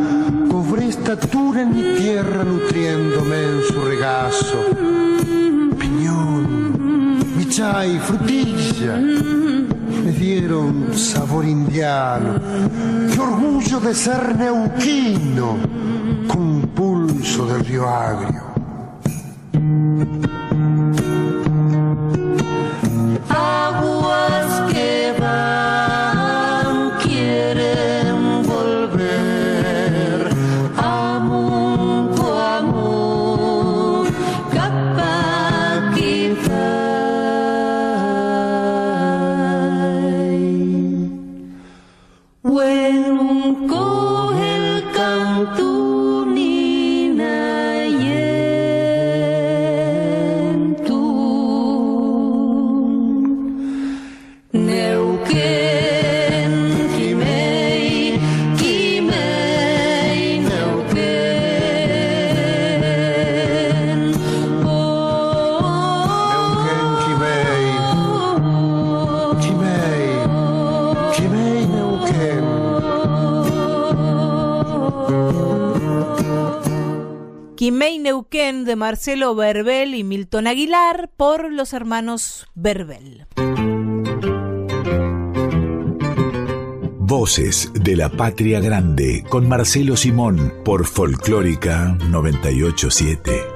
cobré 0.51 0.89
estatura 0.89 1.61
en 1.61 1.69
mi 1.73 1.83
tierra 1.97 2.43
nutriéndome 2.43 3.37
en 3.51 3.61
su 3.69 3.79
regazo. 3.81 4.59
Piñón, 5.79 7.37
michay, 7.37 7.97
frutilla, 7.99 8.97
me 10.03 10.11
dieron 10.11 10.93
sabor 10.93 11.45
indiano. 11.45 12.33
Qué 13.13 13.19
orgullo 13.19 13.79
de 13.79 13.93
ser 13.95 14.35
neuquino, 14.35 15.57
con 16.27 16.61
pulso 16.75 17.45
del 17.45 17.63
río 17.63 17.87
agrio. 17.87 18.47
De 78.07 78.75
Marcelo 78.77 79.35
Verbel 79.35 79.93
y 79.93 80.05
Milton 80.05 80.47
Aguilar 80.47 81.09
por 81.17 81.51
los 81.51 81.73
hermanos 81.73 82.47
Verbel. 82.55 83.27
Voces 86.99 87.69
de 87.73 87.97
la 87.97 88.09
Patria 88.09 88.61
Grande 88.61 89.25
con 89.27 89.49
Marcelo 89.49 89.97
Simón 89.97 90.53
por 90.63 90.85
Folclórica 90.85 91.97
987. 92.09 93.46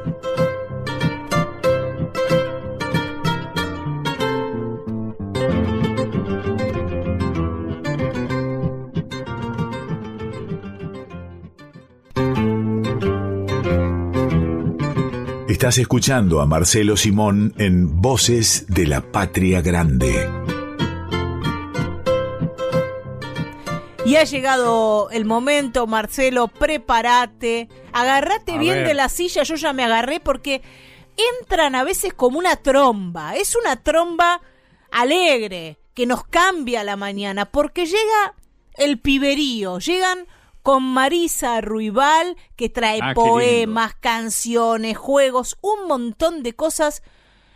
Estás 15.71 15.83
escuchando 15.83 16.41
a 16.41 16.45
Marcelo 16.45 16.97
Simón 16.97 17.53
en 17.57 18.01
Voces 18.01 18.65
de 18.67 18.87
la 18.87 18.99
Patria 18.99 19.61
Grande. 19.61 20.29
Y 24.05 24.17
ha 24.17 24.25
llegado 24.25 25.09
el 25.11 25.23
momento, 25.23 25.87
Marcelo, 25.87 26.49
prepárate, 26.49 27.69
agárrate 27.93 28.57
bien 28.57 28.83
de 28.83 28.93
la 28.93 29.07
silla, 29.07 29.43
yo 29.43 29.55
ya 29.55 29.71
me 29.71 29.85
agarré 29.85 30.19
porque 30.19 30.61
entran 31.39 31.75
a 31.75 31.85
veces 31.85 32.13
como 32.13 32.37
una 32.37 32.57
tromba, 32.57 33.37
es 33.37 33.55
una 33.55 33.77
tromba 33.77 34.41
alegre 34.91 35.79
que 35.93 36.05
nos 36.05 36.25
cambia 36.25 36.83
la 36.83 36.97
mañana 36.97 37.45
porque 37.45 37.85
llega 37.85 38.35
el 38.73 38.99
piberío, 38.99 39.79
llegan 39.79 40.27
con 40.61 40.83
Marisa 40.83 41.61
Ruibal, 41.61 42.37
que 42.55 42.69
trae 42.69 42.99
ah, 43.01 43.13
poemas, 43.13 43.95
canciones, 43.95 44.97
juegos, 44.97 45.57
un 45.61 45.87
montón 45.87 46.43
de 46.43 46.53
cosas. 46.53 47.03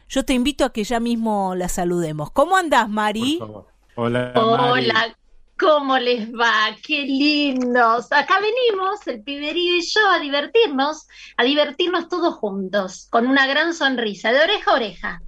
Yo 0.08 0.26
te 0.26 0.34
invito 0.34 0.66
a 0.66 0.74
que 0.74 0.84
ya 0.84 1.00
mismo 1.00 1.56
la 1.56 1.70
saludemos. 1.70 2.32
¿Cómo 2.32 2.58
andás, 2.58 2.90
Mari? 2.90 3.40
Hola. 3.96 4.34
Hola. 4.36 5.16
¿Cómo 5.58 5.98
les 5.98 6.34
va? 6.34 6.76
¡Qué 6.86 7.04
lindos! 7.04 8.12
Acá 8.12 8.40
venimos, 8.42 9.08
el 9.08 9.24
piberío 9.24 9.78
y 9.78 9.82
yo, 9.82 10.06
a 10.10 10.20
divertirnos, 10.20 11.08
a 11.38 11.44
divertirnos 11.46 12.10
todos 12.10 12.36
juntos, 12.36 13.08
con 13.10 13.26
una 13.26 13.48
gran 13.48 13.74
sonrisa, 13.74 14.34
de 14.34 14.42
oreja 14.42 14.72
a 14.72 14.74
oreja. 14.74 15.22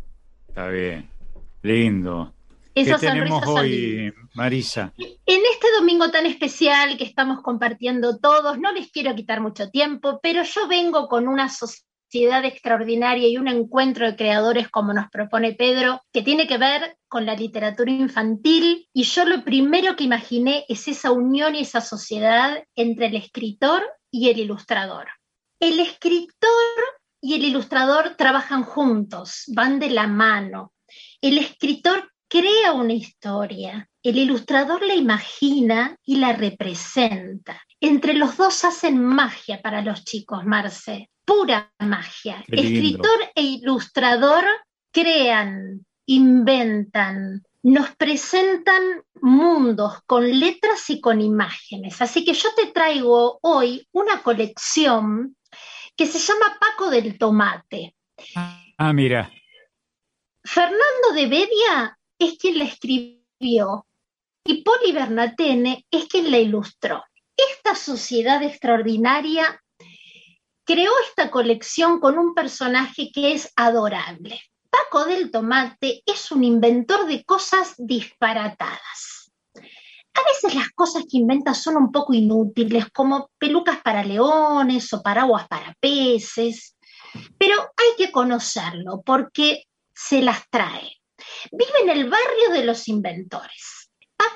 Está 0.49 0.67
bien, 0.67 1.09
lindo. 1.61 2.33
¿Qué 2.75 2.93
tenemos 2.99 3.47
hoy, 3.47 4.13
Marisa? 4.37 4.93
En 4.97 5.41
este 5.51 5.67
domingo 5.79 6.11
tan 6.11 6.27
especial 6.27 6.95
que 6.95 7.05
estamos 7.05 7.41
compartiendo 7.41 8.19
todos, 8.19 8.59
no 8.59 8.71
les 8.71 8.91
quiero 8.91 9.15
quitar 9.15 9.41
mucho 9.41 9.71
tiempo, 9.71 10.19
pero 10.21 10.43
yo 10.43 10.67
vengo 10.67 11.07
con 11.07 11.27
una 11.27 11.49
sociedad 11.49 12.45
extraordinaria 12.45 13.27
y 13.27 13.37
un 13.37 13.47
encuentro 13.47 14.05
de 14.05 14.15
creadores 14.15 14.69
como 14.69 14.93
nos 14.93 15.09
propone 15.09 15.53
Pedro, 15.53 16.01
que 16.13 16.21
tiene 16.21 16.45
que 16.45 16.59
ver 16.59 16.97
con 17.07 17.25
la 17.25 17.33
literatura 17.33 17.91
infantil. 17.91 18.87
Y 18.93 19.03
yo 19.05 19.25
lo 19.25 19.43
primero 19.43 19.95
que 19.95 20.03
imaginé 20.03 20.65
es 20.69 20.87
esa 20.87 21.11
unión 21.11 21.55
y 21.55 21.61
esa 21.61 21.81
sociedad 21.81 22.63
entre 22.75 23.07
el 23.07 23.15
escritor 23.15 23.83
y 24.11 24.29
el 24.29 24.37
ilustrador. 24.37 25.07
El 25.59 25.79
escritor 25.79 26.77
y 27.19 27.33
el 27.33 27.43
ilustrador 27.43 28.13
trabajan 28.15 28.61
juntos, 28.61 29.45
van 29.47 29.79
de 29.79 29.89
la 29.89 30.05
mano. 30.05 30.73
El 31.21 31.39
escritor 31.39 32.11
crea 32.27 32.73
una 32.73 32.93
historia, 32.93 33.89
el 34.09 34.17
ilustrador 34.17 34.85
la 34.85 34.95
imagina 34.95 35.97
y 36.05 36.17
la 36.17 36.33
representa. 36.33 37.61
Entre 37.79 38.13
los 38.13 38.37
dos 38.37 38.63
hacen 38.65 39.03
magia 39.03 39.61
para 39.61 39.81
los 39.81 40.03
chicos, 40.03 40.45
Marce, 40.45 41.09
pura 41.25 41.71
magia. 41.79 42.43
Escritor 42.47 43.31
e 43.35 43.41
ilustrador 43.41 44.45
crean, 44.91 45.85
inventan, 46.05 47.43
nos 47.63 47.95
presentan 47.95 48.81
mundos 49.21 49.99
con 50.05 50.39
letras 50.39 50.89
y 50.89 51.01
con 51.01 51.21
imágenes. 51.21 52.01
Así 52.01 52.23
que 52.23 52.33
yo 52.33 52.49
te 52.55 52.67
traigo 52.67 53.39
hoy 53.41 53.87
una 53.91 54.23
colección 54.23 55.35
que 55.95 56.05
se 56.05 56.19
llama 56.19 56.57
Paco 56.59 56.89
del 56.89 57.17
Tomate. 57.17 57.93
Ah, 58.35 58.93
mira. 58.93 59.29
Fernando 60.43 61.13
de 61.13 61.27
Bedia 61.27 61.99
es 62.17 62.37
quien 62.37 62.59
la 62.59 62.65
escribió 62.65 63.85
y 64.47 64.63
Poli 64.63 64.93
Bernatene 64.93 65.85
es 65.91 66.05
quien 66.05 66.31
la 66.31 66.37
ilustró. 66.37 67.03
Esta 67.35 67.75
sociedad 67.75 68.41
extraordinaria 68.41 69.61
creó 70.63 70.91
esta 71.07 71.29
colección 71.29 71.99
con 71.99 72.17
un 72.17 72.33
personaje 72.33 73.11
que 73.13 73.33
es 73.33 73.51
adorable. 73.57 74.41
Paco 74.69 75.05
del 75.05 75.31
Tomate 75.31 76.01
es 76.05 76.31
un 76.31 76.45
inventor 76.45 77.07
de 77.07 77.25
cosas 77.25 77.75
disparatadas. 77.77 79.31
A 79.53 80.23
veces 80.31 80.55
las 80.55 80.69
cosas 80.69 81.03
que 81.03 81.17
inventa 81.17 81.53
son 81.53 81.75
un 81.75 81.91
poco 81.91 82.13
inútiles, 82.13 82.85
como 82.91 83.29
pelucas 83.37 83.81
para 83.81 84.03
leones 84.03 84.91
o 84.93 85.03
paraguas 85.03 85.47
para 85.47 85.75
peces, 85.79 86.75
pero 87.37 87.55
hay 87.61 87.95
que 87.97 88.11
conocerlo 88.11 89.01
porque 89.05 89.65
se 89.93 90.21
las 90.21 90.49
trae. 90.49 90.93
Vive 91.51 91.79
en 91.83 91.89
el 91.89 92.09
barrio 92.09 92.49
de 92.51 92.63
los 92.63 92.87
inventores. 92.87 93.86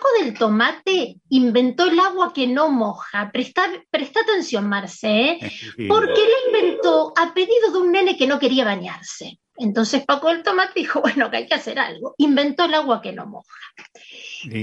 Paco 0.01 0.07
del 0.19 0.33
Tomate 0.33 1.17
inventó 1.29 1.85
el 1.85 1.99
agua 1.99 2.33
que 2.33 2.47
no 2.47 2.71
moja. 2.71 3.29
Presta, 3.31 3.63
presta 3.91 4.21
atención, 4.21 4.67
Marce, 4.67 5.07
¿eh? 5.07 5.51
porque 5.87 6.21
la 6.21 6.59
inventó 6.59 7.13
a 7.15 7.31
pedido 7.35 7.71
de 7.71 7.77
un 7.77 7.91
nene 7.91 8.17
que 8.17 8.25
no 8.25 8.39
quería 8.39 8.65
bañarse. 8.65 9.39
Entonces 9.57 10.03
Paco 10.03 10.29
del 10.29 10.41
Tomate 10.41 10.79
dijo, 10.79 11.01
bueno, 11.01 11.29
que 11.29 11.37
hay 11.37 11.47
que 11.47 11.53
hacer 11.53 11.77
algo. 11.77 12.15
Inventó 12.17 12.65
el 12.65 12.73
agua 12.73 12.99
que 12.99 13.11
no 13.13 13.27
moja. 13.27 13.53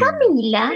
Camila, 0.01 0.72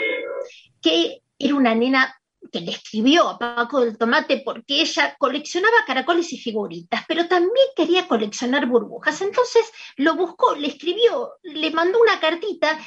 que 0.80 1.22
era 1.36 1.54
una 1.56 1.74
nena 1.74 2.16
que 2.52 2.60
le 2.60 2.70
escribió 2.70 3.28
a 3.30 3.38
Paco 3.38 3.80
del 3.80 3.98
Tomate 3.98 4.42
porque 4.44 4.80
ella 4.80 5.16
coleccionaba 5.18 5.84
caracoles 5.86 6.32
y 6.32 6.38
figuritas, 6.38 7.02
pero 7.08 7.26
también 7.26 7.66
quería 7.74 8.06
coleccionar 8.06 8.66
burbujas. 8.66 9.22
Entonces 9.22 9.68
lo 9.96 10.14
buscó, 10.14 10.54
le 10.54 10.68
escribió, 10.68 11.32
le 11.42 11.72
mandó 11.72 12.00
una 12.00 12.20
cartita 12.20 12.78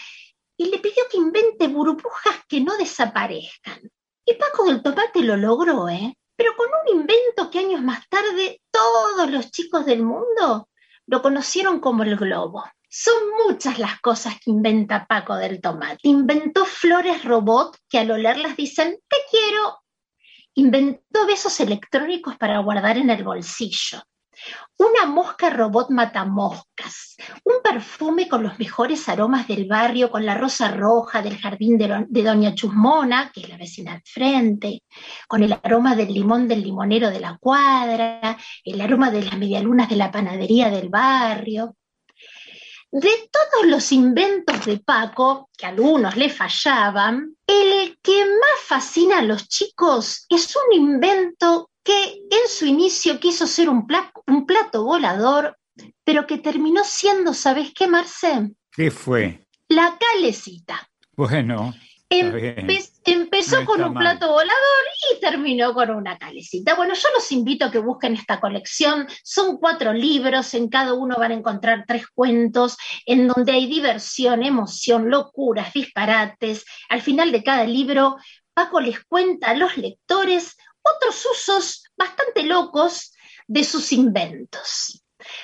y 0.58 0.66
le 0.66 0.80
pidió 0.80 1.04
que 1.10 1.18
invente 1.18 1.68
burbujas 1.68 2.46
que 2.48 2.62
no 2.62 2.78
desaparezcan. 2.78 3.92
Y 4.26 4.34
Paco 4.36 4.66
del 4.66 4.82
Tomate 4.82 5.22
lo 5.22 5.36
logró, 5.36 5.90
¿eh? 5.90 6.18
Pero 6.36 6.56
con 6.56 6.68
un 6.68 7.00
invento 7.00 7.50
que 7.50 7.60
años 7.60 7.82
más 7.82 8.08
tarde 8.10 8.62
todos 8.72 9.30
los 9.30 9.52
chicos 9.52 9.86
del 9.86 10.04
mundo 10.04 10.70
lo 11.08 11.22
conocieron 11.22 11.80
como 11.80 12.04
el 12.04 12.16
globo. 12.16 12.64
Son 12.90 13.16
muchas 13.46 13.78
las 13.78 14.00
cosas 14.00 14.36
que 14.40 14.52
inventa 14.52 15.06
Paco 15.06 15.36
del 15.36 15.62
Tomate. 15.62 16.00
Inventó 16.04 16.66
flores 16.66 17.24
robot 17.24 17.78
que 17.90 18.00
al 18.00 18.12
olerlas 18.12 18.56
dicen, 18.56 18.98
te 19.08 19.18
quiero. 19.30 19.80
Inventó 20.56 21.26
besos 21.26 21.60
electrónicos 21.60 22.38
para 22.38 22.60
guardar 22.60 22.98
en 22.98 23.10
el 23.10 23.24
bolsillo 23.24 24.02
una 24.78 25.06
mosca 25.06 25.50
robot 25.50 25.90
matamoscas, 25.90 27.16
un 27.44 27.56
perfume 27.64 28.28
con 28.28 28.44
los 28.44 28.60
mejores 28.60 29.08
aromas 29.10 29.48
del 29.48 29.68
barrio, 29.68 30.10
con 30.10 30.26
la 30.26 30.36
rosa 30.36 30.70
roja 30.70 31.22
del 31.22 31.38
jardín 31.38 31.78
de, 31.78 32.24
Doña 32.24 32.54
Chusmona, 32.54 33.32
que 33.34 33.42
es 33.42 33.50
la 33.50 33.58
vecina 33.58 33.94
al 33.94 34.02
frente, 34.04 34.84
con 35.28 35.44
el 35.44 35.54
aroma 35.54 35.96
del 35.96 36.14
limón 36.14 36.48
del 36.48 36.64
limonero 36.64 37.10
de 37.10 37.20
la 37.20 37.38
cuadra, 37.38 38.38
el 38.64 38.82
aroma 38.82 39.12
de 39.12 39.24
las 39.24 39.38
medialunas 39.38 39.90
de 39.90 39.96
la 39.96 40.12
panadería 40.12 40.70
del 40.70 40.90
barrio. 40.90 41.76
De 42.92 43.30
todos 43.30 43.66
los 43.66 43.92
inventos 43.92 44.66
de 44.66 44.78
Paco, 44.78 45.50
que 45.58 45.66
a 45.66 45.70
algunos 45.70 46.16
le 46.16 46.30
fallaban, 46.30 47.36
el 47.46 47.98
que 48.02 48.26
más 48.26 48.62
fascina 48.66 49.20
a 49.20 49.22
los 49.22 49.50
chicos 49.50 50.26
es 50.30 50.56
un 50.56 50.82
invento 50.82 51.70
que 51.86 52.04
en 52.32 52.50
su 52.50 52.66
inicio 52.66 53.20
quiso 53.20 53.46
ser 53.48 53.70
un, 53.70 53.88
un 54.28 54.46
plato 54.46 54.84
volador, 54.84 55.58
pero 56.04 56.26
que 56.26 56.40
terminó 56.40 56.84
siendo, 56.84 57.34
¿sabes 57.34 57.72
qué, 57.74 57.88
Marce? 57.88 58.52
¿Qué 58.72 58.90
fue? 58.90 59.48
La 59.70 59.98
calecita. 59.98 60.90
Bueno. 61.16 61.74
empezó 62.10 63.66
con 63.66 63.84
un 63.84 63.94
plato 63.94 64.30
volador 64.30 64.84
y 65.12 65.20
terminó 65.20 65.74
con 65.76 65.92
una 65.92 66.18
calecita. 66.18 66.74
Bueno, 66.74 66.96
yo 66.96 67.08
los 67.14 67.32
invito 67.32 67.66
a 67.66 67.72
que 67.72 67.78
busquen 67.78 68.16
esta 68.16 68.40
colección. 68.40 69.08
Son 69.24 69.58
cuatro 69.58 69.94
libros, 69.94 70.56
en 70.56 70.70
cada 70.70 70.94
uno 70.94 71.18
van 71.18 71.32
a 71.32 71.36
encontrar 71.36 71.86
tres 71.88 72.08
cuentos, 72.08 72.78
en 73.06 73.28
donde 73.28 73.52
hay 73.52 73.68
diversión, 73.68 74.42
emoción, 74.44 75.12
locuras, 75.12 75.72
disparates. 75.72 76.66
Al 76.90 77.02
final 77.02 77.32
de 77.32 77.44
cada 77.44 77.66
libro, 77.66 78.18
Paco 78.56 78.80
les 78.80 79.04
cuenta 79.06 79.52
a 79.52 79.56
los 79.56 79.78
lectores 79.78 80.56
otros 80.86 81.26
usos 81.32 81.84
bastante 81.98 82.44
locos 82.44 83.12
de 83.48 83.64
sus 83.64 83.92
inventos. 83.92 85.04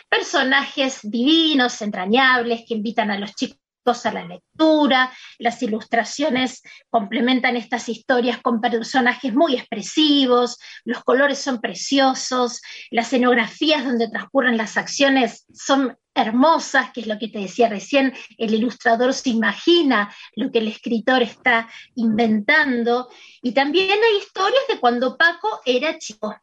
Personajes 0.09 0.99
divinos, 1.03 1.81
entrañables, 1.81 2.63
que 2.67 2.75
invitan 2.75 3.11
a 3.11 3.19
los 3.19 3.33
chicos 3.35 3.60
a 3.83 4.11
la 4.13 4.25
lectura, 4.25 5.11
las 5.39 5.61
ilustraciones 5.63 6.61
complementan 6.89 7.55
estas 7.55 7.89
historias 7.89 8.39
con 8.39 8.61
personajes 8.61 9.33
muy 9.33 9.55
expresivos, 9.55 10.59
los 10.85 11.03
colores 11.03 11.39
son 11.39 11.59
preciosos, 11.59 12.61
las 12.91 13.07
escenografías 13.07 13.83
donde 13.83 14.07
transcurren 14.07 14.55
las 14.55 14.77
acciones 14.77 15.45
son 15.51 15.97
hermosas, 16.13 16.91
que 16.91 17.01
es 17.01 17.07
lo 17.07 17.17
que 17.17 17.29
te 17.29 17.39
decía 17.39 17.69
recién, 17.69 18.13
el 18.37 18.53
ilustrador 18.53 19.13
se 19.13 19.29
imagina 19.29 20.13
lo 20.35 20.51
que 20.51 20.59
el 20.59 20.67
escritor 20.67 21.23
está 21.23 21.67
inventando, 21.95 23.09
y 23.41 23.53
también 23.53 23.89
hay 23.91 24.17
historias 24.17 24.63
de 24.69 24.79
cuando 24.79 25.17
Paco 25.17 25.61
era 25.65 25.97
chico. 25.97 26.35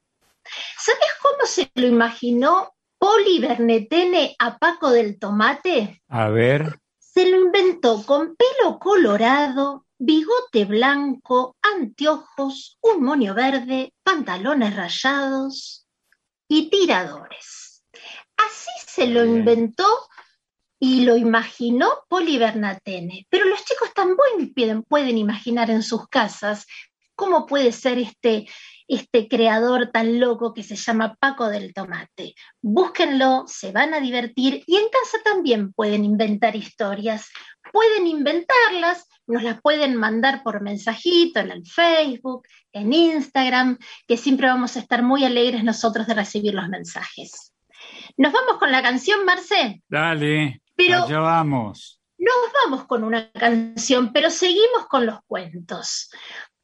¿Sabes 0.77 1.11
cómo 1.23 1.47
se 1.47 1.71
lo 1.75 1.87
imaginó 1.87 2.73
Poli 2.99 3.39
Bernetene 3.39 4.35
a 4.39 4.59
Paco 4.59 4.91
del 4.91 5.19
Tomate? 5.19 6.03
A 6.09 6.29
ver. 6.31 6.81
Se 7.19 7.29
lo 7.29 7.37
inventó 7.41 8.07
con 8.07 8.37
pelo 8.37 8.79
colorado, 8.79 9.87
bigote 9.99 10.65
blanco, 10.67 11.57
anteojos, 11.61 12.79
un 12.81 13.03
moño 13.03 13.35
verde, 13.35 13.93
pantalones 14.05 14.77
rayados 14.77 15.85
y 16.47 16.71
tiradores. 16.71 17.83
Así 18.37 18.71
se 18.87 19.09
lo 19.09 19.25
inventó 19.25 19.85
y 20.79 21.05
lo 21.05 21.17
imaginó 21.17 21.89
Poli 22.09 22.39
Bernatene. 22.39 23.27
Pero 23.29 23.47
los 23.47 23.65
chicos 23.65 23.93
también 23.93 24.85
pueden 24.85 25.19
imaginar 25.19 25.71
en 25.71 25.83
sus 25.83 26.07
casas 26.07 26.69
cómo 27.17 27.47
puede 27.47 27.73
ser 27.73 27.99
este, 27.99 28.47
este 28.89 29.29
creador 29.29 29.91
tan 29.93 30.19
loco 30.19 30.55
que 30.55 30.63
se 30.63 30.75
llama 30.75 31.15
Paco 31.21 31.49
del 31.49 31.75
Tomate. 31.75 32.35
Búsquenlo, 32.63 33.45
se 33.47 33.71
van 33.71 33.95
a 33.95 34.01
divertir 34.01 34.65
y 34.67 34.77
en 34.77 34.89
casa 34.89 35.19
también 35.23 35.73
pueden 35.73 36.05
inventar 36.05 36.57
historias. 36.57 37.29
Pueden 37.71 38.07
inventarlas, 38.07 39.07
nos 39.27 39.43
las 39.43 39.61
pueden 39.61 39.95
mandar 39.95 40.43
por 40.43 40.63
mensajito 40.63 41.41
en 41.41 41.51
el 41.51 41.67
Facebook, 41.67 42.49
en 42.73 42.95
Instagram, 42.95 43.79
que 44.07 44.17
siempre 44.17 44.49
vamos 44.49 44.77
a 44.77 44.81
estar 44.81 45.03
muy 45.03 45.25
alegres 45.25 45.63
nosotros 45.63 46.07
de 46.07 46.15
recibir 46.15 46.55
los 46.55 46.69
mensajes. 46.69 47.53
Nos 48.17 48.33
vamos 48.33 48.59
con 48.59 48.73
la 48.73 48.83
canción, 48.83 49.25
Marce. 49.27 49.83
Dale, 49.87 50.63
pero 50.75 51.05
allá 51.05 51.21
vamos. 51.21 52.01
Nos 52.17 52.53
vamos 52.65 52.87
con 52.87 53.05
una 53.05 53.31
canción, 53.31 54.13
pero 54.13 54.31
seguimos 54.31 54.87
con 54.89 55.07
los 55.07 55.21
cuentos. 55.27 56.11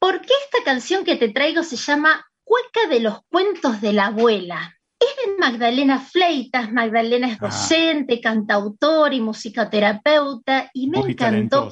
Porque 0.04 0.34
esta 0.44 0.62
canción 0.62 1.02
que 1.02 1.16
te 1.16 1.30
traigo 1.30 1.62
se 1.62 1.76
llama 1.76 2.30
Cueca 2.44 2.88
de 2.90 3.00
los 3.00 3.20
cuentos 3.30 3.80
de 3.80 3.94
la 3.94 4.08
abuela. 4.08 4.78
Es 5.00 5.08
de 5.24 5.38
Magdalena 5.38 5.98
Fleitas. 5.98 6.70
Magdalena 6.70 7.28
es 7.28 7.38
ah. 7.40 7.46
docente, 7.46 8.20
cantautora 8.20 9.14
y 9.14 9.22
musicoterapeuta 9.22 10.70
y 10.74 10.90
me 10.90 10.98
encantó 10.98 11.70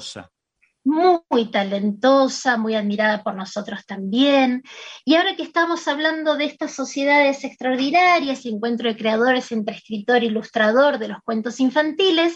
muy 0.83 1.51
talentosa, 1.51 2.57
muy 2.57 2.73
admirada 2.73 3.21
por 3.21 3.35
nosotros 3.35 3.85
también. 3.85 4.63
Y 5.05 5.13
ahora 5.13 5.35
que 5.35 5.43
estamos 5.43 5.87
hablando 5.87 6.35
de 6.35 6.45
estas 6.45 6.73
sociedades 6.73 7.43
extraordinarias, 7.43 8.47
encuentro 8.47 8.89
de 8.89 8.97
creadores 8.97 9.51
entre 9.51 9.75
escritor 9.75 10.23
e 10.23 10.25
ilustrador 10.25 10.97
de 10.97 11.09
los 11.09 11.19
cuentos 11.23 11.59
infantiles, 11.59 12.35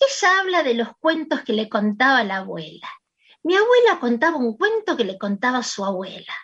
ella 0.00 0.40
habla 0.40 0.62
de 0.64 0.74
los 0.74 0.88
cuentos 0.98 1.42
que 1.42 1.52
le 1.52 1.68
contaba 1.68 2.24
la 2.24 2.38
abuela. 2.38 2.88
Mi 3.48 3.56
abuela 3.56 3.98
contaba 3.98 4.36
un 4.36 4.58
cuento 4.58 4.94
que 4.94 5.04
le 5.04 5.16
contaba 5.16 5.62
su 5.62 5.82
abuela. 5.82 6.34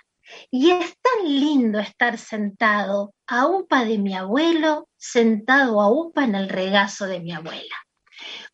Y 0.50 0.70
es 0.70 0.96
tan 1.02 1.28
lindo 1.28 1.78
estar 1.78 2.16
sentado 2.16 3.12
a 3.26 3.46
upa 3.46 3.84
de 3.84 3.98
mi 3.98 4.14
abuelo, 4.14 4.88
sentado 4.96 5.82
a 5.82 5.90
upa 5.90 6.24
en 6.24 6.34
el 6.34 6.48
regazo 6.48 7.04
de 7.04 7.20
mi 7.20 7.32
abuela 7.32 7.76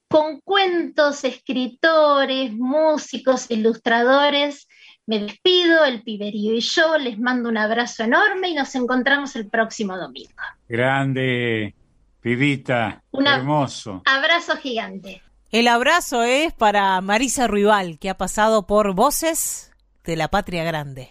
con 0.09 0.41
cuentos, 0.41 1.23
escritores, 1.23 2.53
músicos, 2.53 3.49
ilustradores. 3.49 4.67
Me 5.07 5.21
despido, 5.21 5.85
el 5.85 6.03
piberío 6.03 6.53
y 6.53 6.61
yo 6.61 6.99
les 6.99 7.21
mando 7.21 7.49
un 7.49 7.57
abrazo 7.57 8.03
enorme 8.03 8.49
y 8.49 8.55
nos 8.55 8.75
encontramos 8.75 9.37
el 9.37 9.49
próximo 9.49 9.97
domingo. 9.97 10.43
Grande, 10.69 11.77
pibita, 12.21 13.01
hermoso. 13.13 14.03
Abrazo 14.05 14.57
gigante. 14.57 15.23
El 15.51 15.67
abrazo 15.67 16.23
es 16.23 16.53
para 16.53 17.01
Marisa 17.01 17.49
Ruibal, 17.49 17.99
que 17.99 18.09
ha 18.09 18.17
pasado 18.17 18.69
por 18.69 18.95
Voces 18.95 19.73
de 20.05 20.15
la 20.15 20.29
Patria 20.29 20.63
Grande. 20.63 21.11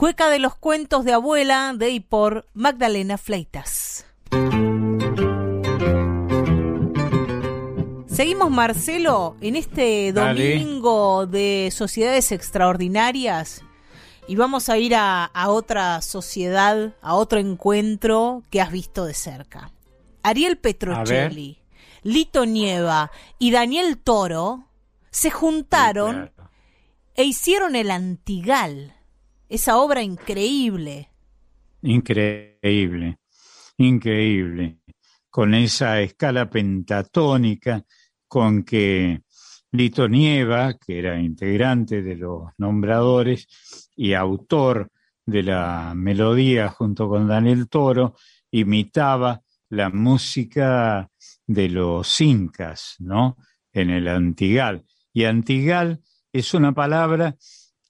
Cueca 0.00 0.30
de 0.30 0.38
los 0.38 0.54
cuentos 0.54 1.04
de 1.04 1.12
abuela 1.12 1.74
de 1.76 1.90
y 1.90 2.00
por 2.00 2.46
Magdalena 2.54 3.18
Fleitas. 3.18 4.06
Seguimos, 8.06 8.50
Marcelo, 8.50 9.36
en 9.42 9.56
este 9.56 10.14
Dale. 10.14 10.52
domingo 10.58 11.26
de 11.26 11.68
sociedades 11.70 12.32
extraordinarias 12.32 13.62
y 14.26 14.36
vamos 14.36 14.70
a 14.70 14.78
ir 14.78 14.94
a, 14.94 15.26
a 15.26 15.50
otra 15.50 16.00
sociedad, 16.00 16.94
a 17.02 17.14
otro 17.14 17.38
encuentro 17.38 18.42
que 18.48 18.62
has 18.62 18.72
visto 18.72 19.04
de 19.04 19.12
cerca. 19.12 19.70
Ariel 20.22 20.56
Petrocelli, 20.56 21.58
Lito 22.04 22.46
Nieva 22.46 23.10
y 23.38 23.50
Daniel 23.50 23.98
Toro 23.98 24.64
se 25.10 25.30
juntaron 25.30 26.30
Claro. 26.34 26.50
e 27.16 27.24
hicieron 27.24 27.76
el 27.76 27.90
Antigal, 27.90 28.94
esa 29.50 29.78
obra 29.78 30.02
increíble. 30.02 31.10
Increíble, 31.82 33.18
increíble. 33.76 34.78
Con 35.28 35.54
esa 35.54 36.00
escala 36.00 36.48
pentatónica 36.48 37.84
con 38.28 38.62
que 38.62 39.22
Lito 39.72 40.08
Nieva, 40.08 40.74
que 40.74 41.00
era 41.00 41.20
integrante 41.20 42.00
de 42.00 42.16
los 42.16 42.44
nombradores 42.58 43.48
y 43.96 44.14
autor 44.14 44.90
de 45.26 45.42
la 45.42 45.94
melodía 45.96 46.68
junto 46.68 47.08
con 47.08 47.26
Daniel 47.26 47.68
Toro, 47.68 48.14
imitaba 48.52 49.42
la 49.68 49.90
música 49.90 51.08
de 51.46 51.68
los 51.68 52.20
incas, 52.20 52.96
¿no? 53.00 53.36
En 53.72 53.90
el 53.90 54.06
Antigal. 54.08 54.84
Y 55.12 55.24
Antigal 55.24 56.00
es 56.32 56.54
una 56.54 56.72
palabra 56.72 57.36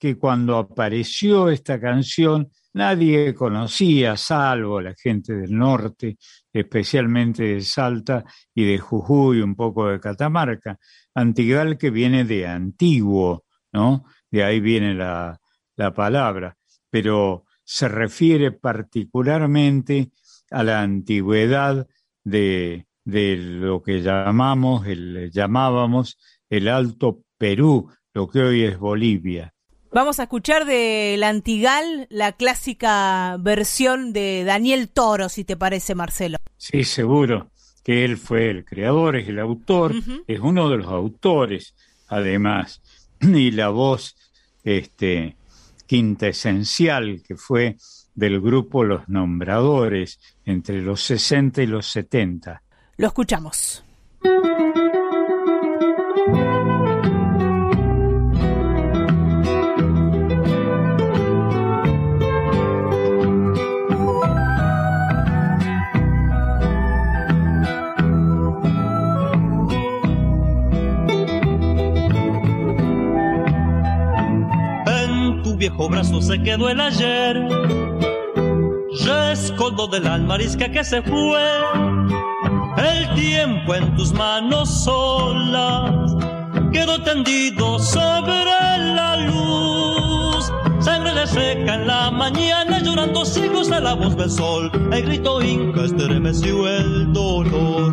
que 0.00 0.16
cuando 0.16 0.56
apareció 0.56 1.50
esta 1.50 1.78
canción 1.78 2.50
nadie 2.72 3.34
conocía, 3.34 4.16
salvo 4.16 4.80
la 4.80 4.94
gente 4.94 5.34
del 5.34 5.56
norte, 5.56 6.16
especialmente 6.52 7.42
de 7.42 7.60
Salta 7.60 8.24
y 8.54 8.64
de 8.64 8.78
Jujuy, 8.78 9.42
un 9.42 9.54
poco 9.54 9.88
de 9.88 10.00
Catamarca. 10.00 10.78
Antigal 11.14 11.76
que 11.76 11.90
viene 11.90 12.24
de 12.24 12.46
antiguo, 12.46 13.44
¿no? 13.72 14.04
De 14.30 14.42
ahí 14.42 14.60
viene 14.60 14.94
la, 14.94 15.38
la 15.76 15.92
palabra, 15.92 16.56
pero 16.88 17.44
se 17.62 17.88
refiere 17.88 18.52
particularmente 18.52 20.12
a 20.50 20.62
la 20.64 20.80
antigüedad 20.80 21.86
de, 22.24 22.86
de 23.04 23.36
lo 23.36 23.82
que 23.82 24.00
llamamos, 24.00 24.86
el, 24.86 25.30
llamábamos 25.30 26.18
el 26.48 26.68
Alto 26.68 27.24
Perú, 27.36 27.90
lo 28.14 28.28
que 28.28 28.40
hoy 28.40 28.62
es 28.62 28.78
Bolivia. 28.78 29.52
Vamos 29.92 30.20
a 30.20 30.24
escuchar 30.24 30.66
del 30.66 31.24
Antigal 31.24 32.06
la 32.10 32.30
clásica 32.30 33.36
versión 33.40 34.12
de 34.12 34.44
Daniel 34.44 34.88
Toro, 34.88 35.28
si 35.28 35.42
te 35.42 35.56
parece, 35.56 35.96
Marcelo. 35.96 36.38
Sí, 36.58 36.84
seguro 36.84 37.50
que 37.82 38.04
él 38.04 38.16
fue 38.16 38.50
el 38.50 38.64
creador, 38.64 39.16
es 39.16 39.28
el 39.28 39.40
autor, 39.40 39.92
es 40.28 40.38
uno 40.38 40.68
de 40.68 40.76
los 40.76 40.86
autores, 40.86 41.74
además, 42.06 42.80
y 43.20 43.50
la 43.50 43.70
voz 43.70 44.14
este, 44.62 45.34
quinta 45.86 46.28
esencial 46.28 47.22
que 47.26 47.34
fue 47.34 47.76
del 48.14 48.40
grupo 48.40 48.84
Los 48.84 49.08
Nombradores 49.08 50.20
entre 50.44 50.82
los 50.82 51.00
60 51.02 51.62
y 51.62 51.66
los 51.66 51.86
70. 51.86 52.62
Lo 52.96 53.06
escuchamos. 53.08 53.82
Viejo 75.60 75.90
brazo 75.90 76.22
se 76.22 76.42
quedó 76.42 76.70
el 76.70 76.80
ayer, 76.80 77.36
rescoldo 79.04 79.88
del 79.88 80.06
alma 80.06 80.36
arisca 80.36 80.70
que 80.70 80.82
se 80.82 81.02
fue. 81.02 81.38
El 82.78 83.14
tiempo 83.14 83.74
en 83.74 83.94
tus 83.94 84.10
manos 84.14 84.84
solas 84.84 86.16
quedó 86.72 87.02
tendido 87.02 87.78
sobre 87.78 88.78
la 88.94 89.18
luz. 89.18 90.50
Sangre 90.78 91.14
le 91.14 91.26
seca 91.26 91.74
en 91.74 91.86
la 91.86 92.10
mañana, 92.10 92.78
llorando 92.78 93.26
siglos 93.26 93.70
a 93.70 93.80
la 93.80 93.92
voz 93.92 94.16
del 94.16 94.30
sol. 94.30 94.70
El 94.90 95.02
grito 95.02 95.42
inca 95.42 95.84
estremeció 95.84 96.66
el 96.68 97.12
dolor. 97.12 97.92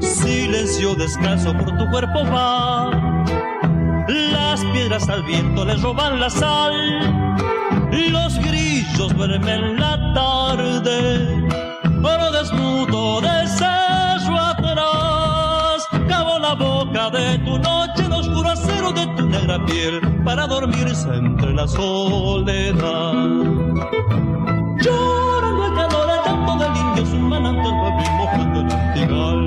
Silencio 0.00 0.94
descanso 0.94 1.52
por 1.52 1.76
tu 1.76 1.90
cuerpo 1.90 2.24
va. 2.32 3.11
Las 4.12 4.62
piedras 4.66 5.08
al 5.08 5.22
viento 5.22 5.64
les 5.64 5.80
roban 5.80 6.20
la 6.20 6.28
sal. 6.28 6.74
Los 8.10 8.38
grillos 8.38 9.16
duermen 9.16 9.80
la 9.80 10.12
tarde. 10.12 11.48
Oro 12.02 12.30
desnudo 12.30 13.22
de 13.22 13.46
cerro 13.46 14.38
atrás. 14.38 15.88
Cabo 16.08 16.38
la 16.38 16.54
boca 16.54 17.08
de 17.10 17.38
tu 17.38 17.58
noche, 17.58 18.04
el 18.04 18.12
oscuro 18.12 18.50
acero 18.50 18.92
de 18.92 19.06
tu 19.16 19.26
negra 19.26 19.64
piel 19.64 20.00
para 20.24 20.46
dormirse 20.46 21.08
entre 21.14 21.54
la 21.54 21.66
soledad. 21.66 23.14
Llorando 24.82 25.66
el 25.66 25.74
calor, 25.74 26.10
el 26.10 26.22
canto 26.24 26.56
del 26.58 26.76
indio, 26.76 27.06
su 27.06 27.16
mojando 27.16 28.60
el 28.60 28.72
antigal. 28.72 29.40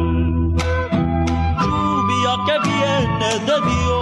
Lluvia 1.61 2.33
que 2.47 2.55
viene 2.67 3.29
de 3.45 3.57
Dios, 3.69 3.94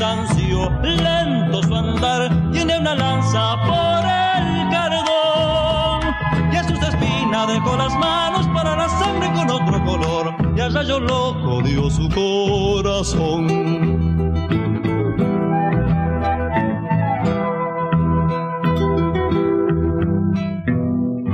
cansancio, 0.00 0.70
lento 0.82 1.62
su 1.62 1.74
andar, 1.74 2.30
tiene 2.52 2.78
una 2.78 2.94
lanza 2.94 3.54
por 3.66 4.02
el 4.40 4.70
cardón. 4.70 6.00
Y 6.50 6.56
a 6.56 6.64
sus 6.64 6.78
espinas 6.78 7.46
dejó 7.46 7.76
las 7.76 7.92
manos 7.98 8.48
para 8.54 8.76
la 8.76 8.88
sangre 8.88 9.30
con 9.34 9.50
otro 9.50 9.84
color, 9.84 10.34
y 10.56 10.60
allá 10.60 10.82
yo 10.84 11.00
loco 11.00 11.60
dio 11.62 11.90
su 11.90 12.08
corazón. 12.08 13.46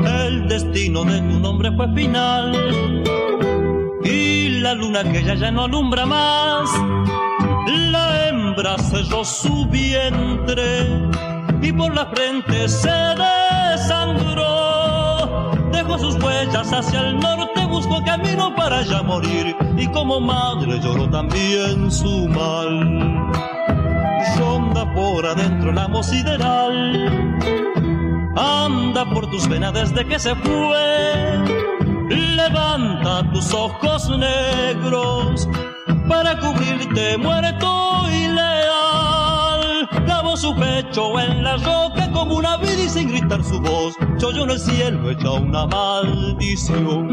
El 0.05 0.49
destino 0.49 1.05
de 1.05 1.21
tu 1.21 1.39
nombre 1.39 1.71
fue 1.77 1.93
final 1.95 3.05
y 4.03 4.49
la 4.59 4.75
luna 4.75 5.05
que 5.05 5.23
ya 5.23 5.35
ya 5.35 5.53
no 5.53 5.65
alumbra 5.65 6.05
más. 6.05 6.69
Selló 8.75 9.25
su 9.25 9.67
vientre 9.67 10.89
y 11.63 11.73
por 11.73 11.95
la 11.95 12.07
frente 12.07 12.69
se 12.69 12.91
desangró. 13.75 14.51
Dejó 15.73 15.99
sus 15.99 16.17
huellas 16.17 16.73
hacia 16.73 17.01
el 17.01 17.21
norte, 17.21 17.65
buscó 17.67 18.03
camino 18.05 18.55
para 18.57 18.83
ya 18.83 19.03
morir 19.03 19.57
y 19.77 19.87
como 19.89 20.21
madre 20.21 20.81
lloró 20.81 21.09
también 21.09 21.91
su 21.91 22.29
mal. 22.29 23.31
Ronda 24.39 24.93
por 24.93 25.25
adentro 25.25 25.71
el 25.71 25.79
amo 25.79 26.03
sideral 26.03 27.47
anda 28.37 29.09
por 29.09 29.31
tus 29.31 29.49
venas 29.49 29.73
desde 29.73 30.05
que 30.07 30.19
se 30.19 30.35
fue. 30.35 31.39
Levanta 32.09 33.31
tus 33.33 33.55
ojos 33.55 34.11
negros 34.11 35.49
para 36.09 36.39
cubrirte 36.39 37.17
muerto 37.19 38.03
y 38.11 38.29
leal. 38.29 39.89
Clavó 40.05 40.37
su 40.37 40.55
pecho 40.55 41.19
en 41.21 41.43
la 41.43 41.57
roca 41.57 42.11
como 42.13 42.37
una 42.37 42.57
vida 42.57 42.83
y 42.85 42.89
sin 42.89 43.09
gritar 43.09 43.43
su 43.45 43.61
voz, 43.61 43.95
yo 44.19 44.31
en 44.31 44.51
el 44.51 44.59
cielo 44.59 45.11
echa 45.11 45.31
una 45.33 45.67
maldición. 45.67 47.09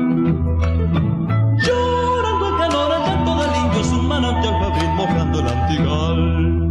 Llorando 1.57 2.47
el 2.47 2.57
calor, 2.57 2.91
el 2.97 3.03
canto 3.03 3.35
del 3.35 3.55
indio 3.65 3.81
es 3.81 3.91
un 3.91 4.07
manantial 4.07 4.53
febril 4.59 4.89
mojando 4.95 5.39
el 5.39 5.47
antigal 5.47 6.63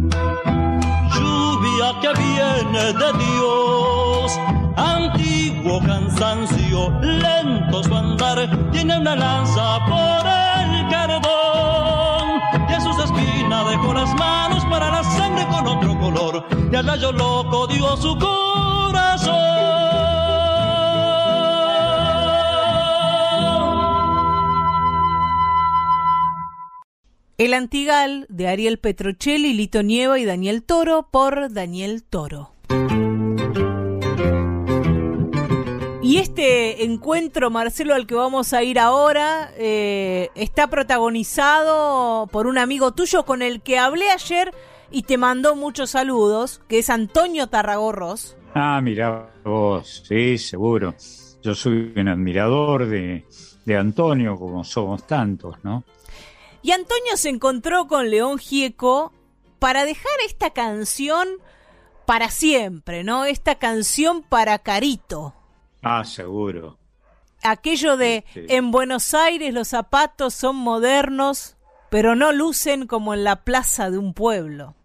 lluvia 1.15 1.93
que 2.01 2.11
viene 2.21 2.93
de 2.93 3.09
Dios. 3.23 4.39
Antiguo 4.75 5.79
cansancio, 5.81 6.89
lento 7.01 7.83
su 7.83 7.95
andar, 7.95 8.49
tiene 8.71 8.97
una 8.97 9.15
lanza 9.15 9.79
por 9.85 10.25
el 10.27 10.89
cardón. 10.89 11.42
Para 14.73 14.89
la 14.89 15.03
sangre 15.03 15.45
con 15.47 15.67
otro 15.67 15.99
color. 15.99 16.45
Y 16.71 16.75
al 16.75 16.87
rayo 16.87 17.11
loco 17.11 17.67
dio 17.67 17.95
su 17.95 18.17
corazón. 18.17 19.35
El 27.37 27.53
Antigal 27.53 28.25
de 28.29 28.47
Ariel 28.47 28.79
Petrocelli, 28.79 29.53
Lito 29.53 29.83
Nieva 29.83 30.17
y 30.17 30.25
Daniel 30.25 30.63
Toro 30.63 31.09
por 31.11 31.53
Daniel 31.53 32.03
Toro. 32.03 32.52
Y 36.03 36.17
este 36.17 36.83
encuentro, 36.83 37.49
Marcelo, 37.49 37.95
al 37.95 38.05
que 38.05 38.13
vamos 38.13 38.51
a 38.51 38.61
ir 38.61 38.77
ahora, 38.77 39.53
eh, 39.55 40.29
está 40.35 40.67
protagonizado 40.67 42.27
por 42.27 42.45
un 42.45 42.57
amigo 42.57 42.91
tuyo 42.91 43.23
con 43.23 43.41
el 43.41 43.61
que 43.61 43.79
hablé 43.79 44.11
ayer 44.11 44.53
y 44.91 45.03
te 45.03 45.17
mandó 45.17 45.55
muchos 45.55 45.91
saludos, 45.91 46.61
que 46.67 46.79
es 46.79 46.89
Antonio 46.89 47.47
Tarragorros. 47.47 48.35
Ah, 48.53 48.81
mira 48.83 49.29
vos, 49.45 50.03
sí, 50.05 50.37
seguro. 50.37 50.93
Yo 51.41 51.55
soy 51.55 51.93
un 51.95 52.09
admirador 52.09 52.85
de, 52.85 53.25
de 53.63 53.77
Antonio, 53.77 54.35
como 54.35 54.65
somos 54.65 55.07
tantos, 55.07 55.55
¿no? 55.63 55.85
Y 56.61 56.71
Antonio 56.71 57.15
se 57.15 57.29
encontró 57.29 57.87
con 57.87 58.09
León 58.09 58.39
Gieco 58.39 59.13
para 59.57 59.85
dejar 59.85 60.11
esta 60.25 60.49
canción 60.49 61.29
para 62.05 62.29
siempre, 62.29 63.05
¿no? 63.05 63.23
Esta 63.23 63.55
canción 63.55 64.21
para 64.21 64.59
Carito. 64.59 65.33
Ah, 65.83 66.03
seguro. 66.05 66.77
Aquello 67.43 67.97
de 67.97 68.23
Sí. 68.33 68.45
en 68.49 68.71
Buenos 68.71 69.13
Aires 69.13 69.53
los 69.53 69.67
zapatos 69.67 70.33
son 70.33 70.55
modernos, 70.55 71.57
pero 71.89 72.15
no 72.15 72.31
lucen 72.31 72.87
como 72.87 73.13
en 73.13 73.23
la 73.23 73.43
plaza 73.43 73.91
de 73.91 73.97
un 73.97 74.13
pueblo. 74.13 74.75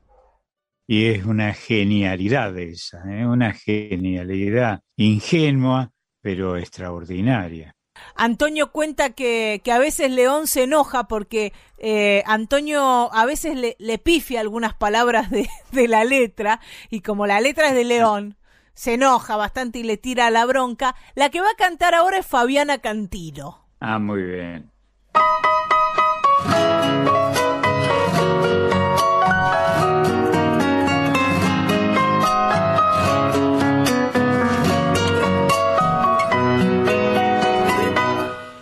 Y 0.87 1.07
es 1.07 1.25
una 1.25 1.53
genialidad 1.55 2.57
esa, 2.59 3.03
¿eh? 3.13 3.27
una 3.27 3.53
genialidad 3.53 4.81
ingenua, 4.97 5.91
pero 6.23 6.57
extraordinaria. 6.57 7.75
Antonio 8.15 8.73
cuenta 8.73 9.11
que, 9.11 9.61
que 9.63 9.71
a 9.73 9.79
veces 9.79 10.11
León 10.11 10.47
se 10.47 10.63
enoja 10.65 11.05
porque 11.09 11.53
eh, 11.79 12.23
Antonio 12.27 13.13
a 13.13 13.27
veces 13.27 13.57
le, 13.57 13.77
le 13.79 13.99
pifia 13.99 14.41
algunas 14.41 14.73
palabras 14.75 15.31
de, 15.31 15.49
de 15.73 15.89
la 15.89 16.05
letra 16.05 16.61
y 16.91 17.01
como 17.03 17.27
la 17.27 17.41
letra 17.41 17.69
es 17.69 17.75
de 17.75 17.85
León, 17.85 18.37
se 18.79 18.95
enoja 18.95 19.37
bastante 19.37 19.81
y 19.81 19.83
le 19.83 19.97
tira 19.97 20.31
la 20.31 20.47
bronca. 20.47 20.95
La 21.17 21.31
que 21.31 21.41
va 21.41 21.49
a 21.51 21.57
cantar 21.57 21.97
ahora 21.97 22.19
es 22.19 22.27
Fabiana 22.27 22.79
Cantilo. 22.79 23.59
Ah, 23.81 23.99
muy 23.99 24.23
bien. 24.23 24.71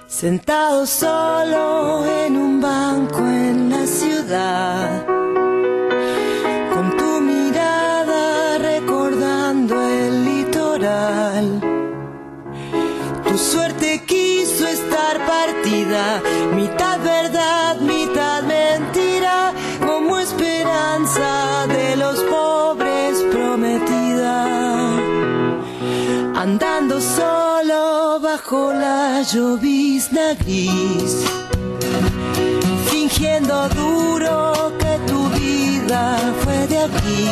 Sentado 0.06 0.86
solo 0.86 2.06
en 2.06 2.38
un 2.38 2.62
banco 2.62 3.18
en 3.18 3.68
la 3.68 3.86
ciudad, 3.86 4.95
mitad 16.55 16.98
verdad, 17.01 17.77
mitad 17.81 18.43
mentira, 18.43 19.52
como 19.86 20.18
esperanza 20.18 21.66
de 21.68 21.97
los 21.97 22.18
pobres 22.20 23.23
prometida 23.32 24.77
andando 26.47 27.01
solo 27.01 28.20
bajo 28.20 28.73
la 28.73 29.23
llovizna 29.23 30.35
gris, 30.35 31.24
fingiendo 32.90 33.68
duro 33.70 34.73
que 34.78 34.94
tu 35.09 35.28
vida 35.31 36.02
fue 36.43 36.66
de 36.68 36.78
aquí. 36.78 37.28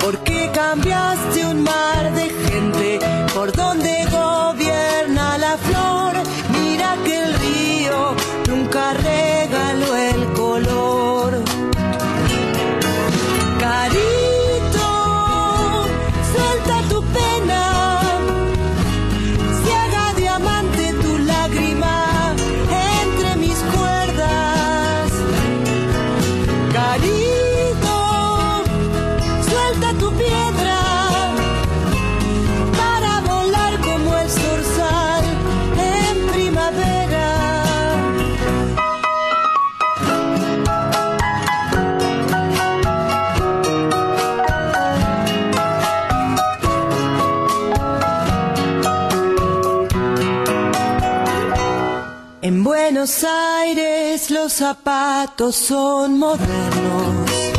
Porque 0.00 0.50
cambiaste 0.54 1.46
un 1.46 1.62
mar 1.62 2.12
de 2.14 2.26
gente 2.46 3.00
por 3.34 3.52
donde 3.52 4.06
gobierna 4.10 5.36
la 5.36 5.56
flor. 5.58 6.03
Zapatos 54.56 55.56
son 55.56 56.18
modernos, 56.18 57.53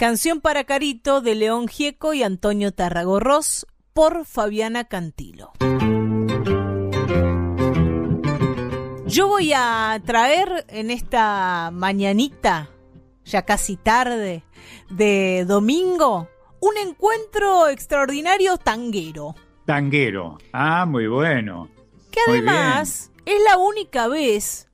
Canción 0.00 0.40
para 0.40 0.64
Carito 0.64 1.20
de 1.20 1.34
León 1.34 1.68
Gieco 1.68 2.14
y 2.14 2.22
Antonio 2.22 2.72
Tarragorros 2.72 3.66
por 3.92 4.24
Fabiana 4.24 4.84
Cantilo. 4.84 5.52
Yo 9.04 9.28
voy 9.28 9.52
a 9.54 10.00
traer 10.06 10.64
en 10.68 10.90
esta 10.90 11.68
mañanita, 11.70 12.70
ya 13.26 13.42
casi 13.42 13.76
tarde, 13.76 14.42
de 14.88 15.44
domingo, 15.46 16.30
un 16.60 16.78
encuentro 16.78 17.68
extraordinario 17.68 18.56
tanguero. 18.56 19.34
Tanguero. 19.66 20.38
Ah, 20.54 20.86
muy 20.86 21.08
bueno. 21.08 21.68
Que 22.10 22.20
además 22.26 23.12
es 23.26 23.42
la 23.44 23.58
única 23.58 24.08
vez 24.08 24.66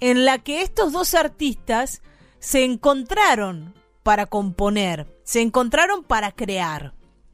en 0.00 0.24
la 0.24 0.38
que 0.38 0.62
estos 0.62 0.92
dos 0.92 1.14
artistas 1.14 2.02
se 2.40 2.64
encontraron 2.64 3.75
para 4.06 4.26
componer, 4.26 5.08
se 5.24 5.40
encontraron 5.42 6.04
para 6.04 6.30
crear. 6.30 6.92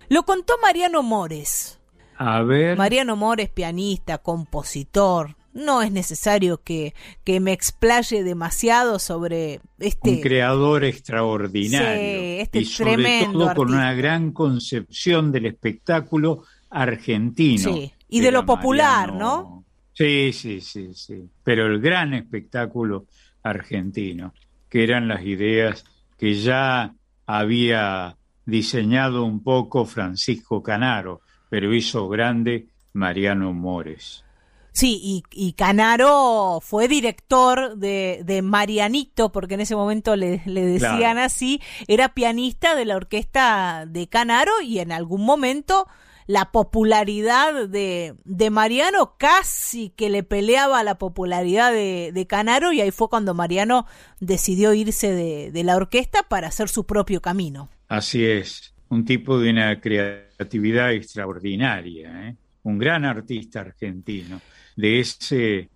Lo 0.08 0.22
contó 0.22 0.54
Mariano 0.62 1.02
Mores. 1.02 1.78
A 2.16 2.40
ver. 2.42 2.78
Mariano 2.78 3.14
Mores, 3.14 3.50
pianista, 3.50 4.16
compositor. 4.16 5.36
No 5.52 5.82
es 5.82 5.92
necesario 5.92 6.62
que, 6.62 6.94
que 7.24 7.40
me 7.40 7.52
explaye 7.52 8.24
demasiado 8.24 8.98
sobre 8.98 9.60
este... 9.78 10.10
un 10.12 10.20
creador 10.22 10.82
extraordinario 10.84 12.20
Sí, 12.20 12.36
este 12.40 12.60
y 12.60 12.64
sobre 12.64 12.94
tremendo 12.94 13.38
todo 13.40 13.54
con 13.54 13.68
artista. 13.68 13.76
una 13.82 13.92
gran 13.94 14.32
concepción 14.32 15.30
del 15.30 15.44
espectáculo 15.44 16.44
argentino. 16.70 17.70
Sí, 17.74 17.92
y 18.08 18.20
de 18.20 18.32
lo 18.32 18.46
popular, 18.46 19.12
Mariano- 19.12 19.18
¿no? 19.18 19.64
Sí, 19.92 20.32
sí, 20.32 20.62
sí, 20.62 20.94
sí. 20.94 21.28
Pero 21.44 21.66
el 21.66 21.82
gran 21.82 22.14
espectáculo 22.14 23.04
argentino, 23.42 24.32
que 24.70 24.84
eran 24.84 25.06
las 25.06 25.22
ideas 25.22 25.84
que 26.22 26.34
ya 26.36 26.94
había 27.26 28.16
diseñado 28.46 29.24
un 29.24 29.42
poco 29.42 29.84
Francisco 29.86 30.62
Canaro, 30.62 31.20
pero 31.50 31.74
hizo 31.74 32.08
grande 32.08 32.68
Mariano 32.92 33.52
Mores. 33.52 34.24
Sí, 34.70 35.00
y, 35.02 35.24
y 35.32 35.54
Canaro 35.54 36.60
fue 36.62 36.86
director 36.86 37.76
de, 37.76 38.22
de 38.24 38.40
Marianito, 38.40 39.32
porque 39.32 39.54
en 39.54 39.62
ese 39.62 39.74
momento 39.74 40.14
le, 40.14 40.42
le 40.46 40.64
decían 40.64 41.00
Claro. 41.16 41.22
así, 41.22 41.60
era 41.88 42.14
pianista 42.14 42.76
de 42.76 42.84
la 42.84 42.94
orquesta 42.94 43.84
de 43.88 44.06
Canaro 44.06 44.52
y 44.62 44.78
en 44.78 44.92
algún 44.92 45.24
momento 45.24 45.88
la 46.26 46.52
popularidad 46.52 47.68
de, 47.68 48.14
de 48.24 48.50
Mariano 48.50 49.16
casi 49.18 49.90
que 49.90 50.10
le 50.10 50.22
peleaba 50.22 50.80
a 50.80 50.84
la 50.84 50.98
popularidad 50.98 51.72
de, 51.72 52.10
de 52.12 52.26
Canaro 52.26 52.72
y 52.72 52.80
ahí 52.80 52.90
fue 52.90 53.08
cuando 53.08 53.34
Mariano 53.34 53.86
decidió 54.20 54.74
irse 54.74 55.12
de, 55.12 55.50
de 55.50 55.64
la 55.64 55.76
orquesta 55.76 56.22
para 56.24 56.48
hacer 56.48 56.68
su 56.68 56.86
propio 56.86 57.20
camino. 57.20 57.68
Así 57.88 58.24
es, 58.24 58.74
un 58.88 59.04
tipo 59.04 59.38
de 59.38 59.50
una 59.50 59.80
creatividad 59.80 60.92
extraordinaria, 60.92 62.28
¿eh? 62.28 62.36
un 62.62 62.78
gran 62.78 63.04
artista 63.04 63.60
argentino, 63.60 64.40
de 64.76 65.00
ese 65.00 65.70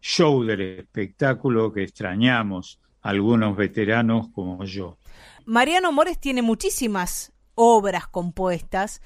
show 0.00 0.42
del 0.42 0.78
espectáculo 0.78 1.72
que 1.72 1.84
extrañamos 1.84 2.80
algunos 3.02 3.56
veteranos 3.56 4.28
como 4.34 4.64
yo. 4.64 4.98
Mariano 5.44 5.92
Mores 5.92 6.18
tiene 6.18 6.42
muchísimas 6.42 7.32
obras 7.54 8.06
compuestas, 8.06 9.02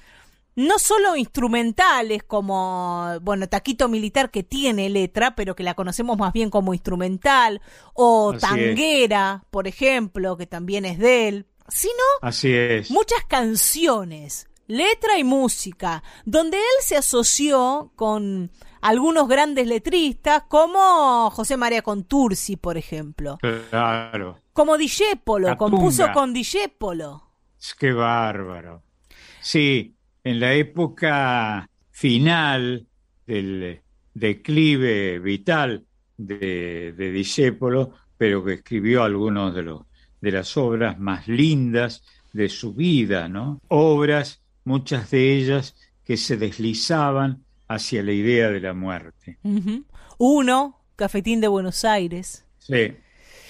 no 0.56 0.78
solo 0.78 1.16
instrumentales 1.16 2.22
como, 2.24 3.08
bueno, 3.20 3.46
Taquito 3.48 3.88
Militar 3.88 4.30
que 4.30 4.42
tiene 4.42 4.88
letra, 4.88 5.36
pero 5.36 5.54
que 5.54 5.62
la 5.62 5.74
conocemos 5.74 6.16
más 6.16 6.32
bien 6.32 6.48
como 6.48 6.72
instrumental, 6.72 7.60
o 7.92 8.30
Así 8.30 8.36
es. 8.36 8.40
Tanguera, 8.40 9.44
por 9.50 9.68
ejemplo, 9.68 10.36
que 10.36 10.46
también 10.46 10.86
es 10.86 10.98
de 10.98 11.28
él, 11.28 11.46
sino 11.68 11.92
Así 12.22 12.52
es. 12.54 12.90
muchas 12.90 13.22
canciones, 13.28 14.48
letra 14.66 15.18
y 15.18 15.24
música, 15.24 16.02
donde 16.24 16.56
él 16.56 16.82
se 16.82 16.96
asoció 16.96 17.92
con 17.94 18.50
algunos 18.80 19.28
grandes 19.28 19.66
letristas 19.66 20.44
como 20.48 21.30
José 21.32 21.58
María 21.58 21.82
Contursi, 21.82 22.56
por 22.56 22.78
ejemplo. 22.78 23.36
Claro. 23.70 24.40
Como 24.54 24.78
Dijépolo, 24.78 25.54
compuso 25.58 26.06
con 26.14 26.32
Dijépolo. 26.32 27.24
Qué 27.78 27.92
bárbaro. 27.92 28.82
Sí, 29.40 29.95
en 30.26 30.40
la 30.40 30.54
época 30.54 31.70
final 31.92 32.84
del 33.28 33.80
declive 34.12 35.20
vital 35.20 35.84
de, 36.16 36.92
de 36.96 37.12
Discépolo, 37.12 37.92
pero 38.18 38.44
que 38.44 38.54
escribió 38.54 39.04
algunos 39.04 39.54
de 39.54 39.62
los 39.62 39.82
de 40.20 40.32
las 40.32 40.56
obras 40.56 40.98
más 40.98 41.28
lindas 41.28 42.02
de 42.32 42.48
su 42.48 42.74
vida, 42.74 43.28
¿no? 43.28 43.60
Obras, 43.68 44.42
muchas 44.64 45.12
de 45.12 45.36
ellas 45.36 45.76
que 46.04 46.16
se 46.16 46.36
deslizaban 46.36 47.44
hacia 47.68 48.02
la 48.02 48.10
idea 48.10 48.50
de 48.50 48.60
la 48.60 48.74
muerte. 48.74 49.38
Uno, 50.18 50.80
Cafetín 50.96 51.40
de 51.40 51.46
Buenos 51.46 51.84
Aires. 51.84 52.44
Sí, 52.58 52.94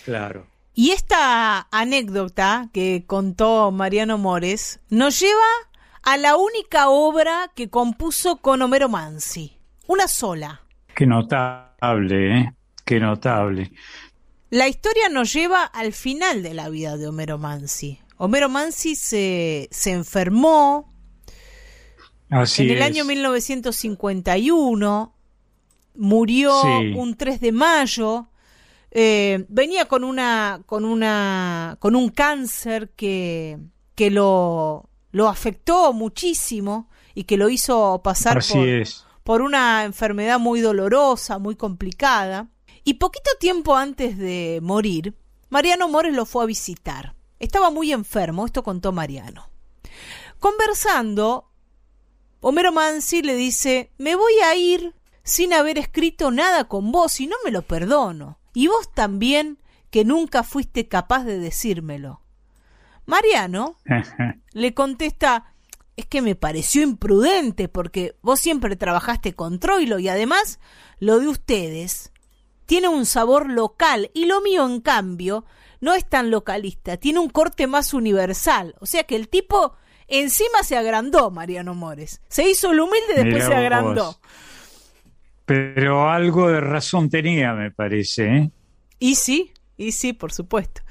claro. 0.05 0.47
Y 0.75 0.91
esta 0.91 1.69
anécdota 1.71 2.69
que 2.75 3.05
contó 3.07 3.71
Mariano 3.71 4.19
Mores 4.19 4.81
nos 4.91 5.19
lleva 5.19 5.41
a 6.07 6.17
la 6.17 6.37
única 6.37 6.89
obra 6.89 7.51
que 7.55 7.69
compuso 7.69 8.37
con 8.39 8.63
Homero 8.63 8.89
Mansi. 8.89 9.59
Una 9.89 10.09
sola. 10.09 10.63
Qué 10.95 11.07
notable, 11.07 12.39
¿eh? 12.41 12.55
Qué 12.85 13.01
notable. 13.01 13.73
La 14.51 14.69
historia 14.69 15.09
nos 15.09 15.33
lleva 15.33 15.65
al 15.65 15.93
final 15.93 16.43
de 16.43 16.55
la 16.55 16.69
vida 16.69 16.97
de 16.97 17.09
Homero 17.09 17.39
Mansi. 17.39 17.99
Homero 18.17 18.49
Mansi 18.49 18.95
se, 18.95 19.69
se 19.73 19.91
enfermó 19.93 20.93
Así 22.31 22.63
en 22.63 22.71
el 22.71 22.79
es. 22.79 22.85
año 22.85 23.05
1951 23.05 25.15
murió 25.97 26.63
Sí. 26.63 26.93
un 26.97 27.17
3 27.17 27.41
de 27.41 27.53
mayo. 27.53 28.29
eh, 28.93 29.45
venía 29.49 29.87
con 29.87 30.05
una 30.05 30.63
con 30.67 30.85
una 30.85 31.77
con 31.81 31.97
un 31.97 32.09
cáncer 32.11 32.91
que 32.97 33.59
que 33.95 34.11
lo 34.11 34.89
lo 35.17 35.29
afectó 35.31 35.95
muchísimo 35.95 36.91
y 37.15 37.25
que 37.25 37.39
lo 37.39 37.49
hizo 37.49 38.03
pasar 38.05 38.37
Así 38.37 38.53
por, 38.53 38.69
es. 38.69 39.07
por 39.25 39.41
una 39.41 39.85
enfermedad 39.85 40.39
muy 40.39 40.61
dolorosa, 40.61 41.39
muy 41.39 41.57
complicada. 41.57 42.51
Y 42.85 42.95
poquito 42.95 43.31
tiempo 43.41 43.77
antes 43.77 44.19
de 44.19 44.61
morir, 44.63 45.17
Mariano 45.49 45.89
Mores 45.89 46.15
lo 46.15 46.27
fue 46.27 46.43
a 46.43 46.47
visitar. 46.47 47.15
Estaba 47.39 47.71
muy 47.71 47.93
enfermo, 47.93 48.45
esto 48.45 48.63
contó 48.63 48.93
Mariano. 48.93 49.49
Conversando, 50.39 51.51
Homero 52.43 52.71
Mansi 52.71 53.23
le 53.23 53.37
dice, 53.37 53.93
me 53.97 54.17
voy 54.17 54.35
a 54.45 54.55
ir 54.55 54.95
sin 55.23 55.55
haber 55.55 55.79
escrito 55.79 56.31
nada 56.31 56.69
con 56.69 56.93
vos 56.93 57.21
y 57.21 57.27
no 57.27 57.37
me 57.43 57.53
lo 57.53 57.63
perdono. 57.63 58.39
Y 58.53 58.67
vos 58.67 58.93
también, 58.93 59.63
que 59.89 60.05
nunca 60.05 60.43
fuiste 60.43 60.89
capaz 60.89 61.25
de 61.25 61.39
decírmelo. 61.39 62.21
Mariano 63.07 63.77
le 64.53 64.75
contesta, 64.75 65.53
es 65.97 66.07
que 66.07 66.23
me 66.23 66.35
pareció 66.35 66.83
imprudente 66.83 67.69
porque 67.69 68.17
vos 68.23 68.41
siempre 68.41 68.77
trabajaste 68.77 69.33
con 69.33 69.59
Troilo 69.59 69.99
y 69.99 70.09
además 70.09 70.61
lo 70.99 71.19
de 71.21 71.29
ustedes 71.29 72.13
tiene 72.67 72.89
un 72.89 73.07
sabor 73.07 73.49
local 73.49 74.11
y 74.13 74.27
lo 74.27 74.41
mío 74.41 74.67
en 74.67 74.81
cambio 74.81 75.45
no 75.81 75.95
es 75.95 76.09
tan 76.09 76.31
localista, 76.31 76.97
tiene 76.97 77.21
un 77.21 77.29
corte 77.29 77.67
más 77.67 77.95
universal. 77.95 78.75
O 78.81 78.87
sea 78.87 79.05
que 79.05 79.17
el 79.17 79.29
tipo 79.29 79.77
encima 80.09 80.63
se 80.63 80.77
agrandó, 80.77 81.31
Mariano 81.31 81.75
Mores. 81.75 82.21
Se 82.29 82.49
hizo 82.49 82.73
el 82.73 82.81
humilde 82.81 83.13
y 83.13 83.25
después 83.25 83.35
Mirá 83.35 83.47
se 83.47 83.55
agrandó. 83.55 84.05
vos. 84.07 84.21
Pero 85.45 86.11
algo 86.11 86.49
de 86.49 86.61
razón 86.61 87.09
tenía, 87.09 87.53
me 87.53 87.71
parece. 87.71 88.25
¿eh? 88.25 88.51
Y 88.99 89.15
sí, 89.15 89.53
y 89.77 89.93
sí, 89.93 90.13
por 90.13 90.33
supuesto. 90.33 90.83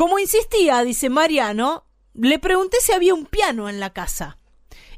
Como 0.00 0.18
insistía, 0.18 0.82
dice 0.82 1.10
Mariano, 1.10 1.84
le 2.14 2.38
pregunté 2.38 2.78
si 2.80 2.90
había 2.92 3.12
un 3.12 3.26
piano 3.26 3.68
en 3.68 3.80
la 3.80 3.90
casa. 3.90 4.38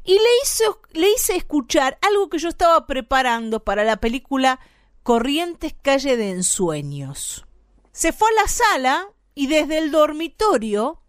Y 0.05 0.13
le, 0.13 0.29
hizo, 0.41 0.79
le 0.93 1.11
hice 1.11 1.35
escuchar 1.35 1.97
algo 2.01 2.29
que 2.29 2.37
yo 2.37 2.47
estaba 2.47 2.87
preparando 2.87 3.65
para 3.65 3.83
la 3.83 3.97
película 3.97 4.61
Corrientes 5.03 5.75
Calle 5.81 6.15
de 6.15 6.29
Ensueños. 6.31 7.45
Se 7.91 8.13
fue 8.13 8.29
a 8.29 8.43
la 8.43 8.47
sala 8.47 9.07
y 9.35 9.47
desde 9.47 9.79
el 9.79 9.91
dormitorio 9.91 11.01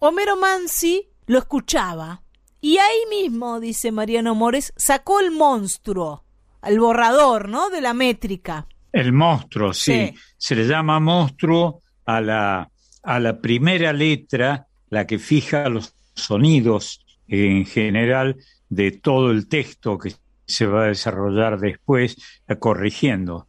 Homero 0.00 0.36
Mansi 0.36 1.08
lo 1.26 1.38
escuchaba. 1.38 2.22
Y 2.60 2.78
ahí 2.78 3.06
mismo, 3.08 3.60
dice 3.60 3.92
Mariano 3.92 4.34
Mores, 4.34 4.72
sacó 4.74 5.20
el 5.20 5.30
monstruo, 5.30 6.24
al 6.60 6.80
borrador, 6.80 7.48
¿no? 7.48 7.70
De 7.70 7.82
la 7.82 7.94
métrica. 7.94 8.66
El 8.90 9.12
monstruo, 9.12 9.72
sí. 9.72 10.08
Sí. 10.08 10.14
Se 10.36 10.56
le 10.56 10.66
llama 10.66 10.98
monstruo 10.98 11.82
a 12.04 12.20
la, 12.20 12.68
a 13.08 13.20
la 13.20 13.40
primera 13.40 13.94
letra, 13.94 14.66
la 14.90 15.06
que 15.06 15.18
fija 15.18 15.70
los 15.70 15.94
sonidos 16.14 17.06
en 17.26 17.64
general 17.64 18.36
de 18.68 18.90
todo 18.90 19.30
el 19.30 19.48
texto 19.48 19.96
que 19.96 20.12
se 20.44 20.66
va 20.66 20.84
a 20.84 20.88
desarrollar 20.88 21.58
después, 21.58 22.18
eh, 22.48 22.56
corrigiendo. 22.58 23.46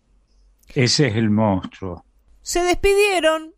Ese 0.74 1.08
es 1.08 1.16
el 1.18 1.30
monstruo. 1.30 2.06
Se 2.42 2.64
despidieron, 2.64 3.54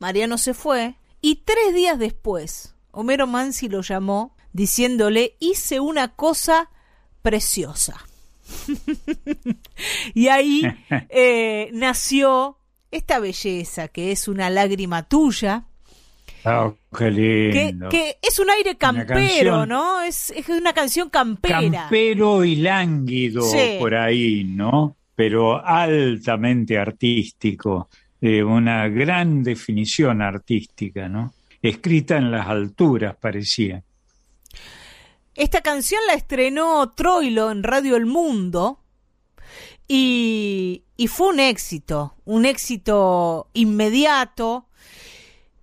Mariano 0.00 0.38
se 0.38 0.54
fue, 0.54 0.96
y 1.20 1.36
tres 1.44 1.72
días 1.72 2.00
después, 2.00 2.74
Homero 2.90 3.28
Mansi 3.28 3.68
lo 3.68 3.82
llamó 3.82 4.34
diciéndole 4.52 5.36
hice 5.38 5.78
una 5.78 6.16
cosa 6.16 6.68
preciosa. 7.22 8.04
y 10.14 10.26
ahí 10.26 10.64
eh, 11.10 11.70
nació 11.72 12.58
esta 12.96 13.18
belleza 13.18 13.88
que 13.88 14.12
es 14.12 14.28
una 14.28 14.50
lágrima 14.50 15.02
tuya, 15.08 15.64
Ah, 16.46 16.72
qué 16.96 17.04
que, 17.06 17.10
lindo. 17.70 17.88
que 17.88 18.18
es 18.20 18.38
un 18.38 18.50
aire 18.50 18.76
campero. 18.76 19.64
¿no? 19.64 20.02
Es, 20.02 20.30
es 20.30 20.46
una 20.50 20.74
canción 20.74 21.08
campera. 21.08 21.60
Campero 21.62 22.44
y 22.44 22.56
lánguido 22.56 23.42
Sí. 23.42 23.76
por 23.78 23.94
ahí, 23.94 24.44
¿no? 24.44 24.96
Pero 25.14 25.64
altamente 25.64 26.76
artístico, 26.78 27.88
eh, 28.20 28.42
una 28.42 28.88
gran 28.88 29.42
definición 29.42 30.20
artística, 30.20 31.08
¿no? 31.08 31.32
Escrita 31.62 32.18
en 32.18 32.30
las 32.30 32.46
alturas, 32.46 33.16
parecía. 33.18 33.82
Esta 35.34 35.62
canción 35.62 36.02
la 36.06 36.12
estrenó 36.14 36.90
Troilo 36.92 37.50
en 37.50 37.62
Radio 37.62 37.96
El 37.96 38.04
Mundo 38.06 38.80
y, 39.88 40.84
y 40.96 41.08
fue 41.08 41.28
un 41.28 41.40
éxito, 41.40 42.14
un 42.24 42.46
éxito 42.46 43.48
inmediato. 43.52 44.66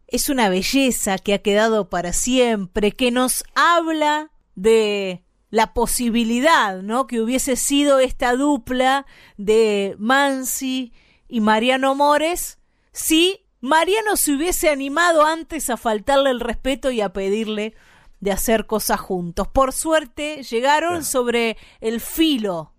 Es 0.07 0.29
una 0.29 0.49
belleza 0.49 1.17
que 1.17 1.33
ha 1.33 1.41
quedado 1.41 1.89
para 1.89 2.13
siempre, 2.13 2.91
que 2.91 3.11
nos 3.11 3.43
habla 3.55 4.31
de 4.55 5.23
la 5.49 5.73
posibilidad, 5.73 6.81
¿no? 6.81 7.07
Que 7.07 7.21
hubiese 7.21 7.55
sido 7.55 7.99
esta 7.99 8.35
dupla 8.35 9.05
de 9.37 9.95
Mansi 9.99 10.93
y 11.27 11.41
Mariano 11.41 11.95
Mores 11.95 12.57
si 12.91 13.45
Mariano 13.61 14.15
se 14.15 14.33
hubiese 14.33 14.69
animado 14.69 15.25
antes 15.25 15.69
a 15.69 15.77
faltarle 15.77 16.31
el 16.31 16.39
respeto 16.39 16.91
y 16.91 17.01
a 17.01 17.13
pedirle 17.13 17.75
de 18.19 18.31
hacer 18.31 18.65
cosas 18.65 18.99
juntos. 18.99 19.47
Por 19.47 19.71
suerte 19.71 20.43
llegaron 20.43 21.03
sobre 21.03 21.57
el 21.79 21.99
filo 22.01 22.73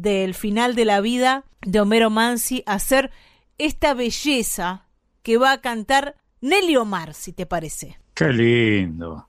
del 0.00 0.34
final 0.34 0.74
de 0.74 0.86
la 0.86 1.00
vida 1.00 1.44
de 1.60 1.80
Homero 1.80 2.08
Mansi 2.08 2.62
a 2.64 2.74
hacer 2.74 3.10
esta 3.58 3.92
belleza 3.92 4.86
que 5.22 5.36
va 5.36 5.52
a 5.52 5.60
cantar 5.60 6.16
Nelly 6.40 6.76
Omar, 6.76 7.12
si 7.12 7.32
te 7.32 7.44
parece. 7.44 7.98
Qué 8.14 8.32
lindo. 8.32 9.28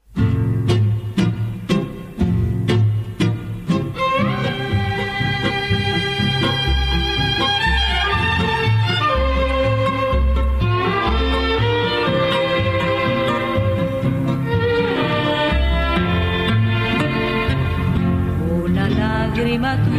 Una 18.63 18.89
lágrima 18.89 19.90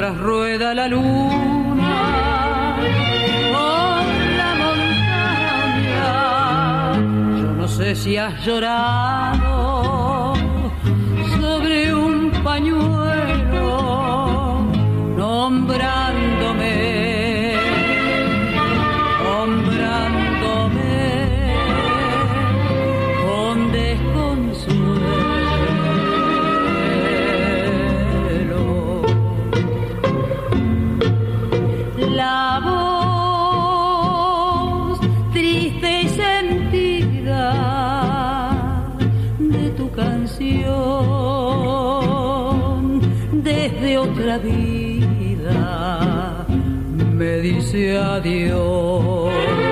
mientras 0.00 0.16
rueda 0.18 0.74
la 0.74 0.86
luna 0.86 1.96
por 3.52 4.04
la 4.40 4.54
montaña. 4.62 6.12
Yo 7.40 7.48
no 7.54 7.66
sé 7.66 7.96
si 7.96 8.16
has 8.16 8.44
llorado 8.44 10.34
sobre 11.40 11.92
un 11.92 12.30
pañuelo 12.44 13.72
nombrándome 15.16 16.07
otra 44.10 44.38
vida 44.38 45.98
me 47.14 47.40
dice 47.40 47.96
adiós. 47.98 49.67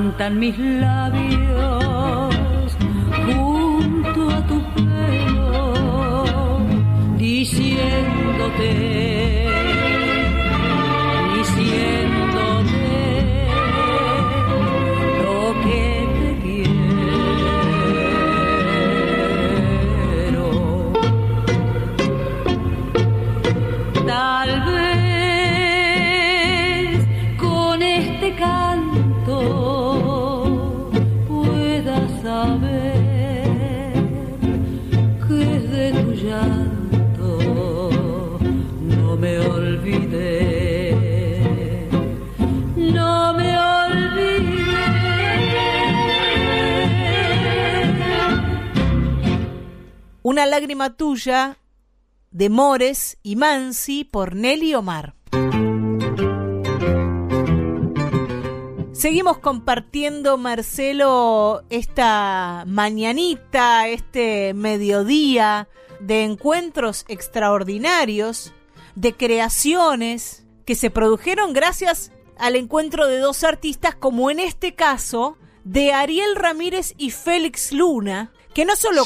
Cantan 0.00 0.38
mis 0.38 0.56
labios 0.58 1.84
junto 3.26 4.30
a 4.30 4.40
tu 4.46 4.62
pelo, 4.74 6.58
diciéndote. 7.18 8.70
Una 50.30 50.46
lágrima 50.46 50.90
tuya 50.90 51.56
de 52.30 52.50
Mores 52.50 53.18
y 53.24 53.34
Mansi 53.34 54.04
por 54.04 54.36
Nelly 54.36 54.76
Omar. 54.76 55.16
Seguimos 58.92 59.38
compartiendo, 59.38 60.38
Marcelo, 60.38 61.64
esta 61.68 62.62
mañanita, 62.68 63.88
este 63.88 64.54
mediodía 64.54 65.66
de 65.98 66.22
encuentros 66.22 67.04
extraordinarios, 67.08 68.52
de 68.94 69.14
creaciones 69.14 70.44
que 70.64 70.76
se 70.76 70.90
produjeron 70.90 71.52
gracias 71.52 72.12
al 72.38 72.54
encuentro 72.54 73.08
de 73.08 73.18
dos 73.18 73.42
artistas, 73.42 73.96
como 73.96 74.30
en 74.30 74.38
este 74.38 74.76
caso 74.76 75.36
de 75.64 75.92
Ariel 75.92 76.36
Ramírez 76.36 76.94
y 76.98 77.10
Félix 77.10 77.72
Luna, 77.72 78.30
que 78.54 78.64
no 78.64 78.76
solo 78.76 79.02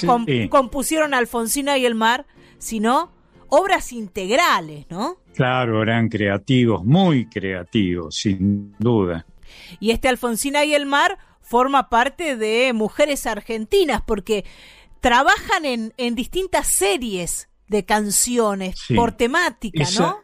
compusieron 0.51 1.15
Alfonsina 1.15 1.79
y 1.79 1.87
el 1.87 1.95
mar, 1.95 2.27
sino 2.59 3.13
obras 3.49 3.93
integrales, 3.93 4.87
¿no? 4.91 5.19
Claro, 5.35 5.83
eran 5.83 6.09
creativos, 6.09 6.85
muy 6.85 7.27
creativos, 7.27 8.17
sin 8.17 8.75
duda. 8.79 9.27
Y 9.81 9.91
este 9.91 10.09
Alfonsina 10.09 10.65
y 10.65 10.75
el 10.75 10.87
mar 10.87 11.19
forma 11.41 11.89
parte 11.89 12.37
de 12.37 12.73
Mujeres 12.73 13.27
Argentinas, 13.27 14.03
porque 14.03 14.45
trabajan 15.01 15.65
en, 15.65 15.93
en 15.97 16.15
distintas 16.15 16.69
series 16.69 17.49
de 17.69 17.85
canciones 17.85 18.77
por 18.95 19.13
temática, 19.13 19.85
¿no? 19.99 20.21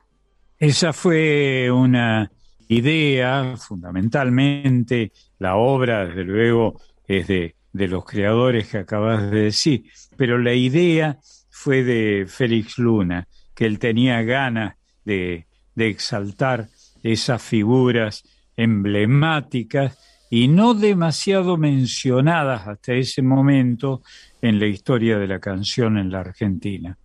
Esa 0.58 0.92
fue 0.92 1.70
una 1.70 2.30
idea, 2.68 3.56
fundamentalmente, 3.56 5.12
la 5.38 5.56
obra, 5.56 6.06
desde 6.06 6.24
luego, 6.24 6.80
es 7.06 7.26
de 7.28 7.56
de 7.72 7.88
los 7.88 8.04
creadores 8.04 8.68
que 8.68 8.78
acabas 8.78 9.30
de 9.30 9.42
decir, 9.42 9.84
pero 10.16 10.38
la 10.38 10.54
idea 10.54 11.18
fue 11.50 11.82
de 11.84 12.26
Félix 12.28 12.78
Luna, 12.78 13.28
que 13.54 13.66
él 13.66 13.78
tenía 13.78 14.22
ganas 14.22 14.76
de, 15.04 15.46
de 15.74 15.88
exaltar 15.88 16.68
esas 17.02 17.42
figuras 17.42 18.24
emblemáticas 18.56 19.98
y 20.30 20.48
no 20.48 20.74
demasiado 20.74 21.56
mencionadas 21.56 22.68
hasta 22.68 22.94
ese 22.94 23.22
momento 23.22 24.02
en 24.40 24.60
la 24.60 24.66
historia 24.66 25.18
de 25.18 25.26
la 25.26 25.40
canción 25.40 25.98
en 25.98 26.10
la 26.10 26.20
Argentina. 26.20 26.96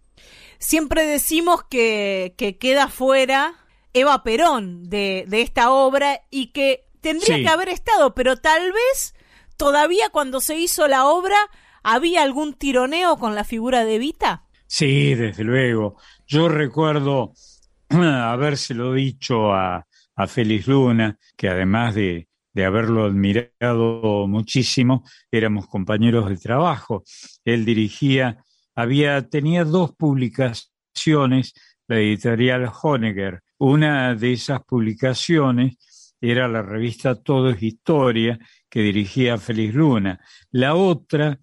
Siempre 0.59 1.05
decimos 1.05 1.63
que, 1.69 2.35
que 2.37 2.57
queda 2.57 2.87
fuera 2.87 3.55
Eva 3.93 4.23
Perón 4.23 4.89
de, 4.89 5.25
de 5.27 5.41
esta 5.41 5.71
obra 5.71 6.21
y 6.29 6.47
que 6.47 6.85
tendría 7.01 7.37
que 7.37 7.47
haber 7.47 7.69
estado, 7.69 8.13
pero 8.13 8.37
tal 8.37 8.71
vez 8.71 9.14
todavía 9.57 10.09
cuando 10.09 10.39
se 10.41 10.57
hizo 10.57 10.87
la 10.87 11.05
obra 11.05 11.37
había 11.83 12.23
algún 12.23 12.53
tironeo 12.53 13.17
con 13.17 13.35
la 13.35 13.43
figura 13.43 13.85
de 13.85 13.95
Evita? 13.95 14.43
Sí, 14.67 15.13
desde 15.15 15.43
luego. 15.43 15.97
Yo 16.25 16.49
recuerdo 16.49 17.33
habérselo 17.89 18.93
dicho 18.93 19.53
a, 19.53 19.85
a 20.15 20.27
Félix 20.27 20.67
Luna, 20.67 21.17
que 21.37 21.49
además 21.49 21.95
de, 21.95 22.27
de 22.55 22.65
haberlo 22.65 23.05
admirado 23.05 24.27
muchísimo, 24.27 25.03
éramos 25.29 25.67
compañeros 25.67 26.29
de 26.29 26.37
trabajo. 26.37 27.03
Él 27.43 27.65
dirigía, 27.65 28.43
había, 28.73 29.29
tenía 29.29 29.65
dos 29.65 29.93
publicaciones, 29.93 31.53
la 31.87 31.97
editorial 31.97 32.71
Honegger. 32.81 33.41
Una 33.57 34.15
de 34.15 34.33
esas 34.33 34.63
publicaciones 34.63 36.13
era 36.21 36.47
la 36.47 36.61
revista 36.61 37.21
Todo 37.21 37.49
es 37.49 37.61
Historia, 37.61 38.39
que 38.75 38.81
dirigía 38.81 39.37
Félix 39.37 39.73
Luna. 39.73 40.19
La 40.51 40.75
otra 40.75 41.39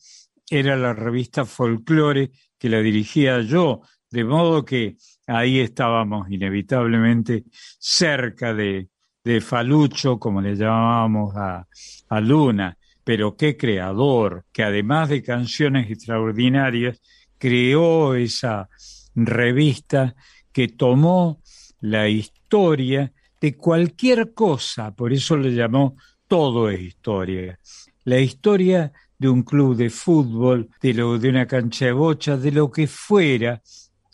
era 0.50 0.76
la 0.76 0.92
revista 0.92 1.46
Folklore, 1.46 2.30
que 2.58 2.68
la 2.68 2.80
dirigía 2.82 3.40
yo, 3.40 3.80
de 4.10 4.22
modo 4.22 4.66
que 4.66 4.98
ahí 5.26 5.58
estábamos 5.60 6.30
inevitablemente 6.30 7.44
cerca 7.78 8.52
de, 8.52 8.90
de 9.24 9.40
Falucho, 9.40 10.18
como 10.18 10.42
le 10.42 10.56
llamábamos 10.56 11.34
a, 11.34 11.66
a 12.10 12.20
Luna, 12.20 12.76
pero 13.02 13.34
qué 13.34 13.56
creador, 13.56 14.44
que 14.52 14.62
además 14.64 15.08
de 15.08 15.22
canciones 15.22 15.90
extraordinarias, 15.90 17.00
creó 17.38 18.14
esa 18.14 18.68
revista 19.14 20.14
que 20.52 20.68
tomó 20.68 21.40
la 21.80 22.10
historia 22.10 23.10
de 23.40 23.56
cualquier 23.56 24.34
cosa, 24.34 24.94
por 24.94 25.14
eso 25.14 25.38
le 25.38 25.54
llamó 25.54 25.96
todo 26.32 26.70
es 26.70 26.80
historia. 26.80 27.58
La 28.04 28.18
historia 28.18 28.90
de 29.18 29.28
un 29.28 29.42
club 29.42 29.76
de 29.76 29.90
fútbol, 29.90 30.70
de, 30.80 30.94
lo, 30.94 31.18
de 31.18 31.28
una 31.28 31.46
cancha 31.46 31.84
de 31.84 31.92
bocha, 31.92 32.38
de 32.38 32.50
lo 32.50 32.70
que 32.70 32.86
fuera, 32.86 33.60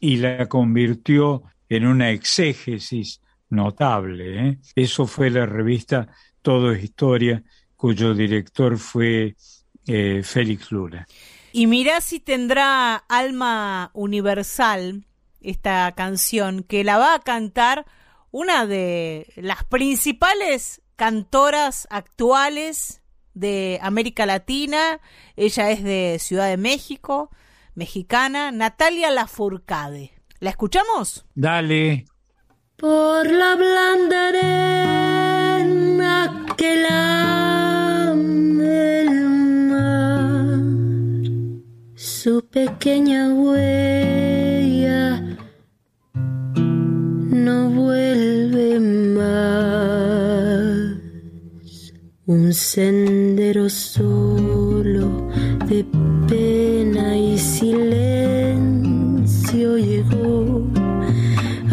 y 0.00 0.16
la 0.16 0.48
convirtió 0.48 1.44
en 1.68 1.86
una 1.86 2.10
exégesis 2.10 3.20
notable. 3.50 4.48
¿eh? 4.48 4.58
Eso 4.74 5.06
fue 5.06 5.30
la 5.30 5.46
revista 5.46 6.08
Todo 6.42 6.72
es 6.72 6.82
Historia, 6.82 7.40
cuyo 7.76 8.14
director 8.14 8.78
fue 8.78 9.36
eh, 9.86 10.22
Félix 10.24 10.72
Luna. 10.72 11.06
Y 11.52 11.68
mirá 11.68 12.00
si 12.00 12.18
tendrá 12.18 12.96
alma 12.96 13.92
universal 13.94 15.06
esta 15.40 15.92
canción, 15.92 16.64
que 16.64 16.82
la 16.82 16.98
va 16.98 17.14
a 17.14 17.20
cantar 17.20 17.86
una 18.32 18.66
de 18.66 19.32
las 19.36 19.62
principales 19.62 20.82
cantoras 20.98 21.86
actuales 21.90 23.00
de 23.32 23.78
América 23.82 24.26
Latina. 24.26 25.00
Ella 25.36 25.70
es 25.70 25.84
de 25.84 26.18
Ciudad 26.18 26.48
de 26.48 26.56
México, 26.56 27.30
mexicana, 27.76 28.50
Natalia 28.50 29.12
Lafourcade. 29.12 30.12
¿La 30.40 30.50
escuchamos? 30.50 31.24
Dale. 31.36 32.04
Por 32.76 33.30
la 33.30 33.54
blanda 33.54 34.28
arena 35.58 36.44
que 36.56 36.76
la 36.76 38.12
el 38.12 39.10
mar, 39.70 40.58
su 41.94 42.44
pequeña 42.48 43.28
huella 43.28 43.77
un 52.48 52.54
sendero 52.54 53.68
solo 53.68 55.28
de 55.66 55.84
pena 56.26 57.14
y 57.14 57.36
silencio 57.36 58.56
llegó 59.76 60.66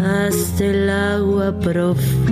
hasta 0.04 0.66
el 0.66 0.90
agua 0.90 1.58
profunda. 1.62 2.25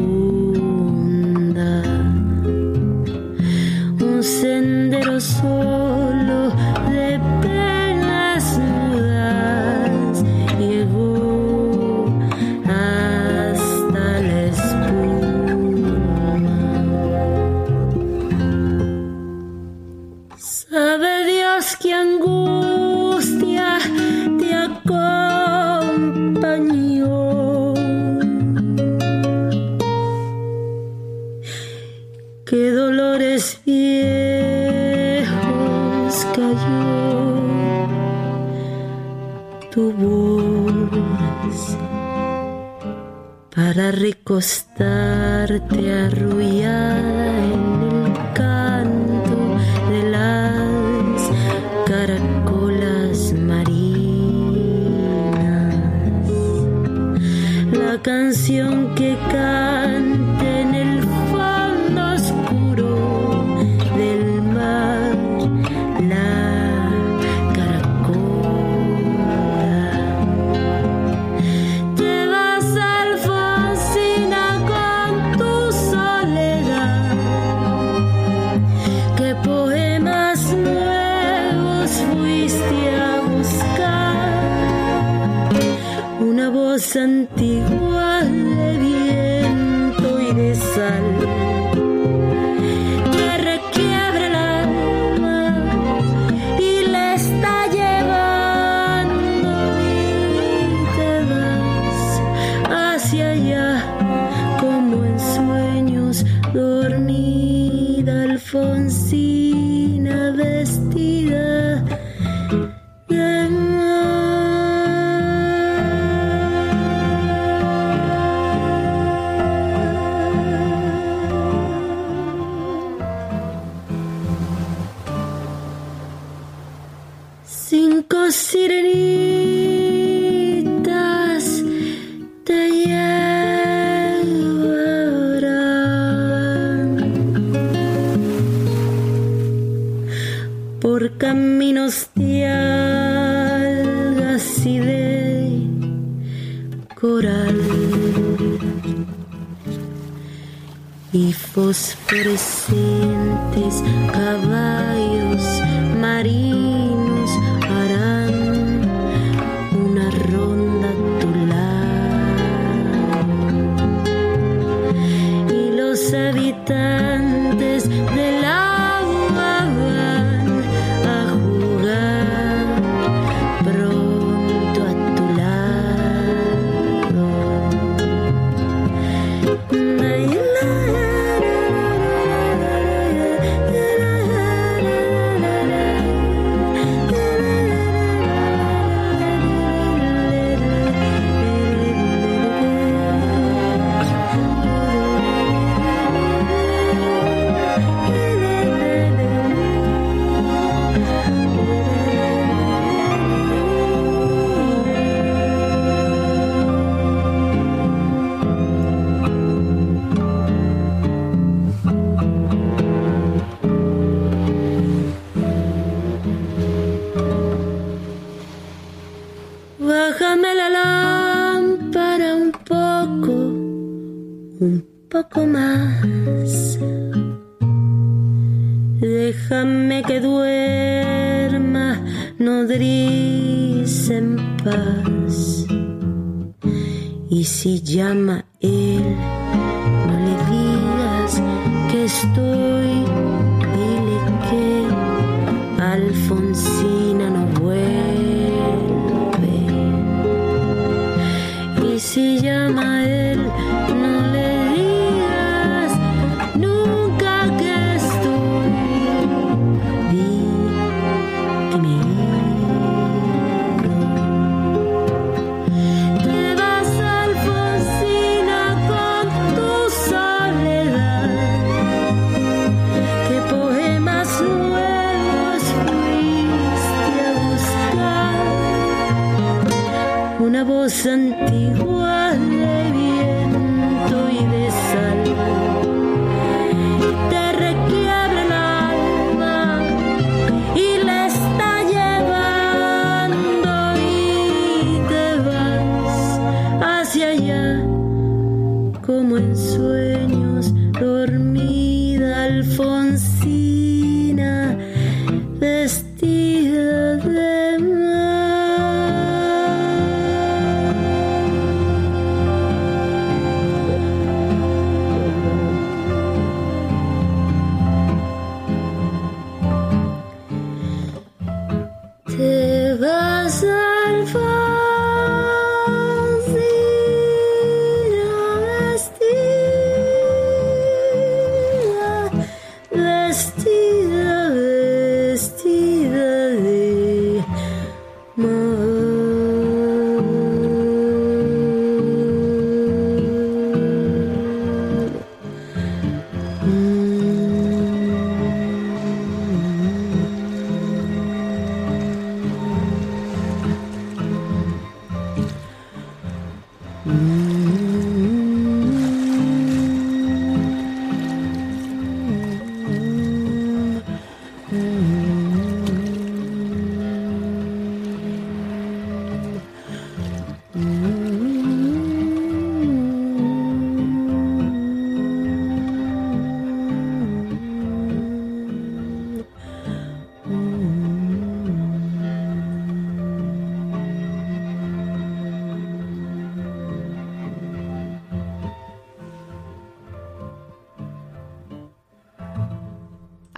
Para 43.73 43.89
recostarte 43.89 45.91
arrullada 45.91 47.12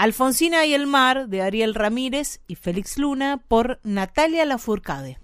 Alfonsina 0.05 0.67
y 0.67 0.75
el 0.75 0.85
mar 0.85 1.29
de 1.29 1.41
Ariel 1.41 1.73
Ramírez 1.73 2.39
y 2.45 2.53
Félix 2.53 2.99
Luna 2.99 3.41
por 3.47 3.79
Natalia 3.81 4.45
Lafourcade. 4.45 5.17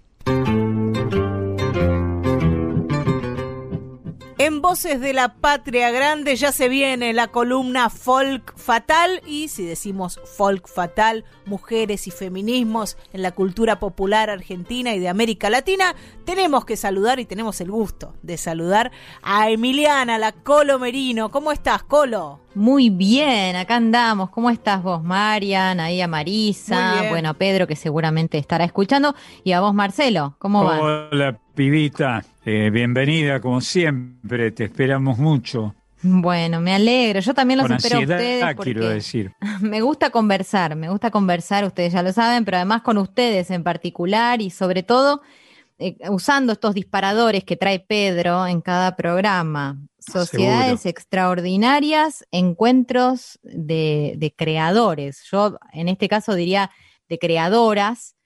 En 4.38 4.60
Voces 4.60 5.00
de 5.00 5.12
la 5.12 5.36
Patria 5.36 5.92
Grande 5.92 6.34
ya 6.34 6.50
se 6.50 6.68
viene 6.68 7.12
la 7.12 7.28
columna 7.28 7.90
Folk 7.90 8.51
Fatal 8.62 9.20
y 9.26 9.48
si 9.48 9.64
decimos 9.64 10.20
Folk 10.24 10.68
Fatal, 10.68 11.24
mujeres 11.44 12.06
y 12.06 12.10
feminismos 12.10 12.96
en 13.12 13.22
la 13.22 13.32
cultura 13.32 13.78
popular 13.78 14.30
argentina 14.30 14.94
y 14.94 15.00
de 15.00 15.08
América 15.08 15.50
Latina, 15.50 15.94
tenemos 16.24 16.64
que 16.64 16.76
saludar 16.76 17.20
y 17.20 17.24
tenemos 17.24 17.60
el 17.60 17.70
gusto 17.70 18.14
de 18.22 18.38
saludar 18.38 18.92
a 19.22 19.50
Emiliana, 19.50 20.18
la 20.18 20.32
Colo 20.32 20.78
Merino. 20.78 21.30
¿Cómo 21.30 21.52
estás, 21.52 21.82
Colo? 21.82 22.40
Muy 22.54 22.90
bien, 22.90 23.56
acá 23.56 23.76
andamos. 23.76 24.30
¿Cómo 24.30 24.50
estás 24.50 24.82
vos, 24.82 25.02
Marian? 25.02 25.80
Ahí 25.80 26.00
a 26.00 26.08
Marisa, 26.08 27.08
bueno, 27.08 27.30
a 27.30 27.34
Pedro 27.34 27.66
que 27.66 27.76
seguramente 27.76 28.38
estará 28.38 28.64
escuchando 28.64 29.14
y 29.42 29.52
a 29.52 29.60
vos, 29.60 29.74
Marcelo. 29.74 30.36
¿Cómo 30.38 30.64
va? 30.64 30.80
Hola, 30.80 31.38
pibita. 31.54 32.24
Eh, 32.44 32.70
bienvenida, 32.70 33.40
como 33.40 33.60
siempre. 33.60 34.50
Te 34.52 34.64
esperamos 34.64 35.18
mucho. 35.18 35.74
Bueno, 36.02 36.60
me 36.60 36.74
alegro. 36.74 37.20
Yo 37.20 37.32
también 37.32 37.58
los 37.58 37.68
Con 37.68 37.76
espero 37.76 37.98
a 37.98 38.00
ustedes 38.00 38.44
porque 38.56 38.72
quiero 38.72 38.88
decir. 38.88 39.32
me 39.60 39.80
gusta 39.80 40.10
conversar, 40.10 40.74
me 40.76 40.88
gusta 40.88 41.10
conversar, 41.10 41.64
ustedes 41.64 41.92
ya 41.92 42.02
lo 42.02 42.12
saben, 42.12 42.44
pero 42.44 42.56
además 42.56 42.82
con 42.82 42.98
ustedes 42.98 43.50
en 43.50 43.62
particular 43.62 44.42
y 44.42 44.50
sobre 44.50 44.82
todo 44.82 45.22
eh, 45.78 45.96
usando 46.10 46.52
estos 46.52 46.74
disparadores 46.74 47.44
que 47.44 47.56
trae 47.56 47.80
Pedro 47.80 48.46
en 48.46 48.60
cada 48.60 48.96
programa. 48.96 49.78
Sociedades 49.98 50.84
extraordinarias, 50.84 52.26
encuentros 52.32 53.38
de, 53.42 54.14
de 54.16 54.34
creadores. 54.34 55.22
Yo 55.30 55.58
en 55.72 55.88
este 55.88 56.08
caso 56.08 56.34
diría 56.34 56.70
de 57.08 57.20
creadoras, 57.20 58.16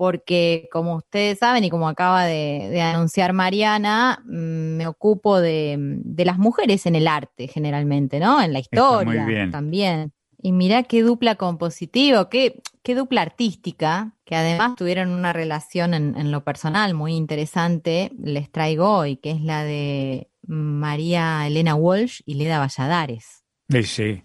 porque 0.00 0.66
como 0.72 0.96
ustedes 0.96 1.40
saben 1.40 1.62
y 1.62 1.68
como 1.68 1.86
acaba 1.86 2.24
de, 2.24 2.70
de 2.70 2.80
anunciar 2.80 3.34
Mariana, 3.34 4.22
mm, 4.24 4.76
me 4.78 4.86
ocupo 4.86 5.38
de, 5.38 5.76
de 5.78 6.24
las 6.24 6.38
mujeres 6.38 6.86
en 6.86 6.94
el 6.94 7.06
arte 7.06 7.48
generalmente, 7.48 8.18
¿no? 8.18 8.40
En 8.40 8.54
la 8.54 8.60
muy 8.60 8.62
historia 8.62 9.26
bien. 9.26 9.50
también. 9.50 10.14
Y 10.40 10.52
mirá 10.52 10.84
qué 10.84 11.02
dupla 11.02 11.34
compositiva, 11.34 12.30
qué, 12.30 12.62
qué 12.82 12.94
dupla 12.94 13.20
artística, 13.20 14.16
que 14.24 14.36
además 14.36 14.74
tuvieron 14.74 15.10
una 15.10 15.34
relación 15.34 15.92
en, 15.92 16.16
en 16.16 16.30
lo 16.30 16.44
personal 16.44 16.94
muy 16.94 17.14
interesante, 17.14 18.10
les 18.18 18.50
traigo 18.50 18.90
hoy, 18.90 19.18
que 19.18 19.32
es 19.32 19.42
la 19.42 19.64
de 19.64 20.30
María 20.46 21.46
Elena 21.46 21.74
Walsh 21.74 22.22
y 22.24 22.36
Leda 22.36 22.58
Valladares. 22.58 23.39
Sí, 23.70 24.22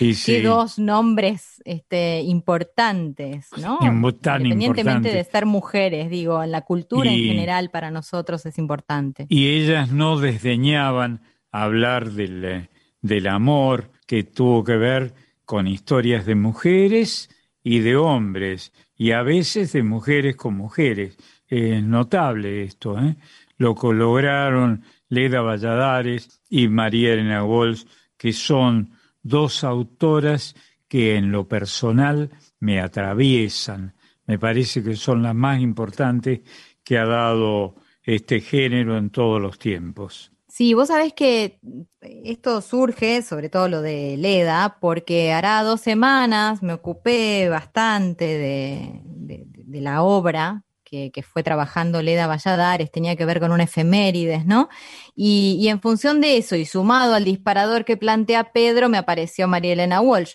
Y 0.00 0.08
qué 0.08 0.14
sí. 0.14 0.40
dos 0.40 0.78
nombres 0.78 1.60
este, 1.64 2.20
importantes, 2.22 3.48
¿no? 3.60 3.78
Imbo- 3.80 4.18
tan 4.18 4.42
Independientemente 4.42 5.08
importante. 5.08 5.16
de 5.16 5.24
ser 5.24 5.46
mujeres, 5.46 6.10
digo, 6.10 6.42
en 6.42 6.50
la 6.50 6.62
cultura 6.62 7.10
Y- 7.10 7.22
en 7.28 7.34
general 7.34 7.70
para 7.70 7.90
nosotros 7.90 8.46
es 8.46 8.58
importante. 8.58 9.26
Y 9.28 9.48
ellas 9.48 9.90
no 9.92 10.18
desdeñaban 10.18 11.20
hablar 11.52 12.10
del, 12.12 12.44
eh, 12.44 12.68
del 13.02 13.26
amor 13.26 13.90
que 14.06 14.24
tuvo 14.24 14.64
que 14.64 14.76
ver 14.76 15.14
con 15.44 15.66
historias 15.66 16.24
de 16.26 16.34
mujeres 16.34 17.28
y 17.62 17.80
de 17.80 17.96
hombres, 17.96 18.72
y 18.96 19.10
a 19.12 19.22
veces 19.22 19.72
de 19.72 19.82
mujeres 19.82 20.36
con 20.36 20.56
mujeres. 20.56 21.16
Es 21.48 21.82
notable 21.82 22.62
esto, 22.62 22.98
¿eh? 22.98 23.16
Lo 23.56 23.74
que 23.74 23.92
lograron 23.92 24.82
Leda 25.08 25.40
Valladares 25.42 26.40
y 26.48 26.68
María 26.68 27.12
Elena 27.12 27.44
Walsh, 27.44 27.84
que 28.24 28.32
son 28.32 28.90
dos 29.22 29.64
autoras 29.64 30.54
que 30.88 31.16
en 31.16 31.30
lo 31.30 31.46
personal 31.46 32.30
me 32.58 32.80
atraviesan. 32.80 33.92
Me 34.26 34.38
parece 34.38 34.82
que 34.82 34.96
son 34.96 35.22
las 35.22 35.34
más 35.34 35.60
importantes 35.60 36.40
que 36.82 36.96
ha 36.96 37.04
dado 37.04 37.74
este 38.02 38.40
género 38.40 38.96
en 38.96 39.10
todos 39.10 39.42
los 39.42 39.58
tiempos. 39.58 40.32
Sí, 40.48 40.72
vos 40.72 40.88
sabés 40.88 41.12
que 41.12 41.58
esto 42.00 42.62
surge, 42.62 43.20
sobre 43.20 43.50
todo 43.50 43.68
lo 43.68 43.82
de 43.82 44.16
Leda, 44.16 44.78
porque 44.80 45.30
hará 45.34 45.62
dos 45.62 45.82
semanas 45.82 46.62
me 46.62 46.72
ocupé 46.72 47.50
bastante 47.50 48.24
de, 48.24 49.00
de- 49.04 49.44
de 49.46 49.80
la 49.82 50.02
obra 50.02 50.64
que, 51.12 51.22
fue 51.22 51.42
trabajando 51.42 52.02
Leda 52.02 52.26
Valladares, 52.26 52.90
tenía 52.90 53.16
que 53.16 53.24
ver 53.26 53.40
con 53.40 53.52
un 53.52 53.60
efemérides, 53.60 54.46
¿no? 54.46 54.68
Y, 55.16 55.56
y 55.60 55.68
en 55.68 55.80
función 55.80 56.20
de 56.20 56.36
eso, 56.38 56.56
y 56.56 56.64
sumado 56.66 57.14
al 57.14 57.24
disparador 57.24 57.84
que 57.84 57.96
plantea 57.96 58.52
Pedro, 58.52 58.88
me 58.88 58.98
apareció 58.98 59.48
María 59.48 59.72
Elena 59.72 60.00
Walsh. 60.00 60.34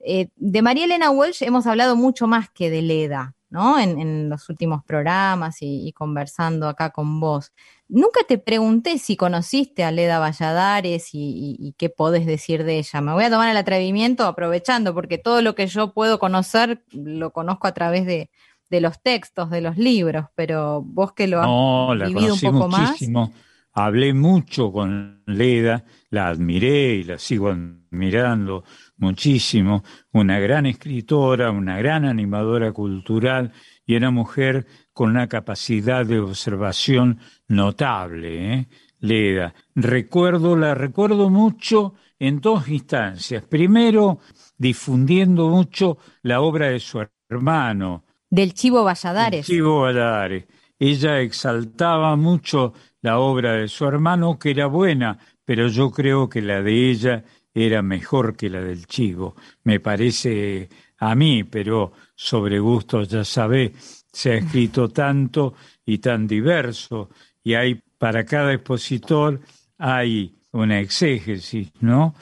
Eh, 0.00 0.28
de 0.36 0.62
María 0.62 0.84
Elena 0.84 1.10
Walsh 1.10 1.42
hemos 1.42 1.66
hablado 1.66 1.96
mucho 1.96 2.26
más 2.26 2.48
que 2.50 2.70
de 2.70 2.82
Leda, 2.82 3.34
¿no? 3.50 3.78
En, 3.80 3.98
en 3.98 4.28
los 4.28 4.48
últimos 4.48 4.84
programas 4.84 5.56
y, 5.60 5.92
conversando 5.92 6.68
acá 6.68 6.90
con 6.90 7.18
vos. 7.20 7.52
Nunca 7.88 8.20
te 8.28 8.38
pregunté 8.38 8.98
si 8.98 9.16
conociste 9.16 9.82
a 9.82 9.90
Leda 9.90 10.18
Valladares 10.20 11.14
y, 11.14 11.18
y- 11.20 11.56
y 11.68 11.72
qué 11.78 11.88
podés 11.90 12.26
decir 12.26 12.64
de 12.64 12.78
ella. 12.78 13.00
Me 13.00 13.12
voy 13.12 13.24
a 13.24 13.30
tomar 13.30 13.48
el 13.50 13.56
atrevimiento 13.56 14.24
aprovechando, 14.26 14.94
porque 14.94 15.18
todo 15.18 15.42
lo 15.42 15.54
que 15.54 15.66
yo 15.66 15.92
puedo 15.94 16.18
conocer 16.18 16.84
lo 16.92 17.32
conozco 17.32 17.66
a 17.66 17.72
través 17.74 18.06
de, 18.06 18.30
de 18.70 18.80
los 18.80 19.00
textos, 19.02 19.50
de 19.50 19.60
los 19.60 19.76
libros, 19.78 20.26
pero 20.34 20.82
vos 20.82 21.12
que 21.12 21.26
lo 21.26 21.40
has 21.40 21.46
No, 21.46 21.94
la 21.94 22.06
vivido 22.06 22.34
un 22.34 22.40
conocí 22.40 22.46
poco 22.46 22.68
más. 22.68 22.80
muchísimo. 22.90 23.32
Hablé 23.72 24.12
mucho 24.12 24.72
con 24.72 25.22
Leda, 25.26 25.84
la 26.10 26.28
admiré 26.28 26.94
y 26.96 27.04
la 27.04 27.18
sigo 27.18 27.48
admirando 27.50 28.64
muchísimo. 28.96 29.84
Una 30.12 30.38
gran 30.40 30.66
escritora, 30.66 31.50
una 31.52 31.78
gran 31.78 32.04
animadora 32.04 32.72
cultural 32.72 33.52
y 33.86 33.94
una 33.94 34.10
mujer 34.10 34.66
con 34.92 35.10
una 35.10 35.28
capacidad 35.28 36.04
de 36.04 36.18
observación 36.18 37.20
notable, 37.46 38.54
¿eh? 38.54 38.68
Leda. 39.00 39.54
Recuerdo, 39.76 40.56
la 40.56 40.74
recuerdo 40.74 41.30
mucho 41.30 41.94
en 42.18 42.40
dos 42.40 42.68
instancias. 42.68 43.44
Primero, 43.44 44.18
difundiendo 44.56 45.48
mucho 45.50 45.98
la 46.22 46.40
obra 46.40 46.66
de 46.70 46.80
su 46.80 47.00
hermano, 47.30 48.04
Del 48.30 48.54
Chivo 48.54 48.84
Valladares. 48.84 49.46
Chivo 49.46 49.82
Valladares. 49.82 50.44
Ella 50.78 51.20
exaltaba 51.20 52.14
mucho 52.16 52.72
la 53.00 53.18
obra 53.18 53.52
de 53.54 53.68
su 53.68 53.86
hermano, 53.86 54.38
que 54.38 54.50
era 54.50 54.66
buena, 54.66 55.18
pero 55.44 55.68
yo 55.68 55.90
creo 55.90 56.28
que 56.28 56.42
la 56.42 56.62
de 56.62 56.90
ella 56.90 57.24
era 57.54 57.82
mejor 57.82 58.36
que 58.36 58.50
la 58.50 58.60
del 58.60 58.86
Chivo. 58.86 59.34
Me 59.64 59.80
parece 59.80 60.68
a 60.98 61.14
mí, 61.14 61.44
pero 61.44 61.92
sobre 62.14 62.58
gustos 62.58 63.08
ya 63.08 63.24
sabe, 63.24 63.72
se 64.12 64.32
ha 64.32 64.34
escrito 64.36 64.88
tanto 64.88 65.54
y 65.84 65.98
tan 65.98 66.26
diverso, 66.26 67.10
y 67.42 67.54
hay 67.54 67.82
para 67.98 68.24
cada 68.24 68.52
expositor 68.52 69.40
hay 69.78 70.36
una 70.52 70.80
exégesis, 70.80 71.70
¿no? 71.80 72.14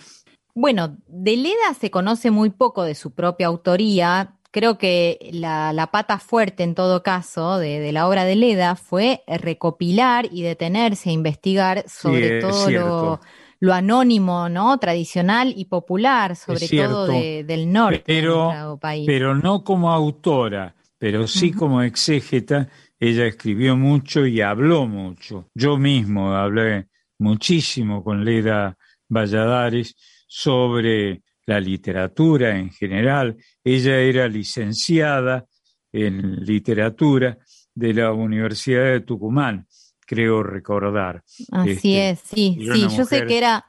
Bueno, 0.55 0.97
de 1.07 1.37
Leda 1.37 1.74
se 1.78 1.91
conoce 1.91 2.31
muy 2.31 2.51
poco 2.51 2.85
de 2.85 2.95
su 2.95 3.11
propia 3.11 3.49
autoría. 3.49 4.36
Creo 4.57 4.78
que 4.78 5.19
la, 5.35 5.74
la 5.74 5.89
pata 5.89 6.19
fuerte 6.19 6.62
en 6.62 6.74
todo 6.74 7.03
caso 7.03 7.59
de, 7.59 7.78
de 7.78 7.93
la 7.93 8.09
obra 8.09 8.24
de 8.24 8.37
Leda 8.37 8.74
fue 8.74 9.23
recopilar 9.27 10.28
y 10.33 10.41
detenerse 10.41 11.11
a 11.11 11.12
investigar 11.12 11.85
sobre 11.87 12.41
todo 12.41 13.20
lo, 13.61 13.74
anónimo, 13.74 14.49
¿no? 14.49 14.78
Tradicional 14.78 15.53
y 15.55 15.66
popular, 15.66 16.37
sobre 16.37 16.70
todo 16.70 17.07
de- 17.07 17.45
del 17.45 17.70
norte 17.70 18.03
pero, 18.07 18.78
país. 18.81 19.05
pero 19.07 19.35
no 19.35 19.62
como 19.62 19.93
autora, 19.93 20.74
pero 20.97 21.27
sí 21.27 21.53
como 21.53 21.83
exégeta. 21.83 22.70
Ella 22.99 23.27
escribió 23.27 23.77
mucho 23.77 24.24
y 24.24 24.41
habló 24.41 24.87
mucho. 24.87 25.51
Yo 25.53 25.77
mismo 25.77 26.33
hablé 26.33 26.87
muchísimo 27.19 28.03
con 28.03 28.24
Leda 28.24 28.78
Valladares 29.07 29.95
sobre 30.27 31.20
la 31.47 31.60
literatura 31.60 32.59
en 32.59 32.70
general. 32.70 33.36
Ella 33.64 33.98
era 33.98 34.28
licenciada 34.28 35.47
en 35.93 36.44
literatura 36.44 37.39
de 37.74 37.94
la 37.94 38.12
Universidad 38.12 38.85
de 38.85 39.01
Tucumán, 39.01 39.66
creo 40.06 40.43
recordar. 40.43 41.23
Así 41.52 41.70
Este, 41.97 42.10
es, 42.10 42.20
sí, 42.20 42.59
sí. 42.73 42.89
Yo 42.97 43.05
sé 43.05 43.24
que 43.24 43.39
era 43.39 43.66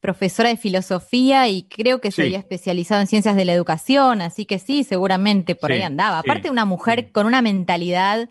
profesora 0.00 0.50
de 0.50 0.56
filosofía 0.56 1.48
y 1.48 1.64
creo 1.64 2.00
que 2.00 2.12
se 2.12 2.22
había 2.22 2.38
especializado 2.38 3.00
en 3.00 3.06
ciencias 3.08 3.34
de 3.34 3.44
la 3.44 3.54
educación, 3.54 4.20
así 4.20 4.46
que 4.46 4.58
sí, 4.58 4.84
seguramente 4.84 5.54
por 5.56 5.70
Sí, 5.70 5.76
ahí 5.76 5.82
andaba. 5.82 6.22
sí, 6.22 6.30
Aparte, 6.30 6.50
una 6.50 6.64
mujer 6.64 7.10
con 7.10 7.26
una 7.26 7.42
mentalidad 7.42 8.30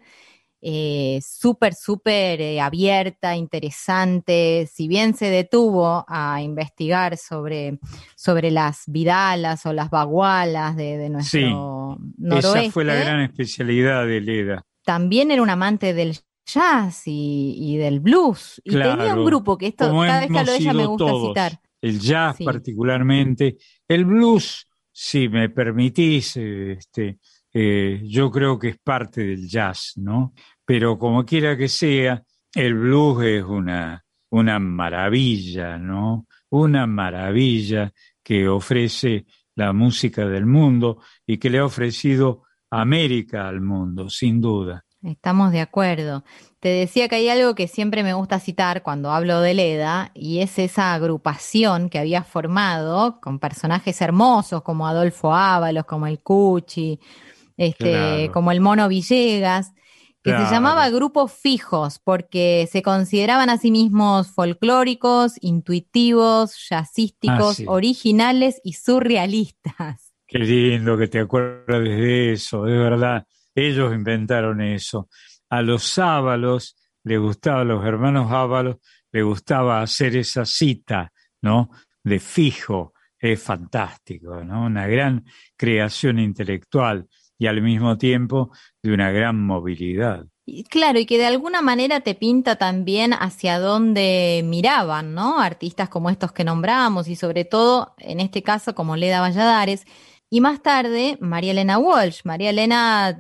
eh, 0.68 1.20
súper, 1.22 1.76
súper 1.76 2.42
eh, 2.42 2.60
abierta, 2.60 3.36
interesante. 3.36 4.68
Si 4.74 4.88
bien 4.88 5.14
se 5.14 5.30
detuvo 5.30 6.04
a 6.08 6.42
investigar 6.42 7.18
sobre, 7.18 7.78
sobre 8.16 8.50
las 8.50 8.84
vidalas 8.88 9.66
o 9.68 9.74
las 9.74 9.90
bagualas 9.92 10.76
de, 10.76 10.98
de 10.98 11.10
nuestro 11.10 12.00
noroeste, 12.18 12.60
Esa 12.64 12.72
fue 12.72 12.84
la 12.84 12.96
gran 12.96 13.22
especialidad 13.22 14.08
de 14.08 14.22
Leda. 14.22 14.66
también 14.84 15.30
era 15.30 15.42
un 15.44 15.50
amante 15.52 15.94
del 15.94 16.18
jazz 16.48 17.04
y, 17.06 17.56
y 17.58 17.78
del 17.78 18.00
blues. 18.00 18.60
Y 18.64 18.72
tenía 18.72 19.14
un 19.16 19.26
grupo 19.26 19.58
que 19.58 19.68
esto, 19.68 19.86
cada 19.92 20.22
vez 20.22 20.32
que 20.32 20.40
hablo 20.40 20.52
de 20.52 20.58
ella 20.58 20.74
me 20.74 20.86
gusta 20.88 21.06
todos. 21.06 21.28
citar. 21.30 21.60
El 21.82 22.00
jazz 22.00 22.38
Sí. 22.38 22.44
particularmente, 22.44 23.58
el 23.88 24.06
blues 24.06 24.68
si 24.92 25.28
me 25.30 25.50
permitís, 25.50 26.38
este, 26.38 27.20
eh, 27.54 28.02
yo 28.06 28.32
creo 28.32 28.58
que 28.58 28.70
es 28.70 28.78
parte 28.78 29.24
del 29.26 29.48
jazz, 29.48 29.94
¿no? 29.98 30.34
Pero 30.66 30.98
como 30.98 31.26
quiera 31.26 31.56
que 31.56 31.68
sea, 31.68 32.24
el 32.54 32.74
blues 32.74 33.24
es 33.26 33.44
una, 33.44 34.04
una 34.30 34.60
maravilla, 34.60 35.78
¿no? 35.78 36.26
Una 36.50 36.88
maravilla 36.88 37.92
que 38.24 38.48
ofrece 38.48 39.26
la 39.56 39.74
música 39.74 40.26
del 40.26 40.46
mundo 40.46 41.00
y 41.26 41.38
que 41.38 41.50
le 41.50 41.60
ha 41.60 41.66
ofrecido 41.66 42.44
América 42.70 43.48
al 43.48 43.62
mundo, 43.62 44.10
sin 44.10 44.42
duda. 44.42 44.84
Estamos 45.04 45.52
de 45.52 45.62
acuerdo. 45.62 46.24
Te 46.60 46.70
decía 46.70 47.08
que 47.08 47.18
hay 47.18 47.30
algo 47.30 47.54
que 47.54 47.68
siempre 47.68 48.02
me 48.02 48.16
gusta 48.16 48.40
citar 48.40 48.82
cuando 48.82 49.12
hablo 49.12 49.40
de 49.40 49.54
Leda 49.54 50.10
y 50.16 50.40
es 50.40 50.58
esa 50.58 50.96
agrupación 50.96 51.90
que 51.90 52.00
había 52.00 52.24
formado 52.24 53.20
con 53.22 53.38
personajes 53.38 54.02
hermosos 54.02 54.64
como 54.64 54.88
Adolfo 54.88 55.32
Ábalos, 55.32 55.86
como 55.86 56.08
el 56.08 56.20
Cuchi, 56.22 57.00
este, 57.56 58.32
como 58.34 58.52
el 58.52 58.62
Mono 58.62 58.88
Villegas, 58.88 59.75
que 60.32 60.46
se 60.46 60.52
llamaba 60.52 60.90
grupos 60.90 61.32
fijos 61.32 62.00
porque 62.04 62.68
se 62.72 62.82
consideraban 62.82 63.50
a 63.50 63.58
sí 63.58 63.72
mismos 63.72 64.28
folclóricos, 64.32 65.34
intuitivos, 65.42 66.56
jazzísticos, 66.70 67.60
Ah, 67.60 67.64
originales 67.68 68.60
y 68.64 68.74
surrealistas. 68.74 70.14
Qué 70.28 70.40
lindo 70.40 70.98
que 70.98 71.08
te 71.08 71.20
acuerdes 71.20 71.98
de 71.98 72.34
eso, 72.34 72.64
de 72.64 72.78
verdad. 72.78 73.26
Ellos 73.54 73.94
inventaron 73.94 74.62
eso. 74.62 75.08
A 75.50 75.62
los 75.62 75.98
Ábalos 76.00 76.76
le 77.04 77.18
gustaba, 77.18 77.62
a 77.62 77.66
los 77.66 77.86
hermanos 77.86 78.32
Ábalos 78.32 78.78
le 79.12 79.22
gustaba 79.22 79.82
hacer 79.82 80.16
esa 80.16 80.46
cita, 80.46 81.12
¿no? 81.42 81.70
De 82.04 82.20
fijo. 82.20 82.94
Es 83.18 83.42
fantástico, 83.42 84.44
¿no? 84.44 84.66
Una 84.66 84.88
gran 84.88 85.24
creación 85.56 86.20
intelectual 86.20 87.08
y 87.38 87.48
al 87.48 87.62
mismo 87.62 87.98
tiempo 87.98 88.52
de 88.82 88.94
una 88.94 89.12
gran 89.12 89.40
movilidad. 89.40 90.26
Claro, 90.70 91.00
y 91.00 91.08
que 91.08 91.18
de 91.18 91.26
alguna 91.26 91.62
manera 91.62 92.02
te 92.02 92.14
pinta 92.14 92.56
también 92.56 93.14
hacia 93.14 93.58
dónde 93.58 94.44
miraban, 94.46 95.16
¿no? 95.16 95.40
Artistas 95.40 95.90
como 95.90 96.12
estos 96.12 96.32
que 96.32 96.44
nombramos 96.44 97.08
y 97.08 97.16
sobre 97.16 97.46
todo, 97.46 97.96
en 97.98 98.20
este 98.20 98.44
caso, 98.44 98.76
como 98.76 98.96
Leda 98.96 99.22
Valladares. 99.22 99.86
Y 100.30 100.42
más 100.42 100.62
tarde, 100.62 101.18
María 101.20 101.52
Elena 101.52 101.80
Walsh. 101.80 102.22
María 102.26 102.52
Elena 102.52 103.20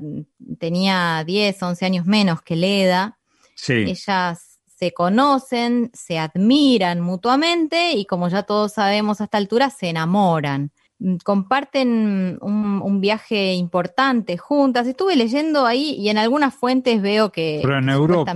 tenía 0.59 1.23
10, 1.25 1.63
11 1.63 1.85
años 1.85 2.05
menos 2.05 2.43
que 2.43 2.55
Leda. 2.55 3.17
Sí. 3.55 3.73
Ellas 3.73 4.59
se 4.77 4.93
conocen, 4.93 5.89
se 5.93 6.19
admiran 6.19 7.01
mutuamente 7.01 7.93
y 7.93 8.05
como 8.05 8.27
ya 8.27 8.43
todos 8.43 8.73
sabemos 8.73 9.19
a 9.19 9.23
esta 9.23 9.37
altura, 9.37 9.71
se 9.71 9.89
enamoran. 9.89 10.71
Mm, 10.99 11.17
Comparten 11.23 12.37
un, 12.41 12.81
un 12.81 13.01
viaje 13.01 13.53
importante 13.53 14.37
juntas. 14.37 14.87
Estuve 14.87 15.15
leyendo 15.15 15.65
ahí 15.65 15.95
y 15.99 16.09
en 16.09 16.17
algunas 16.17 16.55
fuentes 16.55 17.01
veo 17.01 17.31
que 17.31 17.59
Pero 17.61 17.77
en 17.79 17.89
Europa. 17.89 18.33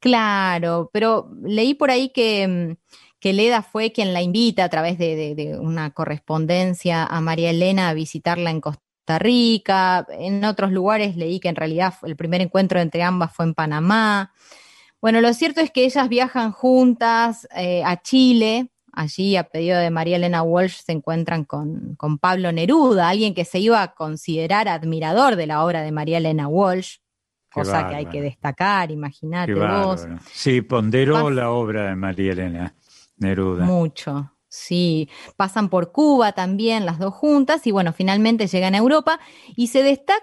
claro, 0.00 0.90
pero 0.92 1.30
leí 1.42 1.74
por 1.74 1.90
ahí 1.90 2.08
que, 2.10 2.48
mm, 2.48 2.76
que 3.20 3.32
Leda 3.32 3.62
fue 3.62 3.92
quien 3.92 4.12
la 4.12 4.20
invita 4.20 4.64
a 4.64 4.68
través 4.68 4.98
de, 4.98 5.14
de- 5.14 5.34
de 5.36 5.58
una 5.58 5.90
correspondencia 5.92 7.04
a 7.04 7.20
María 7.20 7.50
Elena 7.50 7.88
a 7.88 7.94
visitarla 7.94 8.50
en 8.50 8.60
Costa 8.60 9.18
Rica. 9.20 10.04
En 10.18 10.44
otros 10.44 10.72
lugares 10.72 11.16
leí 11.16 11.38
que 11.38 11.48
en 11.48 11.56
realidad 11.56 11.94
el 12.02 12.16
primer 12.16 12.40
encuentro 12.40 12.80
entre 12.80 13.04
ambas 13.04 13.32
fue 13.32 13.44
en 13.44 13.54
Panamá. 13.54 14.32
Bueno, 15.00 15.20
lo 15.20 15.32
cierto 15.34 15.60
es 15.60 15.70
que 15.70 15.84
ellas 15.84 16.08
viajan 16.08 16.50
juntas 16.50 17.46
eh, 17.56 17.82
a 17.84 18.02
Chile. 18.02 18.71
Allí, 18.92 19.36
a 19.36 19.44
pedido 19.44 19.78
de 19.78 19.90
María 19.90 20.16
Elena 20.16 20.42
Walsh, 20.42 20.82
se 20.84 20.92
encuentran 20.92 21.44
con, 21.44 21.94
con 21.96 22.18
Pablo 22.18 22.52
Neruda, 22.52 23.08
alguien 23.08 23.34
que 23.34 23.46
se 23.46 23.58
iba 23.58 23.82
a 23.82 23.94
considerar 23.94 24.68
admirador 24.68 25.36
de 25.36 25.46
la 25.46 25.64
obra 25.64 25.80
de 25.80 25.92
María 25.92 26.18
Elena 26.18 26.46
Walsh, 26.46 26.96
Qué 27.50 27.60
cosa 27.60 27.88
que 27.88 27.94
hay 27.96 28.06
que 28.06 28.20
destacar, 28.22 28.90
imagínate 28.90 29.54
vos. 29.54 30.06
Sí, 30.30 30.62
ponderó 30.62 31.16
Pas- 31.28 31.34
la 31.34 31.50
obra 31.50 31.88
de 31.88 31.96
María 31.96 32.32
Elena 32.32 32.74
Neruda. 33.16 33.64
Mucho, 33.64 34.32
sí. 34.48 35.08
Pasan 35.36 35.68
por 35.68 35.92
Cuba 35.92 36.32
también, 36.32 36.86
las 36.86 36.98
dos 36.98 37.14
juntas, 37.14 37.66
y 37.66 37.70
bueno, 37.70 37.92
finalmente 37.92 38.46
llegan 38.46 38.74
a 38.74 38.78
Europa 38.78 39.20
y 39.56 39.68
se 39.68 39.82
destacan 39.82 40.22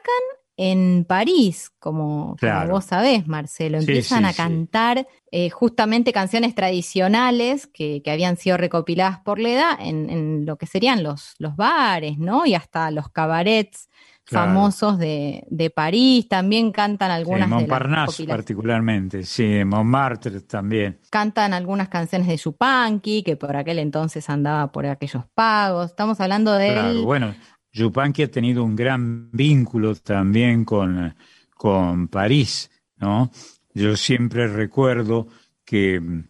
en 0.61 1.05
París, 1.07 1.71
como, 1.79 2.35
como 2.37 2.67
vos 2.67 2.83
sabés, 2.83 3.25
Marcelo. 3.27 3.79
Sí, 3.79 3.85
Empiezan 3.87 4.23
sí, 4.23 4.29
a 4.29 4.31
sí. 4.33 4.37
cantar 4.37 5.07
eh, 5.31 5.49
justamente 5.49 6.11
canciones 6.11 6.53
tradicionales 6.53 7.65
que, 7.65 8.01
que 8.03 8.11
habían 8.11 8.35
sido 8.35 8.57
recopiladas 8.57 9.19
por 9.19 9.39
Leda 9.39 9.77
en, 9.79 10.09
en 10.09 10.45
lo 10.45 10.57
que 10.57 10.65
serían 10.65 11.01
los, 11.01 11.35
los 11.37 11.55
bares, 11.55 12.17
¿no? 12.17 12.45
Y 12.45 12.55
hasta 12.55 12.91
los 12.91 13.07
cabarets 13.09 13.87
Claro. 14.25 14.45
famosos 14.47 14.99
de, 14.99 15.43
de 15.49 15.69
París. 15.71 16.27
También 16.27 16.71
cantan 16.71 17.09
Sí, 17.09 17.15
algunas 17.15 17.39
de 17.49 17.55
las 17.55 17.61
Montparnasse 17.61 18.27
particularmente, 18.27 19.23
sí, 19.23 19.63
Montmartre 19.65 20.41
también. 20.41 20.99
Cantan 21.09 21.53
algunas 21.53 21.89
canciones 21.89 22.27
de 22.27 22.37
Yupanqui, 22.37 23.23
que 23.23 23.37
por 23.37 23.55
aquel 23.55 23.79
entonces 23.79 24.29
andaba 24.29 24.71
por 24.71 24.85
aquellos 24.85 25.23
pagos. 25.33 25.89
Estamos 25.89 26.19
hablando 26.19 26.53
de 26.53 26.67
Claro, 26.67 27.03
bueno, 27.05 27.33
Yupanqui 27.79 28.23
ha 28.23 28.31
tenido 28.31 28.63
un 28.63 28.75
gran 28.75 29.31
vínculo 29.31 29.95
también 29.95 30.65
con, 30.65 31.15
con 31.55 32.09
París, 32.09 32.69
¿no? 32.97 33.31
Yo 33.73 33.95
siempre 33.95 34.47
recuerdo 34.47 35.27
que 35.63 35.99
mm, 36.01 36.23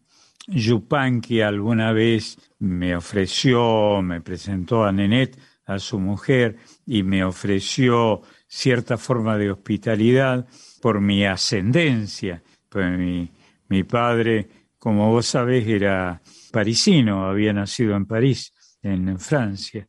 Yupanqui 0.48 1.42
alguna 1.42 1.92
vez 1.92 2.38
me 2.60 2.96
ofreció, 2.96 4.02
me 4.04 4.22
presentó 4.22 4.84
a 4.84 4.92
Nenet, 4.92 5.40
a 5.66 5.80
su 5.80 6.00
mujer, 6.00 6.58
y 6.86 7.02
me 7.02 7.24
ofreció 7.24 8.22
cierta 8.48 8.98
forma 8.98 9.38
de 9.38 9.52
hospitalidad 9.52 10.48
por 10.82 11.02
mi 11.02 11.26
ascendencia. 11.26 12.44
Pues 12.68 12.96
mi, 12.98 13.32
mi 13.70 13.84
padre, 13.84 14.48
como 14.78 15.12
vos 15.12 15.26
sabés, 15.26 15.68
era 15.68 16.22
parisino, 16.52 17.26
había 17.26 17.54
nacido 17.54 17.96
en 17.96 18.06
París, 18.06 18.54
en 18.84 19.20
Francia. 19.20 19.88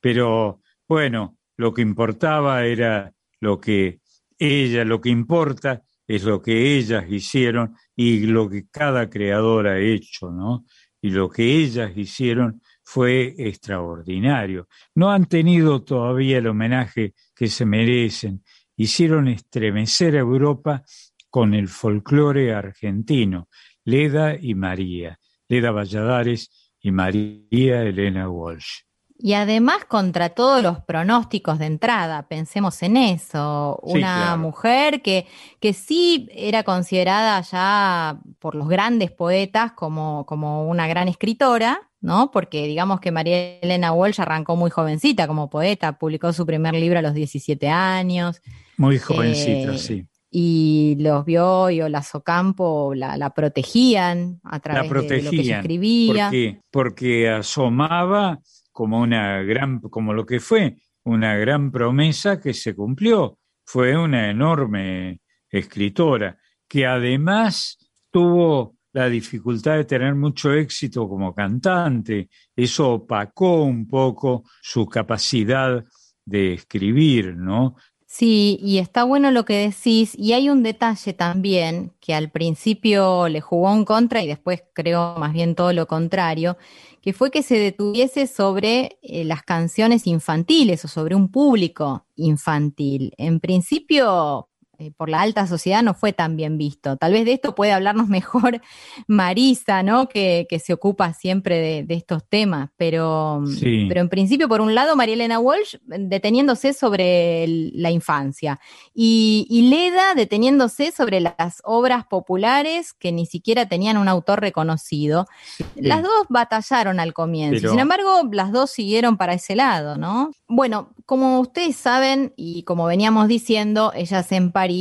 Pero 0.00 0.61
bueno, 0.92 1.38
lo 1.56 1.72
que 1.72 1.80
importaba 1.80 2.66
era 2.66 3.14
lo 3.40 3.58
que 3.58 4.00
ella, 4.38 4.84
lo 4.84 5.00
que 5.00 5.08
importa 5.08 5.82
es 6.06 6.24
lo 6.24 6.42
que 6.42 6.76
ellas 6.76 7.06
hicieron 7.08 7.74
y 7.96 8.26
lo 8.26 8.46
que 8.50 8.66
cada 8.70 9.08
creador 9.08 9.68
ha 9.68 9.78
hecho, 9.78 10.30
¿no? 10.30 10.66
Y 11.00 11.08
lo 11.08 11.30
que 11.30 11.44
ellas 11.44 11.92
hicieron 11.96 12.60
fue 12.84 13.34
extraordinario. 13.38 14.68
No 14.94 15.10
han 15.10 15.24
tenido 15.24 15.82
todavía 15.82 16.36
el 16.36 16.48
homenaje 16.48 17.14
que 17.34 17.48
se 17.48 17.64
merecen. 17.64 18.44
Hicieron 18.76 19.28
estremecer 19.28 20.16
a 20.16 20.20
Europa 20.20 20.82
con 21.30 21.54
el 21.54 21.68
folclore 21.68 22.52
argentino, 22.52 23.48
Leda 23.82 24.36
y 24.38 24.54
María, 24.54 25.18
Leda 25.48 25.70
Valladares 25.70 26.74
y 26.82 26.90
María 26.90 27.82
Elena 27.82 28.28
Walsh. 28.28 28.91
Y 29.24 29.34
además 29.34 29.84
contra 29.86 30.30
todos 30.30 30.62
los 30.64 30.80
pronósticos 30.80 31.60
de 31.60 31.66
entrada, 31.66 32.26
pensemos 32.26 32.82
en 32.82 32.96
eso, 32.96 33.80
Sí, 33.86 33.92
una 33.98 34.14
claro. 34.24 34.38
mujer 34.38 35.00
que, 35.00 35.26
que 35.60 35.72
sí 35.72 36.28
era 36.32 36.64
considerada 36.64 37.40
ya 37.42 38.18
por 38.40 38.56
los 38.56 38.68
grandes 38.68 39.12
poetas 39.12 39.72
como, 39.72 40.26
como 40.26 40.66
una 40.68 40.88
gran 40.88 41.06
escritora, 41.06 41.88
¿no? 42.00 42.32
Porque 42.32 42.66
digamos 42.66 42.98
que 42.98 43.12
María 43.12 43.60
Elena 43.60 43.92
Walsh 43.92 44.20
arrancó 44.20 44.56
muy 44.56 44.70
jovencita 44.70 45.28
como 45.28 45.48
poeta, 45.48 45.98
publicó 45.98 46.32
su 46.32 46.44
primer 46.44 46.74
libro 46.74 46.98
a 46.98 47.02
los 47.02 47.14
17 47.14 47.68
años. 47.68 48.42
Muy 48.76 48.98
jovencita, 48.98 49.74
Eh, 49.74 49.78
sí. 49.78 50.04
Y 50.34 50.96
los 50.98 51.24
vio 51.26 51.68
y 51.70 51.80
Olazo 51.82 52.22
Campo 52.24 52.92
la, 52.96 53.16
la 53.18 53.30
protegían 53.34 54.40
a 54.42 54.52
La 54.54 54.60
través 54.60 54.90
de- 54.90 55.02
de, 55.16 55.22
lo 55.22 55.30
que 55.30 55.36
ella 55.36 55.58
escribía. 55.60 56.24
Porque, 56.24 56.60
porque 56.72 57.30
asomaba 57.30 58.40
como 58.72 59.00
una 59.00 59.42
gran, 59.42 59.80
como 59.80 60.12
lo 60.12 60.26
que 60.26 60.40
fue, 60.40 60.76
una 61.04 61.36
gran 61.36 61.70
promesa 61.70 62.40
que 62.40 62.54
se 62.54 62.74
cumplió. 62.74 63.38
Fue 63.64 63.96
una 63.96 64.30
enorme 64.30 65.20
escritora 65.48 66.38
que 66.66 66.86
además 66.86 67.78
tuvo 68.10 68.76
la 68.92 69.08
dificultad 69.08 69.76
de 69.76 69.84
tener 69.84 70.14
mucho 70.14 70.52
éxito 70.52 71.08
como 71.08 71.34
cantante. 71.34 72.28
Eso 72.54 72.92
opacó 72.92 73.62
un 73.62 73.86
poco 73.86 74.44
su 74.60 74.86
capacidad 74.86 75.84
de 76.24 76.54
escribir, 76.54 77.36
¿no? 77.36 77.76
Sí, 78.14 78.58
y 78.60 78.76
está 78.76 79.04
bueno 79.04 79.30
lo 79.30 79.46
que 79.46 79.54
decís, 79.54 80.14
y 80.18 80.34
hay 80.34 80.50
un 80.50 80.62
detalle 80.62 81.14
también 81.14 81.94
que 81.98 82.12
al 82.12 82.30
principio 82.30 83.26
le 83.28 83.40
jugó 83.40 83.72
en 83.72 83.86
contra 83.86 84.22
y 84.22 84.26
después 84.26 84.62
creo 84.74 85.14
más 85.16 85.32
bien 85.32 85.54
todo 85.54 85.72
lo 85.72 85.86
contrario, 85.86 86.58
que 87.00 87.14
fue 87.14 87.30
que 87.30 87.42
se 87.42 87.58
detuviese 87.58 88.26
sobre 88.26 88.98
eh, 89.00 89.24
las 89.24 89.42
canciones 89.42 90.06
infantiles 90.06 90.84
o 90.84 90.88
sobre 90.88 91.14
un 91.14 91.30
público 91.30 92.04
infantil. 92.14 93.14
En 93.16 93.40
principio, 93.40 94.46
eh, 94.82 94.92
por 94.96 95.08
la 95.08 95.20
alta 95.20 95.46
sociedad 95.46 95.82
no 95.82 95.94
fue 95.94 96.12
tan 96.12 96.36
bien 96.36 96.58
visto. 96.58 96.96
Tal 96.96 97.12
vez 97.12 97.24
de 97.24 97.34
esto 97.34 97.54
puede 97.54 97.72
hablarnos 97.72 98.08
mejor 98.08 98.60
Marisa, 99.06 99.82
¿no? 99.82 100.08
Que, 100.08 100.46
se 100.62 100.72
ocupa 100.72 101.12
siempre 101.14 101.82
de, 101.82 101.94
estos 101.94 102.28
temas, 102.28 102.70
pero, 102.76 103.42
pero 103.88 104.00
en 104.00 104.08
principio, 104.08 104.48
por 104.48 104.60
un 104.60 104.74
lado, 104.74 104.94
María 104.96 105.14
Elena 105.14 105.38
Walsh 105.38 105.76
deteniéndose 105.86 106.72
sobre 106.72 107.46
la 107.48 107.90
infancia 107.90 108.60
y, 108.94 109.68
Leda 109.72 110.14
deteniéndose 110.14 110.92
sobre 110.92 111.20
las 111.20 111.62
obras 111.64 112.04
populares 112.04 112.92
que 112.92 113.12
ni 113.12 113.26
siquiera 113.26 113.66
tenían 113.66 113.96
un 113.96 114.08
autor 114.08 114.40
reconocido. 114.40 115.26
Las 115.74 116.02
dos 116.02 116.26
batallaron 116.28 117.00
al 117.00 117.12
comienzo, 117.12 117.70
sin 117.70 117.78
embargo, 117.78 118.28
las 118.30 118.52
dos 118.52 118.70
siguieron 118.70 119.16
para 119.16 119.34
ese 119.34 119.56
lado, 119.56 119.96
¿no? 119.96 120.30
Bueno, 120.48 120.90
como 121.06 121.40
ustedes 121.40 121.76
saben 121.76 122.34
y 122.36 122.62
como 122.64 122.86
veníamos 122.86 123.28
diciendo, 123.28 123.92
ellas 123.94 124.30
en 124.32 124.52
París 124.52 124.71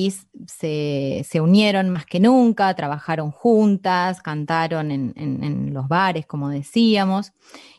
se, 0.48 1.42
unieron 1.42 1.90
más 1.90 2.06
que 2.06 2.20
nunca, 2.20 2.74
trabajaron 2.76 3.32
juntas, 3.32 4.22
cantaron 4.22 4.92
en, 4.92 5.74
los 5.74 5.88
bares, 5.88 6.26
como 6.26 6.50
decíamos, 6.50 7.34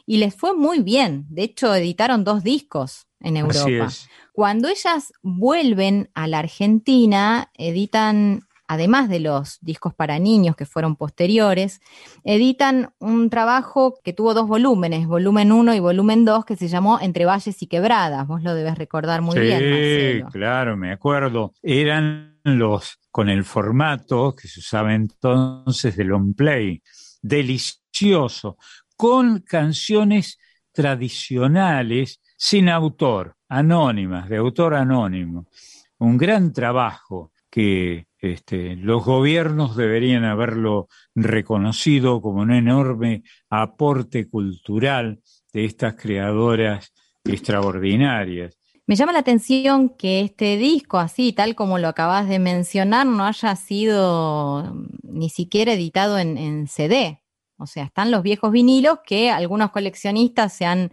y 0.07 0.17
les 0.17 0.35
fue 0.35 0.55
muy 0.55 0.81
bien. 0.81 1.27
De 1.29 1.43
hecho, 1.45 1.75
editaron 1.75 2.25
dos 2.25 2.43
discos 2.43 3.07
en 3.21 3.37
Europa. 3.37 3.89
Cuando 4.33 4.69
ellas 4.69 5.13
vuelven 5.23 6.11
a 6.15 6.27
la 6.27 6.39
Argentina, 6.39 7.51
editan 7.55 8.43
además 8.73 9.11
de 9.11 9.21
los 9.21 9.59
discos 9.61 9.93
para 9.95 10.19
niños 10.19 10.57
que 10.57 10.65
fueron 10.65 10.97
posteriores, 10.97 11.81
editan 12.25 12.95
un 12.99 13.29
trabajo 13.29 13.99
que 14.03 14.15
tuvo 14.15 14.33
dos 14.33 14.49
volúmenes, 14.49 15.07
volumen 15.07 15.53
1 15.53 15.75
y 15.75 15.81
volumen 15.81 16.25
2, 16.25 16.47
que 16.47 16.57
se 16.57 16.69
llamó 16.69 16.99
Entre 17.01 17.27
Valles 17.27 17.63
y 17.63 17.67
Quebradas. 17.67 18.27
Vos 18.27 18.43
lo 18.43 18.55
debes 18.55 18.79
recordar 18.79 19.21
muy 19.21 19.39
bien. 19.39 19.59
Sí, 19.61 20.23
claro, 20.33 20.77
me 20.77 20.91
acuerdo. 20.91 21.53
Eran 21.63 22.39
los 22.45 22.99
con 23.11 23.29
el 23.29 23.45
formato 23.45 24.35
que 24.35 24.49
se 24.49 24.61
usaba 24.61 24.95
entonces 24.95 25.95
del 25.95 26.13
on 26.13 26.33
play, 26.33 26.83
delicioso, 27.21 28.57
con 28.97 29.41
canciones 29.41 30.39
tradicionales 30.73 32.21
sin 32.39 32.71
autor, 32.71 33.37
anónimas, 33.51 34.31
de 34.31 34.39
autor 34.39 34.75
anónimo. 34.75 35.47
Un 35.99 36.17
gran 36.17 36.55
trabajo 36.55 37.33
que 37.51 38.07
este, 38.23 38.77
los 38.77 39.05
gobiernos 39.05 39.77
deberían 39.77 40.25
haberlo 40.25 40.89
reconocido 41.15 42.23
como 42.23 42.41
un 42.41 42.53
enorme 42.53 43.25
aporte 43.51 44.29
cultural 44.31 45.21
de 45.53 45.65
estas 45.65 45.97
creadoras 45.97 46.93
extraordinarias. 47.25 48.57
Me 48.87 48.97
llama 48.97 49.13
la 49.13 49.19
atención 49.19 49.91
que 49.91 50.21
este 50.23 50.57
disco, 50.57 50.99
así 50.99 51.33
tal 51.33 51.55
como 51.55 51.79
lo 51.79 51.89
acabas 51.89 52.29
de 52.29 52.39
mencionar, 52.39 53.07
no 53.07 53.27
haya 53.27 53.55
sido 53.57 54.75
ni 55.03 55.29
siquiera 55.29 55.75
editado 55.75 56.19
en 56.19 56.67
CD. 56.69 57.23
O 57.63 57.67
sea, 57.67 57.85
están 57.85 58.11
los 58.11 58.23
viejos 58.23 58.51
vinilos 58.51 58.99
que 59.07 59.31
algunos 59.31 59.71
coleccionistas 59.71 60.53
se 60.53 60.65
han 60.65 60.93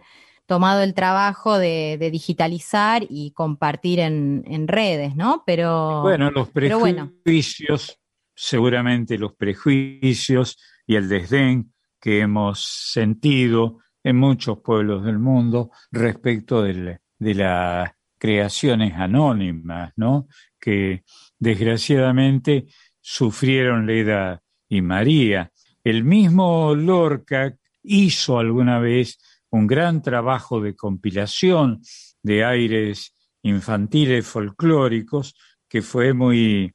tomado 0.50 0.82
el 0.82 0.94
trabajo 0.94 1.58
de, 1.58 1.96
digitalizar 2.10 3.06
y 3.08 3.30
compartir 3.30 4.00
en, 4.00 4.66
redes, 4.66 5.14
¿no? 5.14 5.44
Pero 5.46 6.02
bueno, 6.02 6.32
los 6.32 6.48
prejuicios, 6.48 8.00
seguramente 8.34 9.16
los 9.16 9.32
prejuicios 9.34 10.58
y 10.88 10.96
el 10.96 11.08
desdén 11.08 11.72
que 12.00 12.18
hemos 12.18 12.64
sentido 12.64 13.78
en 14.02 14.16
muchos 14.16 14.58
pueblos 14.58 15.04
del 15.04 15.20
mundo 15.20 15.70
respecto 15.92 16.64
de 16.64 16.98
las 17.20 17.92
creaciones 18.18 18.94
anónimas, 18.94 19.92
¿no? 19.94 20.26
Que 20.58 21.04
desgraciadamente 21.38 22.66
sufrieron 23.00 23.86
Leda 23.86 24.42
y 24.68 24.82
María. 24.82 25.52
El 25.84 26.02
mismo 26.02 26.74
Lorca 26.74 27.54
hizo 27.84 28.40
alguna 28.40 28.80
vez 28.80 29.20
un 29.50 29.66
gran 29.66 30.02
trabajo 30.02 30.60
de 30.60 30.76
compilación 30.76 31.80
de 32.22 32.44
aires 32.44 33.14
infantiles 33.42 34.26
folclóricos 34.26 35.34
que 35.68 35.82
fue 35.82 36.12
muy 36.12 36.74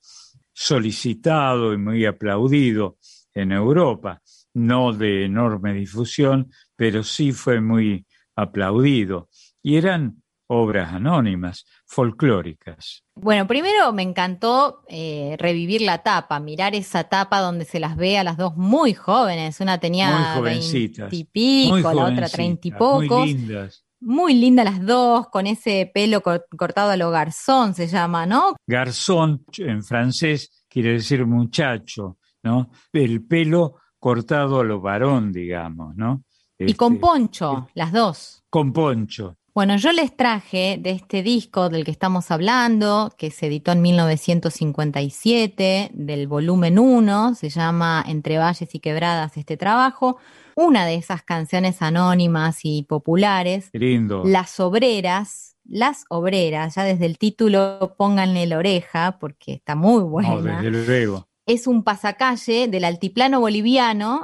solicitado 0.54 1.74
y 1.74 1.78
muy 1.78 2.06
aplaudido 2.06 2.98
en 3.34 3.52
Europa, 3.52 4.22
no 4.54 4.94
de 4.94 5.26
enorme 5.26 5.74
difusión, 5.74 6.50
pero 6.76 7.04
sí 7.04 7.34
fue 7.34 7.60
muy 7.60 8.06
aplaudido. 8.36 9.30
Y 9.62 9.76
eran 9.76 10.24
obras 10.48 10.94
anónimas, 10.94 11.66
folclóricas. 11.86 13.04
Bueno, 13.16 13.48
primero 13.48 13.92
me 13.94 14.04
encantó 14.04 14.84
eh, 14.88 15.36
revivir 15.40 15.82
la 15.82 16.04
tapa, 16.04 16.40
mirar 16.40 16.76
esa 16.76 17.06
tapa 17.06 17.40
donde 17.40 17.66
se 17.66 17.80
las 17.80 17.96
ve 17.96 18.18
a 18.18 18.24
las 18.24 18.38
dos 18.38 18.56
muy 18.56 18.94
jóvenes. 18.94 19.60
Una 19.60 19.80
tenía 19.80 20.40
veintipico, 20.42 21.94
la 21.94 22.06
otra 22.06 22.30
treinta 22.30 22.68
y 22.68 22.72
pocos. 22.72 23.20
Muy 23.20 23.34
lindas. 23.34 23.84
Muy 24.02 24.34
lindas 24.36 24.66
las 24.66 24.86
dos, 24.86 25.30
con 25.30 25.48
ese 25.48 25.90
pelo 25.92 26.22
cortado 26.22 26.92
a 26.92 26.98
lo 26.98 27.10
garzón 27.10 27.74
se 27.74 27.88
llama, 27.88 28.26
¿no? 28.26 28.56
Garzón 28.68 29.46
en 29.58 29.84
francés 29.84 30.66
quiere 30.68 30.92
decir 30.92 31.26
muchacho, 31.26 32.18
¿no? 32.44 32.70
El 32.94 33.26
pelo 33.26 33.78
cortado 33.98 34.60
a 34.60 34.64
lo 34.64 34.82
varón, 34.82 35.32
digamos, 35.32 35.96
¿no? 35.96 36.24
y 36.60 36.74
con 36.74 36.94
este, 36.94 37.02
poncho, 37.02 37.68
las 37.74 37.92
dos. 37.92 38.44
Con 38.50 38.72
poncho. 38.72 39.38
Bueno, 39.56 39.78
yo 39.78 39.94
les 39.94 40.14
traje 40.14 40.78
de 40.82 40.90
este 40.90 41.24
disco 41.24 41.70
del 41.70 41.86
que 41.86 41.92
estamos 41.92 42.30
hablando, 42.30 43.14
que 43.18 43.32
se 43.32 43.48
editó 43.48 43.72
en 43.72 43.82
1957, 43.84 45.92
del 45.94 46.28
volumen 46.28 46.78
1, 46.78 47.36
se 47.36 47.48
llama 47.48 48.04
Entre 48.06 48.38
Valles 48.38 48.76
y 48.76 48.80
Quebradas 48.80 49.38
este 49.38 49.56
trabajo, 49.56 50.18
una 50.58 50.86
de 50.86 50.96
esas 50.96 51.24
canciones 51.24 51.82
anónimas 51.82 52.66
y 52.66 52.84
populares. 52.84 53.70
lindo. 53.72 54.24
Las 54.26 54.60
Obreras, 54.60 55.56
Las 55.64 56.04
Obreras, 56.10 56.76
ya 56.76 56.84
desde 56.84 57.06
el 57.06 57.18
título 57.18 57.96
pónganle 57.98 58.48
la 58.48 58.58
oreja, 58.58 59.20
porque 59.22 59.54
está 59.54 59.74
muy 59.74 60.04
buena. 60.04 60.36
No, 60.36 60.62
desde 60.64 60.86
luego 60.86 61.30
es 61.46 61.68
un 61.68 61.84
pasacalle 61.84 62.68
del 62.68 62.86
altiplano 62.86 63.40
boliviano. 63.40 64.24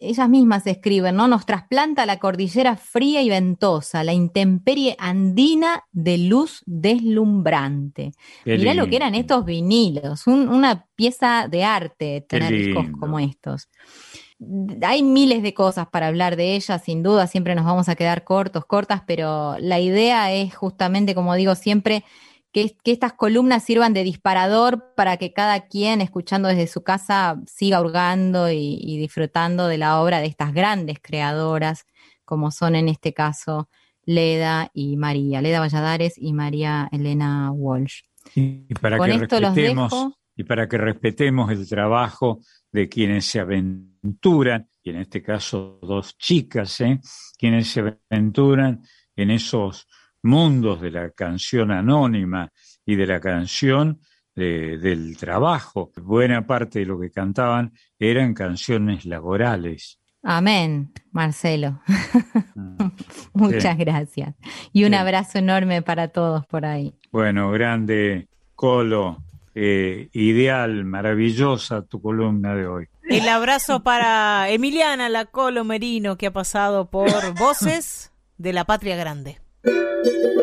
Ellas 0.00 0.28
mismas 0.28 0.66
escriben, 0.66 1.16
¿no? 1.16 1.28
Nos 1.28 1.44
trasplanta 1.44 2.06
la 2.06 2.18
cordillera 2.18 2.76
fría 2.76 3.20
y 3.20 3.28
ventosa, 3.28 4.02
la 4.04 4.14
intemperie 4.14 4.96
andina 4.98 5.84
de 5.92 6.18
luz 6.18 6.62
deslumbrante. 6.64 8.12
Mirá 8.46 8.72
lo 8.74 8.88
que 8.88 8.96
eran 8.96 9.14
estos 9.14 9.44
vinilos, 9.44 10.26
una 10.26 10.86
pieza 10.96 11.46
de 11.50 11.64
arte 11.64 12.24
tener 12.26 12.52
discos 12.52 12.86
como 12.98 13.18
estos. 13.18 13.68
Hay 14.82 15.02
miles 15.02 15.42
de 15.42 15.54
cosas 15.54 15.86
para 15.88 16.08
hablar 16.08 16.36
de 16.36 16.56
ellas, 16.56 16.82
sin 16.82 17.02
duda, 17.02 17.26
siempre 17.26 17.54
nos 17.54 17.64
vamos 17.64 17.88
a 17.88 17.94
quedar 17.94 18.24
cortos, 18.24 18.64
cortas, 18.64 19.02
pero 19.06 19.56
la 19.58 19.78
idea 19.78 20.32
es 20.32 20.54
justamente, 20.54 21.14
como 21.14 21.34
digo 21.34 21.54
siempre, 21.54 22.02
que, 22.52 22.76
estas 22.84 23.14
columnas 23.14 23.64
sirvan 23.64 23.94
de 23.94 24.04
disparador 24.04 24.94
para 24.94 25.16
que 25.16 25.32
cada 25.32 25.66
quien, 25.66 26.00
escuchando 26.00 26.48
desde 26.48 26.66
su 26.66 26.82
casa, 26.82 27.40
siga 27.46 27.80
hurgando 27.80 28.50
y, 28.50 28.98
disfrutando 28.98 29.66
de 29.66 29.78
la 29.78 30.00
obra 30.00 30.20
de 30.20 30.26
estas 30.26 30.52
grandes 30.52 30.98
creadoras, 31.00 31.86
como 32.24 32.50
son 32.50 32.76
en 32.76 32.88
este 32.88 33.12
caso 33.12 33.68
Leda 34.04 34.70
y 34.74 34.96
María, 34.96 35.40
Leda 35.40 35.60
Valladares 35.60 36.14
y 36.16 36.32
María 36.32 36.88
Elena 36.92 37.50
Walsh. 37.52 38.02
Y 38.34 38.74
para, 38.74 38.98
que 38.98 39.18
respetemos, 39.18 39.92
y 40.36 40.44
para 40.44 40.68
que 40.68 40.78
respetemos 40.78 41.50
el 41.50 41.68
trabajo 41.68 42.40
de 42.70 42.88
quienes 42.88 43.24
se 43.24 43.40
aventuran, 43.40 44.68
y 44.82 44.90
en 44.90 44.96
este 44.96 45.22
caso 45.22 45.78
dos 45.82 46.18
chicas, 46.18 46.80
¿eh? 46.80 47.00
quienes 47.38 47.68
se 47.68 47.98
aventuran 48.10 48.82
en 49.16 49.30
esos 49.30 49.86
mundos 50.22 50.80
de 50.80 50.90
la 50.90 51.10
canción 51.10 51.70
anónima 51.70 52.50
y 52.86 52.96
de 52.96 53.06
la 53.06 53.20
canción 53.20 54.00
del 54.34 55.16
trabajo. 55.18 55.90
Buena 55.96 56.46
parte 56.46 56.80
de 56.80 56.86
lo 56.86 56.98
que 56.98 57.10
cantaban 57.10 57.72
eran 57.98 58.34
canciones 58.34 59.04
laborales. 59.04 59.98
Amén, 60.22 60.92
Marcelo. 61.10 61.82
Muchas 63.34 63.76
gracias. 63.76 64.34
Y 64.72 64.84
un 64.84 64.94
abrazo 64.94 65.38
enorme 65.38 65.82
para 65.82 66.08
todos 66.08 66.46
por 66.46 66.64
ahí. 66.64 66.94
Bueno, 67.10 67.50
grande 67.50 68.28
Colo, 68.54 69.24
eh, 69.54 70.08
ideal, 70.12 70.84
maravillosa 70.84 71.82
tu 71.82 72.00
columna 72.00 72.54
de 72.54 72.66
hoy. 72.66 72.86
El 73.02 73.28
abrazo 73.28 73.82
para 73.82 74.48
Emiliana, 74.48 75.08
la 75.08 75.26
Colo 75.26 75.64
Merino, 75.64 76.16
que 76.16 76.28
ha 76.28 76.32
pasado 76.32 76.88
por 76.88 77.10
Voces 77.38 78.12
de 78.38 78.52
la 78.52 78.64
Patria 78.64 78.96
Grande. 78.96 79.41
Thank 79.64 80.06
you. 80.06 80.41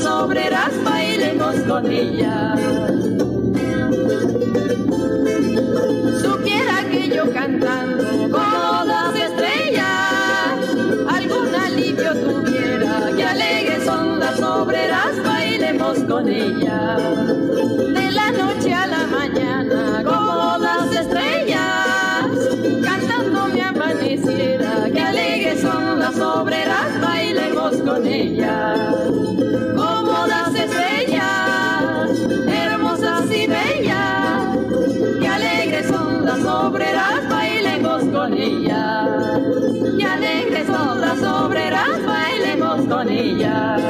Las 0.00 0.12
obreras, 0.12 0.70
bailemos 0.82 1.56
con 1.68 1.90
ellas. 1.90 2.58
Supiera 6.22 6.84
que 6.90 7.10
yo 7.14 7.30
cantando 7.32 8.04
como 8.30 8.84
las 8.84 9.14
estrellas, 9.14 10.56
algún 11.08 11.54
alivio 11.54 12.12
tuviera, 12.14 13.10
que 13.14 13.24
alegres 13.24 13.84
son 13.84 14.20
las 14.20 14.40
obreras, 14.40 15.22
bailemos 15.22 15.98
con 16.04 16.28
ellas. 16.28 17.02
De 17.94 18.10
la 18.10 18.30
noche 18.32 18.72
a 18.72 18.86
la 18.86 19.06
mañana, 19.06 20.02
como 20.02 20.56
las 20.58 20.96
estrellas, 20.96 22.26
cantando 22.82 23.48
me 23.48 23.62
amaneciera, 23.62 24.90
que 24.90 25.00
alegres 25.00 25.60
son 25.60 25.98
las 25.98 26.18
obreras, 26.18 27.00
bailemos 27.02 27.76
con 27.82 28.06
ellas. 28.06 29.09
Con 42.90 43.08
ellas. 43.08 43.80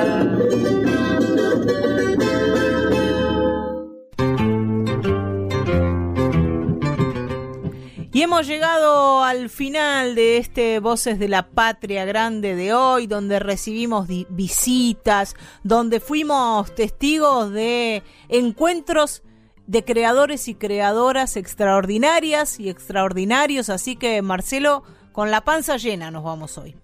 Y 8.12 8.22
hemos 8.22 8.46
llegado 8.46 9.24
al 9.24 9.48
final 9.48 10.14
de 10.14 10.36
este 10.36 10.78
Voces 10.80 11.18
de 11.18 11.28
la 11.28 11.48
Patria 11.48 12.04
Grande 12.04 12.54
de 12.54 12.74
hoy, 12.74 13.06
donde 13.06 13.38
recibimos 13.38 14.08
visitas, 14.28 15.34
donde 15.62 16.00
fuimos 16.00 16.74
testigos 16.74 17.50
de 17.50 18.02
encuentros 18.28 19.22
de 19.66 19.84
creadores 19.84 20.48
y 20.48 20.54
creadoras 20.54 21.36
extraordinarias 21.36 22.60
y 22.60 22.68
extraordinarios. 22.68 23.70
Así 23.70 23.96
que, 23.96 24.20
Marcelo, 24.20 24.82
con 25.12 25.30
la 25.30 25.42
panza 25.42 25.76
llena 25.76 26.10
nos 26.10 26.24
vamos 26.24 26.58
hoy. 26.58 26.74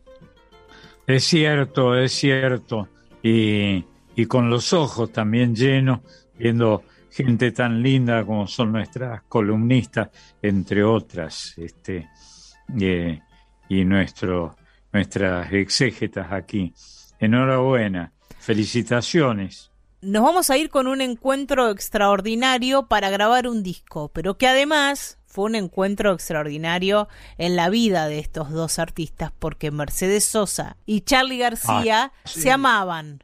Es 1.06 1.24
cierto, 1.24 1.96
es 1.96 2.12
cierto. 2.12 2.88
Y, 3.22 3.84
y 4.16 4.26
con 4.26 4.50
los 4.50 4.72
ojos 4.72 5.12
también 5.12 5.54
llenos, 5.54 6.00
viendo 6.38 6.82
gente 7.10 7.50
tan 7.52 7.82
linda 7.82 8.24
como 8.24 8.46
son 8.46 8.72
nuestras 8.72 9.22
columnistas, 9.22 10.10
entre 10.42 10.84
otras, 10.84 11.54
este, 11.56 12.08
eh, 12.78 13.20
y 13.68 13.84
nuestro, 13.84 14.56
nuestras 14.92 15.52
exégetas 15.52 16.30
aquí. 16.30 16.74
Enhorabuena, 17.18 18.12
felicitaciones. 18.38 19.70
Nos 20.02 20.22
vamos 20.22 20.50
a 20.50 20.58
ir 20.58 20.68
con 20.68 20.86
un 20.86 21.00
encuentro 21.00 21.70
extraordinario 21.70 22.86
para 22.86 23.08
grabar 23.08 23.48
un 23.48 23.62
disco, 23.62 24.10
pero 24.12 24.36
que 24.36 24.46
además 24.46 25.18
fue 25.36 25.44
un 25.44 25.54
encuentro 25.54 26.14
extraordinario 26.14 27.08
en 27.36 27.56
la 27.56 27.68
vida 27.68 28.08
de 28.08 28.20
estos 28.20 28.50
dos 28.50 28.78
artistas, 28.78 29.32
porque 29.38 29.70
Mercedes 29.70 30.24
Sosa 30.24 30.78
y 30.86 31.02
Charlie 31.02 31.36
García 31.36 32.04
Ah, 32.04 32.12
sí. 32.24 32.40
se 32.40 32.50
amaban. 32.50 33.22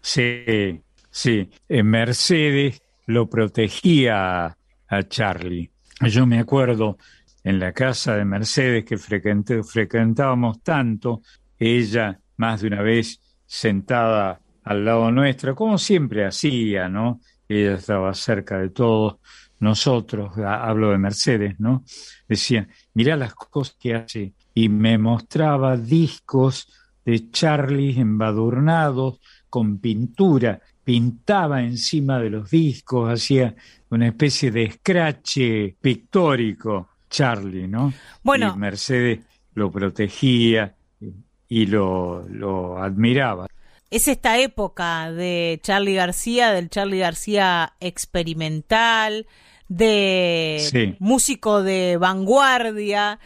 Sí, 0.00 0.80
sí. 1.10 1.50
Eh, 1.68 1.82
Mercedes 1.82 2.80
lo 3.04 3.28
protegía 3.28 4.56
a 4.88 5.02
Charlie. 5.06 5.70
Yo 6.00 6.24
me 6.26 6.38
acuerdo 6.38 6.96
en 7.44 7.58
la 7.58 7.74
casa 7.74 8.16
de 8.16 8.24
Mercedes 8.24 8.86
que 8.86 8.96
frecuentábamos 8.96 10.62
tanto, 10.62 11.20
ella 11.58 12.18
más 12.38 12.62
de 12.62 12.68
una 12.68 12.80
vez 12.80 13.20
sentada 13.44 14.40
al 14.64 14.82
lado 14.86 15.10
nuestro, 15.10 15.54
como 15.54 15.76
siempre 15.76 16.24
hacía, 16.24 16.88
¿no? 16.88 17.20
Ella 17.46 17.74
estaba 17.74 18.14
cerca 18.14 18.56
de 18.58 18.70
todos 18.70 19.16
nosotros, 19.60 20.36
ha- 20.38 20.64
hablo 20.68 20.90
de 20.90 20.98
Mercedes, 20.98 21.60
¿no? 21.60 21.84
Decía, 22.28 22.66
mirá 22.94 23.16
las 23.16 23.34
cosas 23.34 23.76
que 23.78 23.94
hace, 23.94 24.32
y 24.54 24.68
me 24.68 24.98
mostraba 24.98 25.76
discos 25.76 26.68
de 27.04 27.30
Charlie 27.30 27.98
embadurnados 28.00 29.20
con 29.48 29.78
pintura, 29.78 30.60
pintaba 30.84 31.62
encima 31.62 32.18
de 32.18 32.30
los 32.30 32.50
discos, 32.50 33.10
hacía 33.12 33.54
una 33.90 34.08
especie 34.08 34.50
de 34.50 34.64
escrache 34.64 35.76
pictórico, 35.80 36.88
Charlie, 37.08 37.66
¿no? 37.68 37.92
Bueno. 38.22 38.52
Y 38.54 38.58
Mercedes 38.58 39.20
lo 39.54 39.70
protegía 39.70 40.74
y- 41.00 41.12
y 41.48 41.66
lo, 41.66 42.26
lo 42.28 42.78
admiraba. 42.82 43.46
Es 43.90 44.06
esta 44.06 44.38
época 44.38 45.10
de 45.10 45.58
Charlie 45.64 45.94
García, 45.94 46.52
del 46.52 46.70
Charlie 46.70 47.00
García 47.00 47.72
experimental, 47.80 49.26
de 49.70 50.58
Sí. 50.70 50.96
músico 50.98 51.62
de 51.62 51.96
vanguardia, 51.96 53.18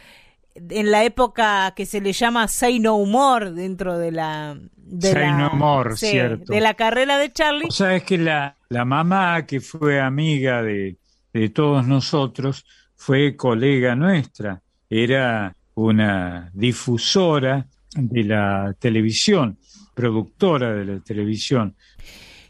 en 0.55 0.91
la 0.91 1.03
época 1.03 1.73
que 1.75 1.85
se 1.85 1.99
le 1.99 2.13
llama 2.13 2.47
Say 2.47 2.79
No 2.79 3.03
More 3.05 3.51
dentro 3.51 3.97
de 3.97 4.11
la... 4.11 4.57
De 4.77 5.11
Say 5.11 5.23
la- 5.23 5.37
No 5.37 5.49
More, 5.55 5.97
sí, 5.97 6.11
cierto. 6.11 6.53
De 6.53 6.61
la 6.61 6.75
carrera 6.75 7.17
de 7.17 7.33
Charlie. 7.33 7.65
O 7.67 7.71
sea, 7.71 7.95
es 7.95 8.03
que 8.03 8.17
la, 8.19 8.55
la 8.69 8.85
mamá, 8.85 9.45
que 9.47 9.59
fue 9.59 9.99
amiga 9.99 10.61
de, 10.61 10.97
de 11.33 11.49
todos 11.49 11.85
nosotros, 11.87 12.63
fue 12.95 13.35
colega 13.35 13.95
nuestra. 13.95 14.61
Era 14.87 15.55
una 15.73 16.51
difusora 16.53 17.65
de 17.95 18.23
la 18.23 18.75
televisión, 18.77 19.57
productora 19.95 20.73
de 20.75 20.85
la 20.85 20.99
televisión. 20.99 21.75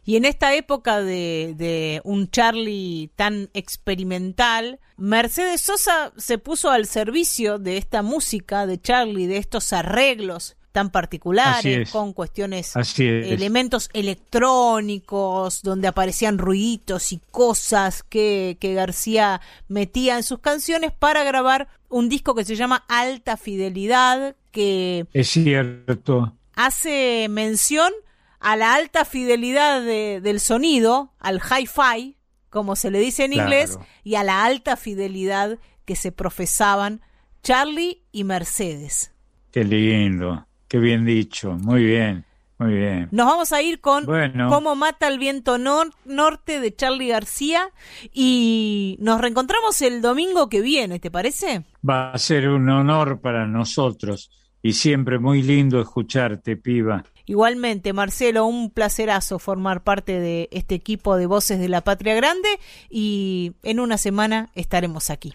Y 0.05 0.17
en 0.17 0.25
esta 0.25 0.53
época 0.53 1.01
de, 1.01 1.55
de 1.57 1.99
un 2.03 2.29
Charlie 2.29 3.09
tan 3.15 3.49
experimental, 3.53 4.79
Mercedes 4.97 5.61
Sosa 5.61 6.13
se 6.15 6.37
puso 6.37 6.69
al 6.69 6.85
servicio 6.85 7.57
de 7.57 7.77
esta 7.77 8.03
música 8.03 8.67
de 8.67 8.79
Charlie, 8.79 9.25
de 9.25 9.37
estos 9.37 9.73
arreglos 9.73 10.55
tan 10.75 10.89
particulares, 10.89 11.87
es. 11.87 11.89
con 11.89 12.11
cuestiones, 12.11 12.75
Así 12.75 13.05
elementos 13.07 13.89
electrónicos, 13.93 15.61
donde 15.61 15.87
aparecían 15.87 16.37
ruiditos 16.37 17.13
y 17.13 17.21
cosas 17.31 18.03
que, 18.03 18.57
que 18.59 18.73
García 18.73 19.39
metía 19.69 20.17
en 20.17 20.23
sus 20.23 20.39
canciones 20.39 20.91
para 20.91 21.23
grabar 21.23 21.69
un 21.87 22.09
disco 22.09 22.35
que 22.35 22.43
se 22.43 22.57
llama 22.57 22.83
Alta 22.89 23.37
Fidelidad, 23.37 24.35
que 24.51 25.07
Es 25.13 25.29
cierto. 25.29 26.33
hace 26.55 27.27
mención 27.29 27.93
a 28.39 28.55
la 28.55 28.73
alta 28.75 29.05
fidelidad 29.05 29.81
de- 29.81 30.19
del 30.21 30.39
sonido, 30.39 31.13
al 31.19 31.39
hi-fi, 31.41 32.17
como 32.49 32.75
se 32.75 32.91
le 32.91 32.99
dice 32.99 33.25
en 33.25 33.31
Claro. 33.33 33.49
inglés, 33.49 33.77
y 34.03 34.15
a 34.15 34.23
la 34.23 34.43
alta 34.45 34.75
fidelidad 34.77 35.57
que 35.85 35.95
se 35.95 36.11
profesaban 36.11 37.01
Charlie 37.43 38.03
y 38.11 38.23
Mercedes. 38.23 39.11
Qué 39.51 39.63
lindo, 39.63 40.47
qué 40.67 40.79
bien 40.79 41.05
dicho, 41.05 41.51
muy 41.53 41.83
bien. 41.83 42.25
Muy 42.57 42.73
bien. 42.73 43.09
Nos 43.11 43.25
vamos 43.25 43.51
a 43.51 43.61
ir 43.61 43.81
con 43.81 44.05
Cómo 44.05 44.75
mata 44.77 45.09
el 45.09 45.19
viento 45.19 45.57
norte 45.57 46.61
de 46.61 46.73
Charlie 46.73 47.09
García 47.09 47.69
y 48.13 48.95
nos 49.01 49.19
reencontramos 49.19 49.81
el 49.81 50.01
domingo 50.01 50.47
que 50.47 50.61
viene, 50.61 50.99
¿te 50.99 51.11
parece? 51.11 51.65
Va 51.87 52.11
a 52.11 52.17
ser 52.17 52.47
un 52.47 52.69
honor 52.69 53.19
para 53.19 53.45
nosotros 53.45 54.31
y 54.63 54.71
siempre 54.71 55.19
muy 55.19 55.41
lindo 55.43 55.81
escucharte, 55.81 56.55
piba. 56.55 57.03
Igualmente, 57.25 57.93
Marcelo, 57.93 58.45
un 58.45 58.69
placerazo 58.69 59.39
formar 59.39 59.83
parte 59.83 60.19
de 60.19 60.47
este 60.51 60.75
equipo 60.75 61.17
de 61.17 61.25
Voces 61.25 61.59
de 61.59 61.69
la 61.69 61.81
Patria 61.81 62.13
Grande 62.13 62.49
y 62.89 63.53
en 63.63 63.79
una 63.79 63.97
semana 63.97 64.49
estaremos 64.55 65.09
aquí. 65.09 65.33